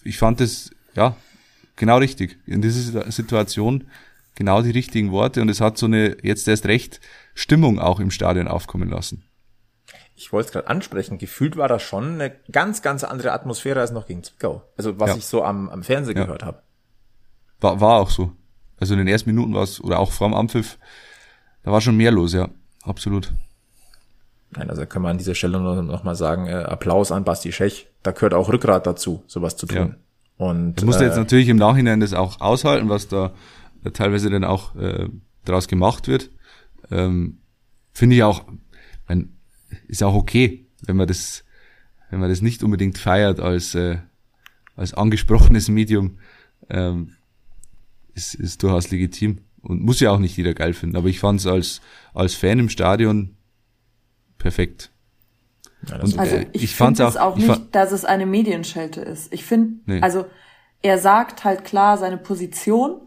ich 0.04 0.18
fand 0.18 0.42
es 0.42 0.72
ja 0.96 1.16
genau 1.76 2.00
richtig 2.00 2.40
in 2.48 2.64
dieser 2.64 3.12
Situation 3.12 3.84
genau 4.34 4.64
die 4.64 4.72
richtigen 4.72 5.12
Worte 5.12 5.42
und 5.42 5.50
es 5.50 5.62
hat 5.62 5.78
so 5.78 5.86
eine 5.86 6.18
jetzt 6.24 6.48
erst 6.48 6.66
recht 6.66 7.00
Stimmung 7.36 7.78
auch 7.78 8.00
im 8.00 8.10
Stadion 8.10 8.48
aufkommen 8.48 8.90
lassen. 8.90 9.27
Ich 10.20 10.34
wollte 10.34 10.48
es 10.48 10.52
gerade 10.52 10.68
ansprechen. 10.68 11.20
Gefühlt 11.20 11.58
war 11.58 11.68
das 11.68 11.84
schon 11.84 12.16
eine 12.16 12.32
ganz, 12.52 12.82
ganz 12.82 13.04
andere 13.04 13.32
Atmosphäre 13.34 13.80
als 13.80 13.92
noch 13.92 14.08
gegen 14.08 14.24
Zwickau. 14.24 14.64
Also 14.76 15.00
was 15.00 15.12
Ja. 15.12 15.16
ich 15.18 15.26
so 15.28 15.44
am, 15.44 15.70
am 15.70 15.84
Fernsehen 15.84 16.18
Ja. 16.18 16.24
gehört 16.24 16.44
habe. 16.44 16.64
War, 17.62 17.80
war 17.80 18.00
auch 18.00 18.10
so. 18.10 18.32
Also 18.80 18.96
in 18.96 18.98
den 18.98 19.08
ersten 19.08 19.30
Minuten 19.30 19.54
war 19.54 19.62
es, 19.62 19.80
oder 19.80 20.00
auch 20.00 20.12
vor 20.12 20.28
dem 20.28 20.34
Anpfiff, 20.34 20.80
da 21.64 21.72
war 21.72 21.82
schon 21.82 21.96
mehr 21.98 22.12
los, 22.12 22.34
ja. 22.34 22.50
Absolut. 22.84 23.32
Nein, 24.52 24.70
also 24.72 24.86
können 24.88 25.06
wir 25.06 25.10
an 25.10 25.18
dieser 25.20 25.36
Stelle 25.36 25.60
noch, 25.60 25.82
noch 25.84 26.04
mal 26.04 26.16
sagen, 26.16 26.48
äh, 26.48 26.54
Applaus 26.54 27.12
an 27.12 27.24
Basti 27.24 27.52
Schech. 27.52 27.88
Da 28.02 28.12
gehört 28.12 28.34
auch 28.34 28.50
Rückgrat 28.50 28.88
dazu, 28.88 29.24
sowas 29.28 29.56
zu 29.56 29.68
tun. 29.68 29.98
Und 30.38 30.80
Er 30.80 30.86
musste 30.86 31.04
äh, 31.04 31.08
jetzt 31.08 31.18
natürlich 31.18 31.50
im 31.50 31.58
Nachhinein 31.58 32.00
das 32.00 32.14
auch 32.14 32.42
aushalten, 32.42 32.90
was 32.90 33.08
da 33.08 33.34
äh, 33.84 33.92
teilweise 33.92 34.30
dann 34.32 34.44
auch 34.46 34.76
äh, 34.76 35.10
daraus 35.46 35.68
gemacht 35.68 36.08
wird. 36.08 36.32
Ähm, 36.90 37.40
Finde 37.92 38.16
ich 38.16 38.24
auch, 38.24 38.46
ist 39.88 40.04
auch 40.04 40.14
okay, 40.16 40.66
wenn 40.86 40.96
man 40.98 41.08
das, 41.08 41.44
wenn 42.10 42.20
man 42.20 42.30
das 42.30 42.42
nicht 42.42 42.64
unbedingt 42.64 42.98
feiert 42.98 43.40
als, 43.40 43.76
äh, 43.76 43.98
als 44.76 44.94
angesprochenes 44.94 45.70
Medium, 45.70 46.20
ähm, 46.70 47.14
ist, 48.14 48.34
ist 48.36 48.64
durchaus 48.64 48.90
legitim 48.92 49.40
und 49.62 49.82
muss 49.82 50.00
ja 50.00 50.12
auch 50.12 50.20
nicht 50.20 50.38
jeder 50.38 50.54
geil 50.54 50.74
finden. 50.74 50.96
Aber 50.96 51.08
ich 51.08 51.20
fand 51.20 51.40
es 51.40 51.48
als, 51.48 51.82
als 52.14 52.34
Fan 52.36 52.60
im 52.60 52.70
Stadion 52.70 53.36
perfekt. 54.38 54.92
ja, 55.88 55.96
und- 56.02 56.18
Also 56.18 56.36
Äh, 56.36 56.48
ich, 56.54 56.64
ich 56.64 56.76
finde 56.76 57.04
es 57.04 57.16
auch- 57.18 57.22
auch 57.22 57.38
ich 57.38 57.44
nicht, 57.44 57.54
fand- 57.54 57.76
dass 57.76 57.92
es 57.92 58.06
eine 58.06 58.26
Medienschelte 58.26 59.02
ist. 59.02 59.32
Ich 59.34 59.44
finde, 59.44 59.80
Nee. 59.86 60.02
also 60.02 60.26
er 60.82 60.98
sagt 60.98 61.44
halt 61.44 61.64
klar 61.66 61.98
seine 61.98 62.18
Position 62.18 63.02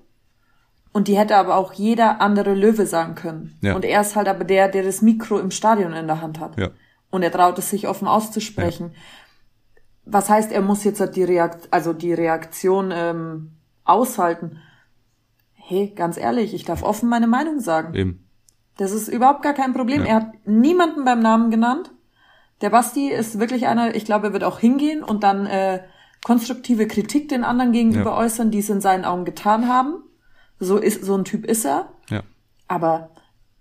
und 0.92 1.08
die 1.08 1.16
hätte 1.16 1.36
aber 1.36 1.56
auch 1.56 1.72
jeder 1.72 2.20
andere 2.20 2.54
Löwe 2.54 2.86
sagen 2.86 3.14
können. 3.14 3.56
Ja. 3.62 3.74
Und 3.76 3.84
er 3.84 4.00
ist 4.00 4.16
halt 4.16 4.28
aber 4.28 4.44
der, 4.44 4.68
der 4.68 4.82
das 4.82 5.02
Mikro 5.02 5.38
im 5.38 5.50
Stadion 5.50 5.92
in 5.92 6.06
der 6.06 6.20
Hand 6.20 6.40
hat. 6.40 6.58
Ja. 6.58 6.68
Und 7.10 7.22
er 7.22 7.32
traut 7.32 7.58
es 7.58 7.70
sich 7.70 7.88
offen 7.88 8.08
auszusprechen. 8.08 8.92
Was 10.04 10.28
heißt, 10.28 10.50
er 10.52 10.62
muss 10.62 10.84
jetzt 10.84 11.00
halt 11.00 11.14
die 11.16 11.24
Reakt 11.24 11.68
also 11.70 11.92
die 11.92 12.12
Reaktion 12.12 12.90
ähm, 12.92 13.52
aushalten? 13.84 14.58
Hey, 15.54 15.92
ganz 15.94 16.16
ehrlich, 16.16 16.54
ich 16.54 16.64
darf 16.64 16.82
offen 16.82 17.08
meine 17.08 17.26
Meinung 17.28 17.60
sagen. 17.60 17.94
Eben. 17.94 18.26
Das 18.76 18.92
ist 18.92 19.08
überhaupt 19.08 19.42
gar 19.42 19.54
kein 19.54 19.72
Problem. 19.72 20.00
Ja. 20.02 20.06
Er 20.08 20.14
hat 20.16 20.32
niemanden 20.46 21.04
beim 21.04 21.20
Namen 21.20 21.50
genannt. 21.50 21.92
Der 22.60 22.70
Basti 22.70 23.10
ist 23.10 23.38
wirklich 23.38 23.66
einer, 23.66 23.94
ich 23.94 24.04
glaube, 24.04 24.28
er 24.28 24.32
wird 24.32 24.44
auch 24.44 24.58
hingehen 24.58 25.02
und 25.04 25.22
dann 25.22 25.46
äh, 25.46 25.80
konstruktive 26.24 26.86
Kritik 26.86 27.28
den 27.28 27.44
anderen 27.44 27.72
gegenüber 27.72 28.10
Ja. 28.10 28.16
äußern, 28.18 28.50
die 28.50 28.58
es 28.58 28.68
in 28.70 28.80
seinen 28.80 29.04
Augen 29.04 29.24
getan 29.24 29.68
haben. 29.68 30.02
So 30.60 30.76
ist 30.76 31.04
so 31.04 31.16
ein 31.16 31.24
Typ 31.24 31.44
ist 31.46 31.64
er. 31.64 31.88
Ja. 32.10 32.22
Aber 32.68 33.10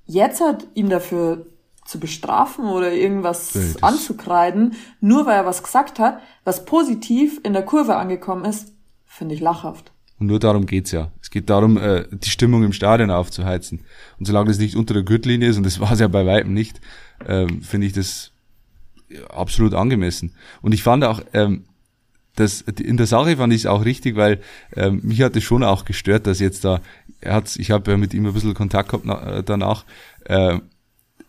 jetzt 0.05 0.41
hat 0.41 0.67
ihn 0.75 0.89
dafür 0.89 1.45
zu 1.85 1.99
bestrafen 1.99 2.65
oder 2.65 2.91
irgendwas 2.93 3.53
das- 3.53 3.81
anzukreiden, 3.81 4.75
nur 5.01 5.25
weil 5.25 5.37
er 5.37 5.45
was 5.45 5.63
gesagt 5.63 5.97
hat, 5.97 6.19
was 6.43 6.65
positiv 6.65 7.39
in 7.43 7.53
der 7.53 7.63
Kurve 7.63 7.95
angekommen 7.95 8.45
ist, 8.45 8.73
finde 9.05 9.33
ich 9.33 9.41
lachhaft. 9.41 9.91
Und 10.19 10.27
nur 10.27 10.39
darum 10.39 10.65
geht's 10.65 10.91
ja. 10.91 11.11
Es 11.21 11.29
geht 11.31 11.49
darum, 11.49 11.77
äh, 11.77 12.05
die 12.11 12.29
Stimmung 12.29 12.63
im 12.63 12.73
Stadion 12.73 13.09
aufzuheizen. 13.09 13.85
Und 14.19 14.25
solange 14.25 14.49
das 14.49 14.59
nicht 14.59 14.75
unter 14.75 14.93
der 14.93 15.03
Gürtellinie 15.03 15.47
ist, 15.49 15.57
und 15.57 15.63
das 15.65 15.79
war 15.79 15.91
es 15.93 15.99
ja 15.99 16.07
bei 16.09 16.25
weitem 16.25 16.53
nicht, 16.53 16.81
ähm, 17.25 17.61
finde 17.61 17.87
ich 17.87 17.93
das 17.93 18.31
absolut 19.29 19.73
angemessen. 19.73 20.35
Und 20.61 20.73
ich 20.73 20.83
fand 20.83 21.03
auch, 21.05 21.21
ähm, 21.33 21.63
das, 22.39 22.61
in 22.61 22.97
der 22.97 23.07
Sache 23.07 23.37
fand 23.37 23.53
ich 23.53 23.61
es 23.61 23.65
auch 23.65 23.83
richtig, 23.83 24.15
weil 24.15 24.39
ähm, 24.75 25.01
mich 25.03 25.21
hat 25.21 25.35
es 25.35 25.43
schon 25.43 25.63
auch 25.63 25.85
gestört, 25.85 26.27
dass 26.27 26.39
jetzt 26.39 26.63
da, 26.63 26.81
er 27.21 27.35
hat's, 27.35 27.57
ich 27.57 27.71
habe 27.71 27.91
ja 27.91 27.97
mit 27.97 28.13
ihm 28.13 28.25
ein 28.25 28.33
bisschen 28.33 28.53
Kontakt 28.53 28.89
gehabt 28.89 29.05
na, 29.05 29.37
äh, 29.37 29.43
danach. 29.43 29.85
Äh, 30.25 30.59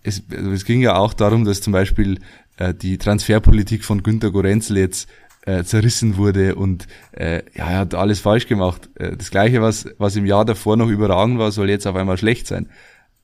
es, 0.03 0.23
also 0.31 0.51
es 0.53 0.65
ging 0.65 0.81
ja 0.81 0.97
auch 0.97 1.13
darum, 1.13 1.45
dass 1.45 1.61
zum 1.61 1.73
Beispiel 1.73 2.21
äh, 2.57 2.73
die 2.73 2.97
Transferpolitik 2.99 3.85
von 3.85 4.03
Günter 4.03 4.31
Gorenzel 4.31 4.79
jetzt 4.79 5.09
äh, 5.47 5.65
zerrissen 5.65 6.17
wurde 6.17 6.55
und 6.55 6.87
äh, 7.13 7.43
ja, 7.55 7.71
er 7.71 7.79
hat 7.79 7.95
alles 7.95 8.21
falsch 8.21 8.47
gemacht. 8.47 8.89
Äh, 8.95 9.17
das 9.17 9.31
gleiche, 9.31 9.63
was, 9.63 9.89
was 9.99 10.17
im 10.17 10.27
Jahr 10.27 10.45
davor 10.45 10.77
noch 10.77 10.89
überragend 10.89 11.39
war, 11.39 11.51
soll 11.51 11.71
jetzt 11.71 11.87
auf 11.87 11.97
einmal 11.97 12.19
schlecht 12.19 12.47
sein. 12.47 12.69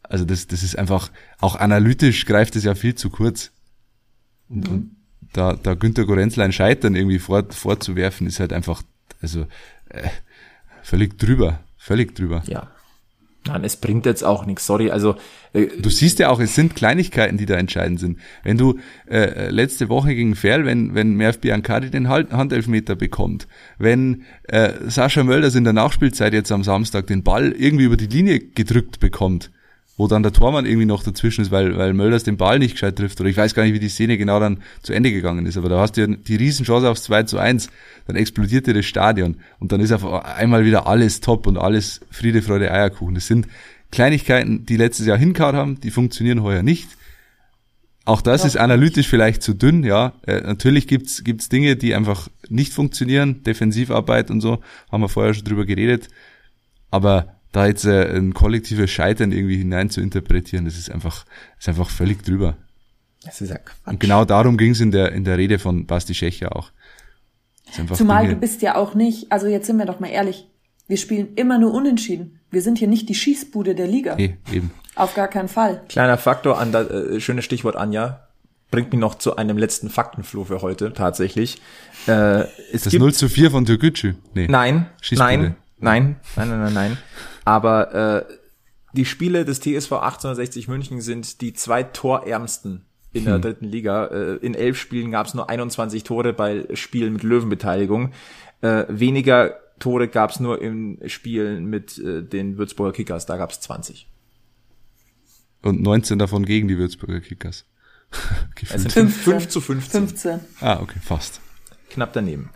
Also 0.03 0.25
das, 0.25 0.47
das 0.47 0.63
ist 0.63 0.79
einfach, 0.79 1.11
auch 1.41 1.57
analytisch 1.57 2.27
greift 2.27 2.57
es 2.57 2.65
ja 2.65 2.75
viel 2.75 2.95
zu 2.95 3.11
kurz. 3.11 3.53
Und, 4.49 4.69
und 4.69 4.96
da, 5.33 5.55
da 5.55 5.75
Günter 5.75 6.05
Gorenzel 6.05 6.43
ein 6.43 6.53
Scheitern 6.53 6.95
irgendwie 6.95 7.19
vor, 7.19 7.45
vorzuwerfen, 7.51 8.27
ist 8.27 8.41
halt 8.41 8.53
einfach, 8.53 8.83
also 9.21 9.47
äh, 9.89 10.09
völlig 10.83 11.19
drüber, 11.19 11.61
völlig 11.77 12.15
drüber. 12.15 12.43
Ja. 12.47 12.71
Nein, 13.49 13.63
es 13.63 13.77
bringt 13.77 14.07
jetzt 14.07 14.25
auch 14.25 14.45
nichts, 14.45 14.67
sorry. 14.67 14.91
Also 14.91 15.15
äh, 15.53 15.67
Du 15.81 15.89
siehst 15.89 16.19
ja 16.19 16.31
auch, 16.31 16.41
es 16.41 16.57
sind 16.57 16.75
Kleinigkeiten, 16.75 17.39
die 17.39 17.47
da 17.47 17.55
entscheidend 17.55 18.01
sind. 18.01 18.19
Wenn 18.43 18.59
du 18.59 18.81
äh, 19.09 19.51
letzte 19.51 19.89
Woche 19.89 20.17
gegen 20.17 20.35
Ferl, 20.35 20.65
wenn, 20.65 20.97
wenn 20.97 21.15
Merv 21.15 21.39
Biancardi 21.39 21.91
den 21.91 22.09
Hand- 22.09 22.33
Handelfmeter 22.33 22.97
bekommt, 22.97 23.47
wenn 23.79 24.25
äh, 24.49 24.73
Sascha 24.89 25.23
Mölders 25.23 25.55
in 25.55 25.63
der 25.63 25.75
Nachspielzeit 25.75 26.33
jetzt 26.33 26.51
am 26.51 26.65
Samstag 26.65 27.07
den 27.07 27.23
Ball 27.23 27.53
irgendwie 27.53 27.85
über 27.85 27.97
die 27.97 28.09
Linie 28.09 28.41
gedrückt 28.41 28.99
bekommt, 28.99 29.53
wo 29.97 30.07
dann 30.07 30.23
der 30.23 30.33
Tormann 30.33 30.67
irgendwie 30.67 30.87
noch 30.87 31.03
dazwischen 31.03 31.41
ist, 31.41 31.51
weil, 31.51 31.77
weil 31.79 31.95
Mölders 31.95 32.25
den 32.25 32.37
Ball 32.37 32.59
nicht 32.59 32.73
gescheit 32.73 32.97
trifft, 32.97 33.21
oder 33.21 33.31
ich 33.31 33.37
weiß 33.37 33.55
gar 33.55 33.65
nicht, 33.65 33.73
wie 33.73 33.81
die 33.81 33.89
Szene 33.89 34.19
genau 34.19 34.39
dann 34.39 34.59
zu 34.83 34.93
Ende 34.93 35.11
gegangen 35.11 35.47
ist, 35.47 35.57
aber 35.57 35.69
da 35.69 35.81
hast 35.81 35.97
du 35.97 36.03
ja 36.03 36.07
die 36.07 36.37
Riesenchance 36.37 36.89
aufs 36.89 37.05
2 37.05 37.23
zu 37.25 37.39
1, 37.39 37.69
dann 38.07 38.17
explodiert 38.17 38.67
dir 38.67 38.75
das 38.75 38.85
Stadion 38.85 39.37
und 39.59 39.73
dann 39.73 39.81
ist 39.81 39.93
auf 39.93 40.05
einmal 40.25 40.65
wieder 40.65 40.87
alles 40.87 41.21
top 41.21 41.47
und 41.47 41.57
alles 41.57 42.01
Friede, 42.11 42.43
Freude, 42.43 42.71
Eierkuchen. 42.71 43.15
Das 43.15 43.27
sind 43.27 43.47
Kleinigkeiten, 43.91 44.67
die 44.67 44.77
letztes 44.77 45.07
Jahr 45.07 45.17
hinkaut 45.17 45.55
haben, 45.55 45.81
die 45.81 45.91
funktionieren 45.91 46.43
heuer 46.43 46.63
nicht. 46.63 46.89
Auch 48.05 48.21
das 48.21 48.45
ist 48.45 48.57
analytisch 48.57 49.09
vielleicht 49.09 49.43
zu 49.43 49.53
dünn, 49.53 49.83
ja. 49.83 50.13
Äh, 50.27 50.43
natürlich 50.43 50.87
gibt's 50.87 51.25
gibt's 51.25 51.49
Dinge, 51.49 51.75
die 51.75 51.93
einfach 51.93 52.29
nicht 52.49 52.73
funktionieren, 52.73 53.43
Defensivarbeit 53.43 54.31
und 54.31 54.41
so, 54.41 54.63
haben 54.93 55.01
wir 55.01 55.09
vorher 55.09 55.35
schon 55.35 55.45
drüber 55.45 55.65
geredet. 55.65 56.09
Aber 56.93 57.36
da 57.57 57.67
jetzt 57.67 57.85
äh, 57.85 58.17
ein 58.17 58.35
kollektives 58.35 58.91
Scheitern 58.91 59.33
irgendwie 59.33 59.57
hinein 59.57 59.91
zu 59.91 60.01
interpretieren, 60.01 60.65
das 60.65 60.77
ist 60.79 60.91
einfach, 60.91 61.25
ist 61.59 61.69
einfach 61.69 61.91
völlig 61.91 62.23
drüber. 62.23 62.57
das 63.25 63.41
ist 63.41 63.51
ja 63.51 63.59
Quatsch. 63.59 63.77
Und 63.87 64.01
genau 64.01 64.25
darum 64.25 64.57
ging's 64.57 64.81
in 64.81 64.91
der 64.91 65.13
in 65.13 65.25
der 65.25 65.39
Rede 65.39 65.59
von 65.59 65.87
Basti 65.87 66.15
Schächer 66.15 66.55
auch. 66.55 66.71
Das 67.65 67.75
ist 67.75 67.81
einfach 67.81 67.97
Zumal 67.97 68.23
Dinge- 68.23 68.35
du 68.35 68.41
bist 68.41 68.63
ja 68.63 68.77
auch 68.77 68.95
nicht, 68.95 69.33
also 69.33 69.47
jetzt 69.49 69.67
sind 69.67 69.79
wir 69.79 69.87
doch 69.87 69.99
mal 70.01 70.09
ehrlich, 70.11 70.47
wir 70.87 70.97
spielen 70.97 71.35
immer 71.35 71.59
nur 71.59 71.75
unentschieden. 71.75 72.39
Wir 72.51 72.63
sind 72.63 72.79
hier 72.79 72.87
nicht 72.89 73.09
die 73.09 73.15
Schießbude 73.17 73.75
der 73.75 73.89
Liga. 73.89 74.15
Nee, 74.15 74.37
eben. 74.53 74.71
Auf 74.95 75.15
gar 75.15 75.27
keinen 75.29 75.49
Fall. 75.49 75.83
Kleiner 75.89 76.17
Faktor 76.17 76.59
an 76.61 76.71
das 76.71 76.89
äh, 76.91 77.21
schönes 77.21 77.45
Stichwort 77.45 77.75
Anja 77.77 78.29
bringt 78.71 78.93
mich 78.93 79.01
noch 79.01 79.17
zu 79.17 79.37
einem 79.37 79.59
letzten 79.59 79.91
Faktenfloh 79.91 80.45
für 80.45 80.63
heute 80.63 80.93
tatsächlich. 80.93 81.61
Äh, 82.07 82.43
es 82.73 82.83
Das 82.85 82.91
gibt 82.91 83.01
0 83.01 83.13
zu 83.15 83.29
4 83.29 83.51
von 83.51 83.65
Türkgücü. 83.65 84.15
Nee. 84.35 84.47
Nein, 84.49 84.87
Schießbude. 85.01 85.29
nein, 85.29 85.57
nein, 85.79 86.17
nein, 86.37 86.49
nein, 86.49 86.61
nein, 86.61 86.75
nein. 86.75 86.99
Aber 87.47 87.95
äh, 87.95 88.35
die 88.93 89.05
Spiele 89.05 89.45
des 89.45 89.61
TSV 89.61 89.93
1860 89.93 90.69
München 90.69 91.01
sind 91.01 91.41
die 91.41 91.53
zwei 91.55 91.85
torärmsten 91.85 92.85
in 93.13 93.25
der 93.25 93.39
dritten 93.39 93.67
Liga. 93.67 94.07
Äh, 94.07 94.37
in 94.37 94.55
elf 94.55 94.79
Spielen 94.79 95.11
gab 95.11 95.27
es 95.27 95.35
nur 95.35 95.49
21 95.49 96.03
Tore 96.03 96.33
bei 96.33 96.67
Spielen 96.75 97.15
mit 97.15 97.23
Löwenbeteiligung. 97.23 98.13
Äh, 98.61 98.85
weniger 98.89 99.55
Tore 99.79 100.09
gab 100.09 100.31
es 100.31 100.41
nur 100.41 100.61
in 100.61 100.99
Spielen 101.07 101.67
mit 101.67 101.99
äh, 101.99 102.23
den 102.23 102.59
Würzburger 102.59 102.93
Kickers. 102.93 103.27
Da 103.27 103.37
gab 103.37 103.51
es 103.51 103.61
20. 103.61 104.09
Und 105.63 105.83
19 105.83 106.19
davon 106.19 106.45
gegen 106.45 106.69
die 106.69 106.79
Würzburger 106.79 107.21
Kickers. 107.21 107.65
Es 108.73 108.83
sind 108.83 108.93
5, 108.93 109.23
5 109.23 109.49
zu 109.49 109.61
15. 109.61 110.09
15. 110.09 110.41
Ah, 110.61 110.81
okay, 110.81 110.99
fast. 111.03 111.41
Knapp 111.91 112.13
daneben. 112.13 112.51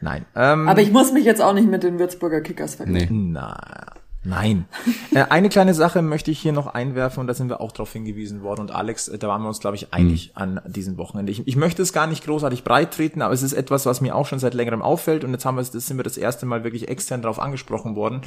Nein. 0.00 0.26
Ähm, 0.34 0.68
Aber 0.68 0.80
ich 0.80 0.92
muss 0.92 1.12
mich 1.12 1.24
jetzt 1.24 1.40
auch 1.40 1.54
nicht 1.54 1.68
mit 1.68 1.82
den 1.82 1.98
Würzburger 1.98 2.40
Kickers 2.40 2.74
vergleichen. 2.74 3.28
Nee. 3.28 3.32
Na, 3.32 3.94
nein. 4.24 4.66
äh, 5.14 5.24
eine 5.30 5.48
kleine 5.48 5.74
Sache 5.74 6.02
möchte 6.02 6.30
ich 6.30 6.38
hier 6.38 6.52
noch 6.52 6.66
einwerfen 6.66 7.20
und 7.20 7.26
da 7.26 7.34
sind 7.34 7.48
wir 7.48 7.60
auch 7.60 7.72
darauf 7.72 7.92
hingewiesen 7.92 8.42
worden. 8.42 8.62
Und 8.62 8.70
Alex, 8.70 9.08
äh, 9.08 9.18
da 9.18 9.28
waren 9.28 9.42
wir 9.42 9.48
uns, 9.48 9.60
glaube 9.60 9.76
ich, 9.76 9.92
einig 9.92 10.32
an 10.34 10.60
diesem 10.66 10.96
Wochenende. 10.98 11.32
Ich, 11.32 11.46
ich 11.46 11.56
möchte 11.56 11.82
es 11.82 11.92
gar 11.92 12.06
nicht 12.06 12.24
großartig 12.24 12.64
breit 12.64 12.92
treten, 12.92 13.22
aber 13.22 13.34
es 13.34 13.42
ist 13.42 13.52
etwas, 13.52 13.86
was 13.86 14.00
mir 14.00 14.14
auch 14.14 14.26
schon 14.26 14.38
seit 14.38 14.54
längerem 14.54 14.82
auffällt 14.82 15.24
und 15.24 15.32
jetzt 15.32 15.44
haben 15.44 15.56
wir 15.56 15.62
das 15.62 15.72
sind 15.72 15.96
wir 15.96 16.04
das 16.04 16.16
erste 16.16 16.46
Mal 16.46 16.64
wirklich 16.64 16.88
extern 16.88 17.22
darauf 17.22 17.38
angesprochen 17.38 17.96
worden. 17.96 18.22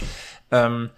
Ähm, 0.51 0.89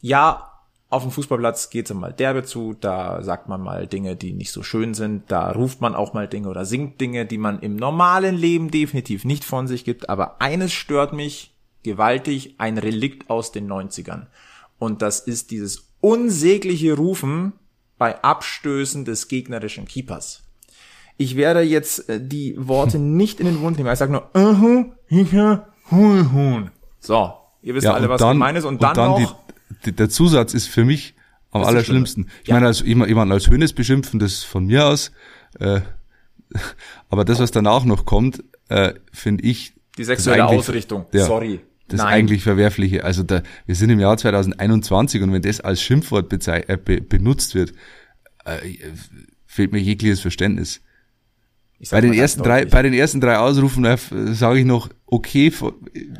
ja, 0.00 0.52
auf 0.92 1.04
dem 1.04 1.10
Fußballplatz 1.10 1.70
geht 1.70 1.88
es 1.88 1.96
mal 1.96 2.12
derbe 2.12 2.42
zu, 2.42 2.74
da 2.78 3.22
sagt 3.22 3.48
man 3.48 3.62
mal 3.62 3.86
Dinge, 3.86 4.14
die 4.14 4.34
nicht 4.34 4.52
so 4.52 4.62
schön 4.62 4.92
sind, 4.92 5.30
da 5.32 5.50
ruft 5.50 5.80
man 5.80 5.94
auch 5.94 6.12
mal 6.12 6.28
Dinge 6.28 6.48
oder 6.48 6.66
singt 6.66 7.00
Dinge, 7.00 7.24
die 7.24 7.38
man 7.38 7.60
im 7.60 7.76
normalen 7.76 8.36
Leben 8.36 8.70
definitiv 8.70 9.24
nicht 9.24 9.42
von 9.42 9.66
sich 9.66 9.86
gibt, 9.86 10.10
aber 10.10 10.42
eines 10.42 10.70
stört 10.70 11.14
mich 11.14 11.51
gewaltig, 11.82 12.54
ein 12.58 12.78
Relikt 12.78 13.30
aus 13.30 13.52
den 13.52 13.70
90ern. 13.70 14.26
Und 14.78 15.02
das 15.02 15.20
ist 15.20 15.50
dieses 15.50 15.88
unsägliche 16.00 16.94
Rufen 16.94 17.52
bei 17.98 18.22
Abstößen 18.22 19.04
des 19.04 19.28
gegnerischen 19.28 19.86
Keepers. 19.86 20.42
Ich 21.18 21.36
werde 21.36 21.60
jetzt 21.60 22.08
äh, 22.08 22.20
die 22.20 22.54
Worte 22.58 22.98
nicht 23.22 23.38
in 23.40 23.46
den 23.46 23.60
Mund 23.60 23.76
nehmen, 23.78 23.92
ich 23.92 23.98
sage 23.98 24.12
nur, 24.12 24.30
uh 24.36 24.84
ja, 25.08 25.66
hu, 25.90 26.32
hu. 26.32 26.62
So, 26.98 27.32
ihr 27.62 27.74
wisst 27.74 27.86
alle, 27.86 28.08
was 28.08 28.20
gemeint 28.20 28.58
ist. 28.58 28.64
Und 28.64 28.82
dann, 28.82 28.96
noch, 28.96 29.36
die, 29.84 29.92
der 29.92 30.08
Zusatz 30.08 30.54
ist 30.54 30.66
für 30.66 30.84
mich 30.84 31.14
am 31.50 31.62
allerschlimmsten. 31.64 32.28
Ich 32.42 32.48
Ja. 32.48 32.54
meine, 32.54 32.66
als 32.66 32.80
jemand, 32.80 33.08
jemand 33.08 33.30
als 33.30 33.48
Hönes 33.48 33.72
beschimpfen, 33.72 34.18
das 34.18 34.42
von 34.42 34.66
mir 34.66 34.86
aus. 34.86 35.12
Äh, 35.60 35.80
aber 37.08 37.24
das, 37.24 37.38
was 37.38 37.50
danach 37.50 37.84
noch 37.84 38.04
kommt, 38.04 38.42
äh, 38.68 38.94
finde 39.12 39.44
ich. 39.44 39.74
die 39.98 40.04
sexuelle 40.04 40.46
Ausrichtung. 40.46 41.06
Ja, 41.12 41.26
Sorry. 41.26 41.60
Das 41.88 41.98
Nein. 41.98 42.08
eigentlich 42.14 42.42
verwerfliche. 42.42 43.04
Also 43.04 43.22
da, 43.22 43.42
wir 43.66 43.74
sind 43.74 43.90
im 43.90 44.00
Jahr 44.00 44.16
2021 44.16 45.20
und 45.22 45.32
wenn 45.32 45.42
das 45.42 45.60
als 45.60 45.82
Schimpfwort 45.82 46.32
bezei- 46.32 46.64
äh, 46.68 46.76
be 46.76 47.00
benutzt 47.00 47.54
wird, 47.54 47.72
äh, 48.44 48.56
fehlt 49.46 49.72
mir 49.72 49.80
jegliches 49.80 50.20
Verständnis. 50.20 50.80
Bei 51.90 52.00
den 52.00 52.12
ersten 52.14 52.44
drei, 52.44 52.64
bei 52.64 52.80
den 52.82 52.94
ersten 52.94 53.20
drei 53.20 53.38
Ausrufen 53.38 53.84
äh, 53.84 53.96
sage 54.32 54.60
ich 54.60 54.64
noch, 54.64 54.88
okay, 55.06 55.52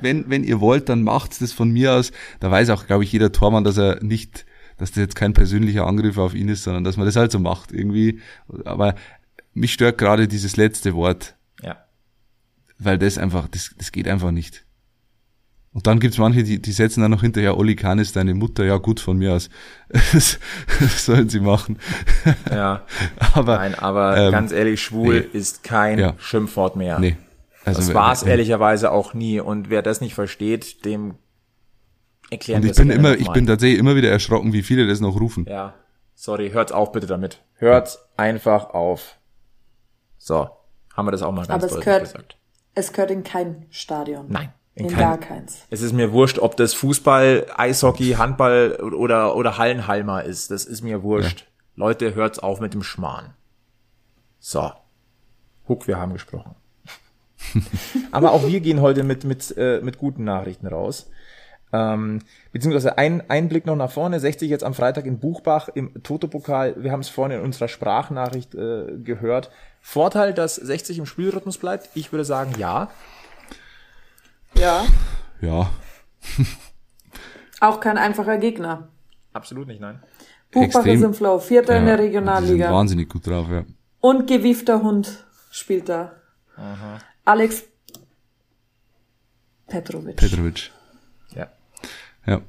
wenn, 0.00 0.28
wenn 0.28 0.42
ihr 0.42 0.60
wollt, 0.60 0.88
dann 0.88 1.02
macht's 1.04 1.38
das 1.38 1.52
von 1.52 1.70
mir 1.70 1.92
aus. 1.94 2.10
Da 2.40 2.50
weiß 2.50 2.68
auch, 2.70 2.86
glaube 2.88 3.04
ich, 3.04 3.12
jeder 3.12 3.30
Tormann, 3.30 3.62
dass 3.62 3.78
er 3.78 4.02
nicht, 4.02 4.44
dass 4.76 4.90
das 4.90 4.98
jetzt 4.98 5.14
kein 5.14 5.32
persönlicher 5.34 5.86
Angriff 5.86 6.18
auf 6.18 6.34
ihn 6.34 6.48
ist, 6.48 6.64
sondern 6.64 6.82
dass 6.82 6.96
man 6.96 7.06
das 7.06 7.14
halt 7.14 7.30
so 7.30 7.38
macht 7.38 7.70
irgendwie. 7.72 8.20
Aber 8.64 8.96
mich 9.54 9.72
stört 9.72 9.98
gerade 9.98 10.26
dieses 10.26 10.56
letzte 10.56 10.94
Wort, 10.94 11.36
Ja. 11.62 11.84
weil 12.78 12.98
das 12.98 13.16
einfach, 13.16 13.46
das, 13.46 13.72
das 13.78 13.92
geht 13.92 14.08
einfach 14.08 14.32
nicht. 14.32 14.64
Und 15.74 15.86
dann 15.86 16.00
gibt's 16.00 16.18
manche, 16.18 16.42
die, 16.42 16.60
die 16.60 16.72
setzen 16.72 17.00
dann 17.00 17.10
noch 17.10 17.22
hinterher, 17.22 17.56
Olli 17.56 17.74
Kahn 17.76 17.98
ist 17.98 18.14
deine 18.14 18.34
Mutter, 18.34 18.62
ja 18.64 18.76
gut 18.76 19.00
von 19.00 19.16
mir 19.16 19.32
aus. 19.32 19.48
Das, 20.12 20.38
das 20.80 21.06
sollen 21.06 21.28
sie 21.30 21.40
machen. 21.40 21.78
Ja. 22.50 22.82
Aber 23.34 23.56
Nein, 23.56 23.74
aber 23.76 24.16
ähm, 24.18 24.32
ganz 24.32 24.52
ehrlich, 24.52 24.82
schwul 24.82 25.20
nee. 25.32 25.38
ist 25.38 25.62
kein 25.64 25.98
Ja. 25.98 26.14
Schimpfwort 26.18 26.76
mehr. 26.76 26.98
nee. 26.98 27.16
Also, 27.64 27.80
das 27.80 27.94
war 27.94 28.12
es 28.12 28.22
wenn- 28.22 28.30
ehrlicherweise 28.32 28.90
auch 28.90 29.14
nie. 29.14 29.38
Und 29.40 29.70
wer 29.70 29.82
das 29.82 30.00
nicht 30.00 30.14
versteht, 30.14 30.84
dem 30.84 31.14
erklären 32.28 32.58
Und 32.58 32.64
wir 32.64 32.66
ich 32.66 32.72
es 32.72 32.76
bin 32.78 32.88
gerne 32.88 33.08
immer, 33.14 33.16
ich 33.18 33.30
bin 33.32 33.46
tatsächlich 33.46 33.78
immer 33.78 33.94
wieder 33.96 34.10
erschrocken, 34.10 34.52
wie 34.52 34.62
viele 34.62 34.86
das 34.86 35.00
noch 35.00 35.18
rufen. 35.20 35.46
Ja, 35.48 35.72
sorry, 36.14 36.50
hört 36.50 36.72
auf 36.72 36.90
bitte 36.92 37.06
damit. 37.06 37.40
Hört 37.54 37.98
einfach 38.16 38.70
auf. 38.70 39.16
So, 40.18 40.50
haben 40.94 41.06
wir 41.06 41.12
das 41.12 41.22
auch 41.22 41.30
mal 41.32 41.46
ganz 41.46 41.50
Aber 41.50 41.64
es 41.64 41.70
deutlich 41.70 41.84
gehört- 41.84 42.02
gesagt. 42.02 42.36
Es 42.74 42.92
gehört 42.92 43.10
in 43.12 43.22
kein 43.22 43.66
Stadion. 43.70 44.26
Nein, 44.28 44.52
In, 44.74 44.88
kein- 44.88 44.98
gar 44.98 45.18
keins. 45.18 45.62
Es 45.70 45.82
ist 45.82 45.92
mir 45.92 46.12
wurscht, 46.12 46.38
ob 46.38 46.56
das 46.56 46.72
Fußball, 46.74 47.46
Eishockey, 47.56 48.12
Handball 48.12 48.76
oder, 48.76 49.36
oder 49.36 49.58
Hallenhalmer 49.58 50.24
ist. 50.24 50.50
Das 50.50 50.64
ist 50.64 50.82
mir 50.82 51.02
wurscht. 51.02 51.46
Leute, 51.76 52.14
hört's 52.14 52.38
auf 52.38 52.60
mit 52.60 52.72
dem 52.74 52.82
Schmarrn. 52.82 53.34
So. 54.38 54.72
Huck, 55.68 55.86
wir 55.86 55.98
haben 55.98 56.12
gesprochen. 56.14 56.54
Aber 58.12 58.32
auch 58.32 58.46
wir 58.46 58.60
gehen 58.60 58.80
heute 58.80 59.04
mit, 59.04 59.24
mit, 59.24 59.54
äh, 59.56 59.80
mit 59.82 59.98
guten 59.98 60.24
Nachrichten 60.24 60.66
raus. 60.66 61.10
Ähm, 61.74 62.20
beziehungsweise 62.52 62.98
ein, 62.98 63.22
ein 63.30 63.48
Blick 63.48 63.64
noch 63.66 63.76
nach 63.76 63.90
vorne. 63.90 64.20
60 64.20 64.50
jetzt 64.50 64.64
am 64.64 64.74
Freitag 64.74 65.06
in 65.06 65.18
Buchbach 65.18 65.68
im 65.68 66.02
Toto-Pokal. 66.02 66.82
Wir 66.82 66.92
haben 66.92 67.00
es 67.00 67.08
vorhin 67.08 67.38
in 67.38 67.44
unserer 67.44 67.68
Sprachnachricht 67.68 68.54
äh, 68.54 68.86
gehört. 69.02 69.50
Vorteil, 69.80 70.34
dass 70.34 70.56
60 70.56 70.98
im 70.98 71.06
Spielrhythmus 71.06 71.58
bleibt? 71.58 71.88
Ich 71.94 72.12
würde 72.12 72.24
sagen, 72.24 72.52
ja. 72.58 72.90
Ja. 74.54 74.84
Ja, 75.40 75.70
Auch 77.60 77.80
kein 77.80 77.98
einfacher 77.98 78.38
Gegner. 78.38 78.88
Absolut 79.32 79.66
nicht, 79.66 79.80
nein. 79.80 80.02
Buchbach 80.52 80.80
Extrem. 80.80 80.96
ist 80.96 81.02
im 81.02 81.14
Flow, 81.14 81.38
Vierter 81.38 81.76
in 81.76 81.86
ja, 81.86 81.96
der 81.96 81.96
Die 81.96 82.02
sind 82.02 82.08
Regionalliga. 82.16 82.72
wahnsinnig 82.72 83.08
gut 83.08 83.26
drauf, 83.26 83.46
ja. 83.50 83.64
Und 84.00 84.26
gewiefter 84.26 84.82
Hund 84.82 85.24
spielt 85.50 85.88
da. 85.88 86.12
Alex, 87.24 87.64
Petrovic. 89.66 90.16
Petrovic. 90.16 90.70
Ja. 91.34 91.48
Ja. 92.26 92.40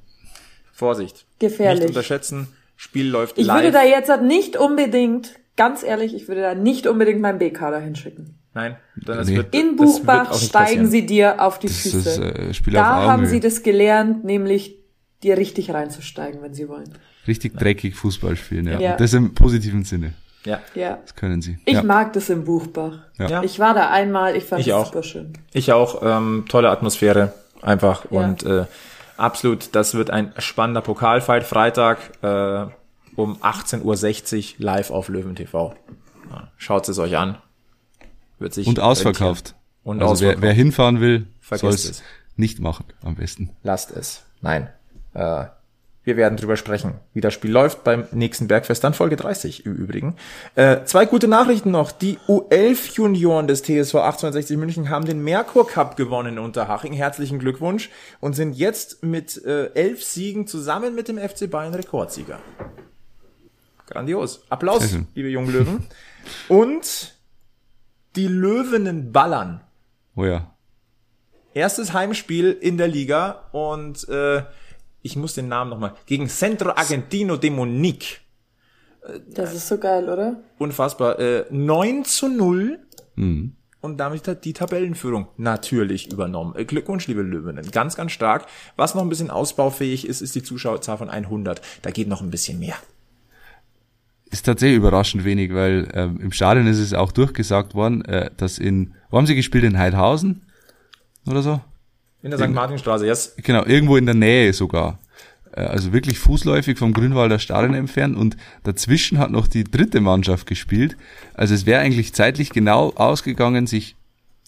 Vorsicht. 0.73 1.25
Gefährlich. 1.39 1.81
Nicht 1.81 1.89
unterschätzen. 1.89 2.47
Spiel 2.75 3.07
läuft 3.07 3.37
Ich 3.37 3.45
live. 3.47 3.57
würde 3.57 3.71
da 3.71 3.83
jetzt 3.83 4.09
halt 4.09 4.23
nicht 4.23 4.57
unbedingt, 4.57 5.39
ganz 5.55 5.83
ehrlich, 5.83 6.13
ich 6.13 6.27
würde 6.27 6.41
da 6.41 6.53
nicht 6.55 6.85
unbedingt 6.87 7.21
meinen 7.21 7.39
B-Kader 7.39 7.79
hinschicken. 7.79 8.37
Nein, 8.55 8.77
dann 8.95 9.17
das 9.17 9.27
Nee. 9.27 9.37
wird, 9.37 9.55
In 9.55 9.77
das 9.77 9.87
wird 9.87 9.97
Buchbach 10.05 10.31
nicht 10.31 10.43
steigen 10.43 10.65
passieren. 10.67 10.87
sie 10.91 11.05
dir 11.05 11.41
auf 11.41 11.59
die 11.59 11.67
Das 11.67 11.77
Füße. 11.77 11.97
ist 11.97 12.19
äh, 12.19 12.53
Spiel 12.53 12.73
da 12.73 12.97
auf 13.03 13.09
haben 13.09 13.25
sie 13.25 13.39
das 13.39 13.63
gelernt, 13.63 14.23
nämlich 14.23 14.75
dir 15.23 15.37
richtig 15.37 15.71
reinzusteigen, 15.73 16.41
wenn 16.41 16.53
sie 16.53 16.67
wollen. 16.69 16.93
Richtig 17.27 17.57
dreckig 17.57 17.95
Fußball 17.95 18.35
spielen, 18.35 18.67
ja. 18.67 18.79
Ja. 18.79 18.91
Und 18.91 19.01
das 19.01 19.13
im 19.13 19.33
positiven 19.33 19.83
Sinne. 19.85 20.13
Ja, 20.45 20.59
Ja. 20.75 20.97
Das 21.01 21.15
können 21.15 21.41
sie. 21.41 21.57
Ich 21.65 21.75
ja. 21.75 21.83
mag 21.83 22.11
das 22.13 22.29
im 22.29 22.43
Buchbach. 22.43 22.99
Ja. 23.17 23.41
Ich 23.43 23.59
war 23.59 23.73
da 23.73 23.89
einmal, 23.89 24.35
ich 24.35 24.43
fand 24.43 24.59
Ich 24.61 24.67
es 24.67 24.73
auch. 24.73 24.87
super 24.87 25.01
schön. 25.03 25.33
ich 25.53 25.71
auch. 25.71 26.01
Ähm, 26.03 26.45
tolle 26.49 26.69
Atmosphäre 26.69 27.33
einfach 27.61 28.05
Ja. 28.11 28.19
und 28.19 28.43
äh, 28.43 28.65
absolut. 29.15 29.69
Das 29.73 29.93
wird 29.95 30.09
ein 30.11 30.33
spannender 30.39 30.81
Pokalfight 30.81 31.43
Freitag 31.45 31.99
äh, 32.21 32.65
um 33.15 33.37
18:60 33.41 34.55
Uhr 34.59 34.65
live 34.65 34.91
auf 34.91 35.07
Löwen 35.07 35.35
TV. 35.35 35.73
Schaut 36.57 36.89
es 36.89 36.99
euch 36.99 37.15
an. 37.17 37.37
Wird 38.43 38.53
sich 38.53 38.67
Und 38.67 38.81
ausverkauft. 38.81 39.55
Und 39.85 40.01
also 40.01 40.11
ausverkauft. 40.11 40.41
Wer, 40.41 40.49
wer 40.49 40.53
hinfahren 40.53 40.99
will, 40.99 41.27
soll 41.49 41.71
es. 41.71 42.03
nicht 42.35 42.59
machen, 42.59 42.83
am 43.01 43.15
besten. 43.15 43.51
Lasst 43.63 43.91
es. 43.91 44.23
Nein. 44.41 44.67
Äh, 45.13 45.45
wir 46.03 46.17
werden 46.17 46.35
drüber 46.35 46.57
sprechen, 46.57 46.95
wie 47.13 47.21
das 47.21 47.33
Spiel 47.33 47.51
läuft 47.51 47.85
beim 47.85 48.05
nächsten 48.11 48.49
Bergfest, 48.49 48.83
dann 48.83 48.93
Folge 48.93 49.15
30 49.15 49.65
im 49.65 49.75
Übrigen. 49.75 50.17
Äh, 50.55 50.83
zwei 50.83 51.05
gute 51.05 51.29
Nachrichten 51.29 51.71
noch. 51.71 51.93
Die 51.93 52.17
U11-Junioren 52.27 53.47
des 53.47 53.61
TSV 53.61 53.95
1860 53.95 54.57
München 54.57 54.89
haben 54.89 55.05
den 55.05 55.23
Merkur 55.23 55.65
Cup 55.65 55.95
gewonnen 55.95 56.33
in 56.33 56.39
Unterhaching. 56.39 56.91
Herzlichen 56.91 57.39
Glückwunsch 57.39 57.89
und 58.19 58.33
sind 58.33 58.57
jetzt 58.57 59.03
mit 59.03 59.41
äh, 59.45 59.67
elf 59.67 60.03
Siegen 60.03 60.47
zusammen 60.47 60.95
mit 60.95 61.07
dem 61.07 61.17
FC 61.17 61.49
Bayern 61.49 61.73
Rekordsieger. 61.73 62.39
Grandios. 63.87 64.43
Applaus, 64.49 64.97
liebe 65.15 65.29
jungen 65.29 65.53
Löwen. 65.53 65.87
Und 66.49 67.12
die 68.15 68.27
Löwenen 68.27 69.11
ballern. 69.11 69.61
Oh 70.15 70.25
ja. 70.25 70.49
Erstes 71.53 71.93
Heimspiel 71.93 72.51
in 72.51 72.77
der 72.77 72.87
Liga 72.87 73.47
und 73.51 74.07
äh, 74.09 74.43
ich 75.01 75.15
muss 75.15 75.33
den 75.33 75.47
Namen 75.49 75.69
nochmal. 75.69 75.93
Gegen 76.05 76.27
Centro 76.29 76.71
Argentino 76.71 77.35
de 77.37 77.49
Monique. 77.49 78.21
Das 79.29 79.53
ist 79.53 79.67
so 79.67 79.77
geil, 79.77 80.09
oder? 80.09 80.37
Unfassbar. 80.59 81.19
Äh, 81.19 81.45
9 81.49 82.05
zu 82.05 82.29
0 82.29 82.79
Mhm. 83.15 83.55
und 83.81 83.97
damit 83.97 84.27
hat 84.27 84.43
die 84.45 84.53
Tabellenführung 84.53 85.27
natürlich 85.37 86.11
übernommen. 86.11 86.55
Äh, 86.55 86.65
Glückwunsch, 86.65 87.05
liebe 87.07 87.21
Löwinnen. 87.21 87.69
Ganz, 87.71 87.95
ganz 87.95 88.11
stark. 88.13 88.47
Was 88.75 88.95
noch 88.95 89.03
ein 89.03 89.09
bisschen 89.09 89.29
ausbaufähig 89.29 90.07
ist, 90.07 90.21
ist 90.21 90.33
die 90.33 90.41
Zuschauerzahl 90.41 90.97
von 90.97 91.09
100. 91.09 91.61
Da 91.83 91.91
geht 91.91 92.07
noch 92.07 92.21
ein 92.21 92.31
bisschen 92.31 92.57
mehr. 92.59 92.75
Ist 94.33 94.47
tatsächlich 94.47 94.77
überraschend 94.77 95.23
wenig, 95.25 95.53
weil 95.53 95.87
ähm, 95.93 96.19
im 96.19 96.31
Stadion 96.31 96.65
ist 96.65 96.79
es 96.79 96.93
auch 96.93 97.11
durchgesagt 97.11 97.75
worden, 97.75 98.03
äh, 98.05 98.31
dass 98.35 98.57
in, 98.57 98.95
wo 99.11 99.17
haben 99.17 99.27
sie 99.27 99.35
gespielt? 99.35 99.63
In 99.63 99.77
Heidhausen? 99.77 100.41
Oder 101.27 101.43
so? 101.43 101.61
In 102.23 102.31
der 102.31 102.39
St. 102.39 102.49
Martinstraße, 102.49 103.05
yes. 103.05 103.35
Genau, 103.37 103.63
irgendwo 103.63 103.95
in 103.95 104.07
der 104.07 104.15
Nähe 104.15 104.51
sogar. 104.53 104.97
Äh, 105.51 105.61
Also 105.61 105.93
wirklich 105.93 106.17
fußläufig 106.17 106.79
vom 106.79 106.93
Grünwalder 106.93 107.37
Stadion 107.37 107.75
entfernt 107.75 108.17
und 108.17 108.35
dazwischen 108.63 109.19
hat 109.19 109.29
noch 109.29 109.45
die 109.45 109.65
dritte 109.65 110.01
Mannschaft 110.01 110.47
gespielt. 110.47 110.97
Also 111.35 111.53
es 111.53 111.67
wäre 111.67 111.81
eigentlich 111.81 112.13
zeitlich 112.13 112.49
genau 112.49 112.91
ausgegangen, 112.95 113.67
sich 113.67 113.95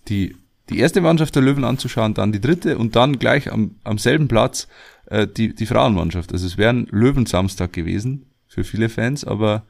die, 0.08 0.36
die 0.70 0.80
erste 0.80 1.00
Mannschaft 1.02 1.36
der 1.36 1.44
Löwen 1.44 1.64
anzuschauen, 1.64 2.16
dann 2.16 2.32
die 2.32 2.42
dritte 2.42 2.80
und 2.80 2.96
dann 2.96 3.20
gleich 3.20 3.52
am, 3.52 3.76
am 3.84 4.00
selben 4.00 4.28
Platz 4.28 4.68
äh, 5.06 5.28
die, 5.28 5.54
die 5.54 5.68
Frauenmannschaft. 5.68 6.34
Also 6.34 6.48
es 6.48 6.58
wäre 6.58 6.72
ein 6.72 6.88
Löwensamstag 6.90 7.72
gewesen 7.72 8.26
für 8.48 8.64
viele 8.64 8.90
Fans, 8.90 9.24
aber 9.26 9.64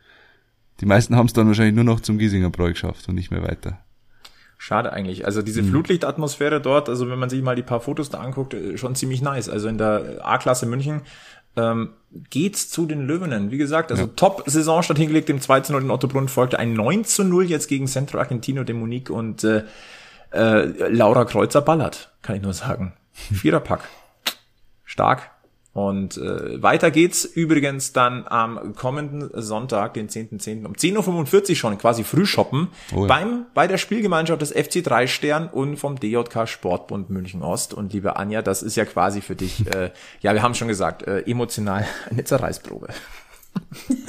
die 0.81 0.85
meisten 0.85 1.15
haben 1.15 1.27
es 1.27 1.33
dann 1.33 1.47
wahrscheinlich 1.47 1.75
nur 1.75 1.83
noch 1.83 1.99
zum 1.99 2.17
Giesinger 2.17 2.49
Bräu 2.49 2.69
geschafft 2.69 3.07
und 3.07 3.15
nicht 3.15 3.31
mehr 3.31 3.43
weiter. 3.43 3.79
Schade 4.57 4.93
eigentlich. 4.93 5.25
Also 5.25 5.41
diese 5.41 5.63
Flutlichtatmosphäre 5.63 6.61
dort, 6.61 6.89
also 6.89 7.09
wenn 7.09 7.19
man 7.19 7.29
sich 7.29 7.41
mal 7.41 7.55
die 7.55 7.61
paar 7.61 7.81
Fotos 7.81 8.09
da 8.09 8.19
anguckt, 8.19 8.53
äh, 8.53 8.77
schon 8.77 8.95
ziemlich 8.95 9.21
nice. 9.21 9.49
Also 9.49 9.67
in 9.67 9.77
der 9.77 10.19
A-Klasse 10.23 10.65
München 10.65 11.01
ähm, 11.57 11.89
geht's 12.29 12.69
zu 12.69 12.85
den 12.85 13.05
Löwenen. 13.05 13.51
Wie 13.51 13.57
gesagt, 13.57 13.91
also 13.91 14.07
Top-Saisonstart 14.07 14.97
hingelegt, 14.97 15.29
dem 15.29 15.41
2 15.41 15.61
zu 15.61 15.73
0 15.73 15.83
in 15.83 15.91
Ottobrunn 15.91 16.27
folgte 16.27 16.57
ein 16.59 16.73
9 16.73 17.05
zu 17.05 17.23
0 17.23 17.45
jetzt 17.45 17.67
gegen 17.67 17.87
Centro 17.87 18.19
Argentino 18.19 18.63
de 18.63 18.75
Monique 18.75 19.09
und 19.09 19.43
äh, 19.43 19.63
äh, 20.31 20.89
Laura 20.89 21.25
Kreuzer 21.25 21.61
ballert, 21.61 22.13
kann 22.21 22.35
ich 22.35 22.41
nur 22.41 22.53
sagen. 22.53 22.93
Viererpack. 23.13 23.81
Stark. 24.83 25.31
Und 25.75 26.15
äh, 26.15 26.63
weiter 26.63 26.89
geht's 26.89 27.25
übrigens 27.25 27.91
dann 27.91 28.25
am 28.29 28.75
kommenden 28.75 29.29
Sonntag, 29.33 29.93
den 29.93 30.07
10.10. 30.07 30.65
um 30.65 30.71
10.45 30.71 31.49
Uhr 31.49 31.55
schon, 31.57 31.77
quasi 31.77 32.05
Frühshoppen, 32.05 32.69
Oh 32.93 33.01
ja. 33.01 33.07
beim, 33.07 33.47
bei 33.53 33.67
der 33.67 33.77
Spielgemeinschaft 33.77 34.41
des 34.41 34.53
FC 34.53 34.81
3 34.81 35.07
Stern 35.07 35.49
und 35.49 35.75
vom 35.75 35.99
DJK 35.99 36.47
Sportbund 36.47 37.09
München 37.09 37.41
Ost. 37.41 37.73
Und 37.73 37.91
liebe 37.91 38.15
Anja, 38.15 38.41
das 38.41 38.63
ist 38.63 38.77
ja 38.77 38.85
quasi 38.85 39.19
für 39.19 39.35
dich, 39.35 39.67
äh, 39.67 39.91
ja, 40.21 40.33
wir 40.33 40.41
haben 40.41 40.53
schon 40.55 40.69
gesagt, 40.69 41.03
äh, 41.03 41.23
emotional 41.29 41.85
eine 42.09 42.23
Zerreißprobe. 42.23 42.87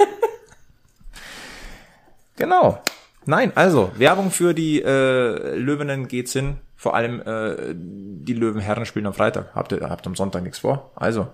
genau. 2.37 2.81
Nein, 3.25 3.51
also, 3.55 3.91
Werbung 3.97 4.31
für 4.31 4.53
die 4.53 4.81
äh, 4.81 5.57
Löwinnen 5.57 6.07
geht's 6.07 6.31
hin. 6.31 6.59
Vor 6.77 6.95
allem 6.95 7.19
äh, 7.19 7.73
die 7.75 8.33
Löwenherren 8.33 8.85
spielen 8.85 9.07
am 9.07 9.13
Freitag. 9.13 9.53
Habt 9.53 9.73
ihr 9.73 9.81
habt 9.81 10.07
am 10.07 10.15
Sonntag 10.15 10.43
nichts 10.43 10.59
vor? 10.59 10.91
Also, 10.95 11.27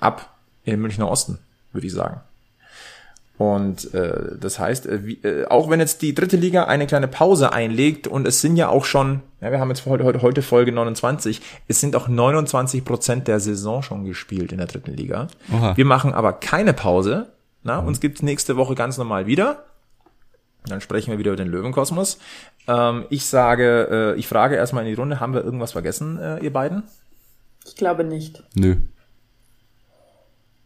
ab 0.00 0.36
in 0.64 0.72
den 0.72 0.80
Münchner 0.80 1.10
Osten, 1.10 1.38
würde 1.72 1.86
ich 1.86 1.92
sagen. 1.92 2.20
Und 3.40 3.94
äh, 3.94 4.36
das 4.38 4.58
heißt, 4.58 4.84
äh, 4.84 5.06
wie, 5.06 5.14
äh, 5.22 5.46
auch 5.46 5.70
wenn 5.70 5.80
jetzt 5.80 6.02
die 6.02 6.14
dritte 6.14 6.36
Liga 6.36 6.64
eine 6.64 6.86
kleine 6.86 7.08
Pause 7.08 7.54
einlegt 7.54 8.06
und 8.06 8.28
es 8.28 8.42
sind 8.42 8.56
ja 8.56 8.68
auch 8.68 8.84
schon, 8.84 9.22
ja, 9.40 9.50
wir 9.50 9.58
haben 9.58 9.70
jetzt 9.70 9.86
heute, 9.86 10.04
heute, 10.04 10.20
heute 10.20 10.42
Folge 10.42 10.72
29, 10.72 11.40
es 11.66 11.80
sind 11.80 11.96
auch 11.96 12.06
29 12.06 12.84
Prozent 12.84 13.28
der 13.28 13.40
Saison 13.40 13.82
schon 13.82 14.04
gespielt 14.04 14.52
in 14.52 14.58
der 14.58 14.66
dritten 14.66 14.92
Liga. 14.92 15.28
Oha. 15.50 15.74
Wir 15.74 15.86
machen 15.86 16.12
aber 16.12 16.34
keine 16.34 16.74
Pause. 16.74 17.28
Na, 17.62 17.78
uns 17.78 18.00
gibt's 18.00 18.20
nächste 18.20 18.58
Woche 18.58 18.74
ganz 18.74 18.98
normal 18.98 19.26
wieder. 19.26 19.64
Dann 20.66 20.82
sprechen 20.82 21.10
wir 21.10 21.18
wieder 21.18 21.32
über 21.32 21.42
den 21.42 21.50
Löwenkosmos. 21.50 22.18
Ähm, 22.68 23.06
ich 23.08 23.24
sage, 23.24 24.14
äh, 24.14 24.18
ich 24.18 24.28
frage 24.28 24.56
erstmal 24.56 24.84
in 24.84 24.90
die 24.90 25.00
Runde, 25.00 25.18
haben 25.18 25.32
wir 25.32 25.42
irgendwas 25.42 25.72
vergessen, 25.72 26.18
äh, 26.18 26.40
ihr 26.40 26.52
beiden? 26.52 26.82
Ich 27.66 27.74
glaube 27.74 28.04
nicht. 28.04 28.42
Nö. 28.54 28.76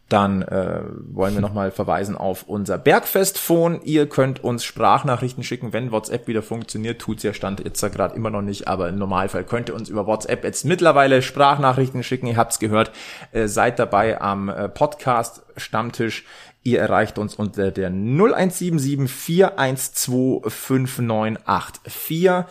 Dann 0.08 0.42
äh, 0.42 0.82
wollen 1.12 1.34
wir 1.34 1.40
nochmal 1.42 1.70
verweisen 1.70 2.16
auf 2.16 2.44
unser 2.44 2.78
Bergfest-Phone. 2.78 3.80
Ihr 3.82 4.08
könnt 4.08 4.42
uns 4.44 4.64
Sprachnachrichten 4.64 5.42
schicken, 5.42 5.72
wenn 5.72 5.92
WhatsApp 5.92 6.26
wieder 6.26 6.42
funktioniert. 6.42 7.00
Tut's 7.00 7.22
ja 7.22 7.32
Stand 7.32 7.64
jetzt 7.64 7.80
ja 7.82 7.88
gerade 7.88 8.14
immer 8.14 8.30
noch 8.30 8.42
nicht, 8.42 8.68
aber 8.68 8.88
im 8.88 8.96
Normalfall 8.96 9.44
könnt 9.44 9.68
ihr 9.68 9.74
uns 9.74 9.88
über 9.88 10.06
WhatsApp 10.06 10.44
jetzt 10.44 10.64
mittlerweile 10.64 11.22
Sprachnachrichten 11.22 12.02
schicken. 12.02 12.26
Ihr 12.26 12.36
habt's 12.36 12.58
gehört. 12.58 12.92
Äh, 13.32 13.48
seid 13.48 13.78
dabei 13.78 14.20
am 14.20 14.48
äh, 14.48 14.68
Podcast 14.68 15.42
Stammtisch. 15.56 16.24
Ihr 16.62 16.80
erreicht 16.80 17.18
uns 17.18 17.34
unter 17.34 17.70
der 17.70 17.90
0177 17.90 19.10
412 19.10 20.52
5984. 20.52 22.46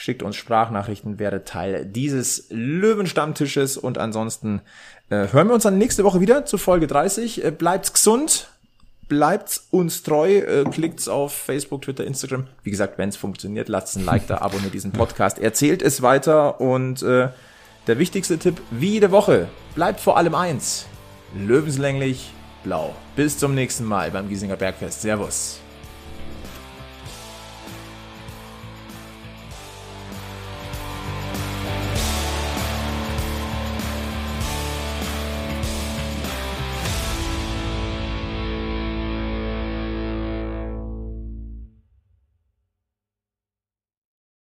Schickt 0.00 0.22
uns 0.22 0.36
Sprachnachrichten, 0.36 1.18
werdet 1.18 1.48
Teil 1.48 1.84
dieses 1.84 2.46
Löwenstammtisches 2.50 3.76
und 3.76 3.98
ansonsten 3.98 4.62
äh, 5.10 5.28
hören 5.32 5.48
wir 5.48 5.54
uns 5.54 5.62
dann 5.62 5.78
nächste 5.78 6.04
Woche 6.04 6.20
wieder 6.20 6.44
zu 6.44 6.58
Folge 6.58 6.86
30. 6.86 7.44
Äh, 7.44 7.50
bleibt's 7.50 7.92
gesund, 7.92 8.48
bleibt's 9.08 9.66
uns 9.70 10.02
treu, 10.02 10.38
äh, 10.38 10.64
klickt's 10.64 11.08
auf 11.08 11.32
Facebook, 11.32 11.82
Twitter, 11.82 12.04
Instagram. 12.04 12.46
Wie 12.62 12.70
gesagt, 12.70 12.98
wenn's 12.98 13.16
funktioniert, 13.16 13.68
lasst 13.68 13.96
ein 13.96 14.04
Like 14.04 14.26
da, 14.26 14.38
abonniert 14.38 14.74
diesen 14.74 14.92
Podcast, 14.92 15.38
erzählt 15.38 15.82
es 15.82 16.02
weiter 16.02 16.60
und 16.60 17.02
äh, 17.02 17.28
der 17.86 17.98
wichtigste 17.98 18.38
Tipp, 18.38 18.60
wie 18.70 18.92
jede 18.92 19.10
Woche, 19.10 19.48
bleibt 19.74 20.00
vor 20.00 20.18
allem 20.18 20.34
eins, 20.34 20.86
löwenslänglich 21.34 22.32
blau. 22.62 22.94
Bis 23.16 23.38
zum 23.38 23.54
nächsten 23.54 23.84
Mal 23.84 24.10
beim 24.10 24.28
Giesinger 24.28 24.56
Bergfest. 24.56 25.00
Servus. 25.00 25.60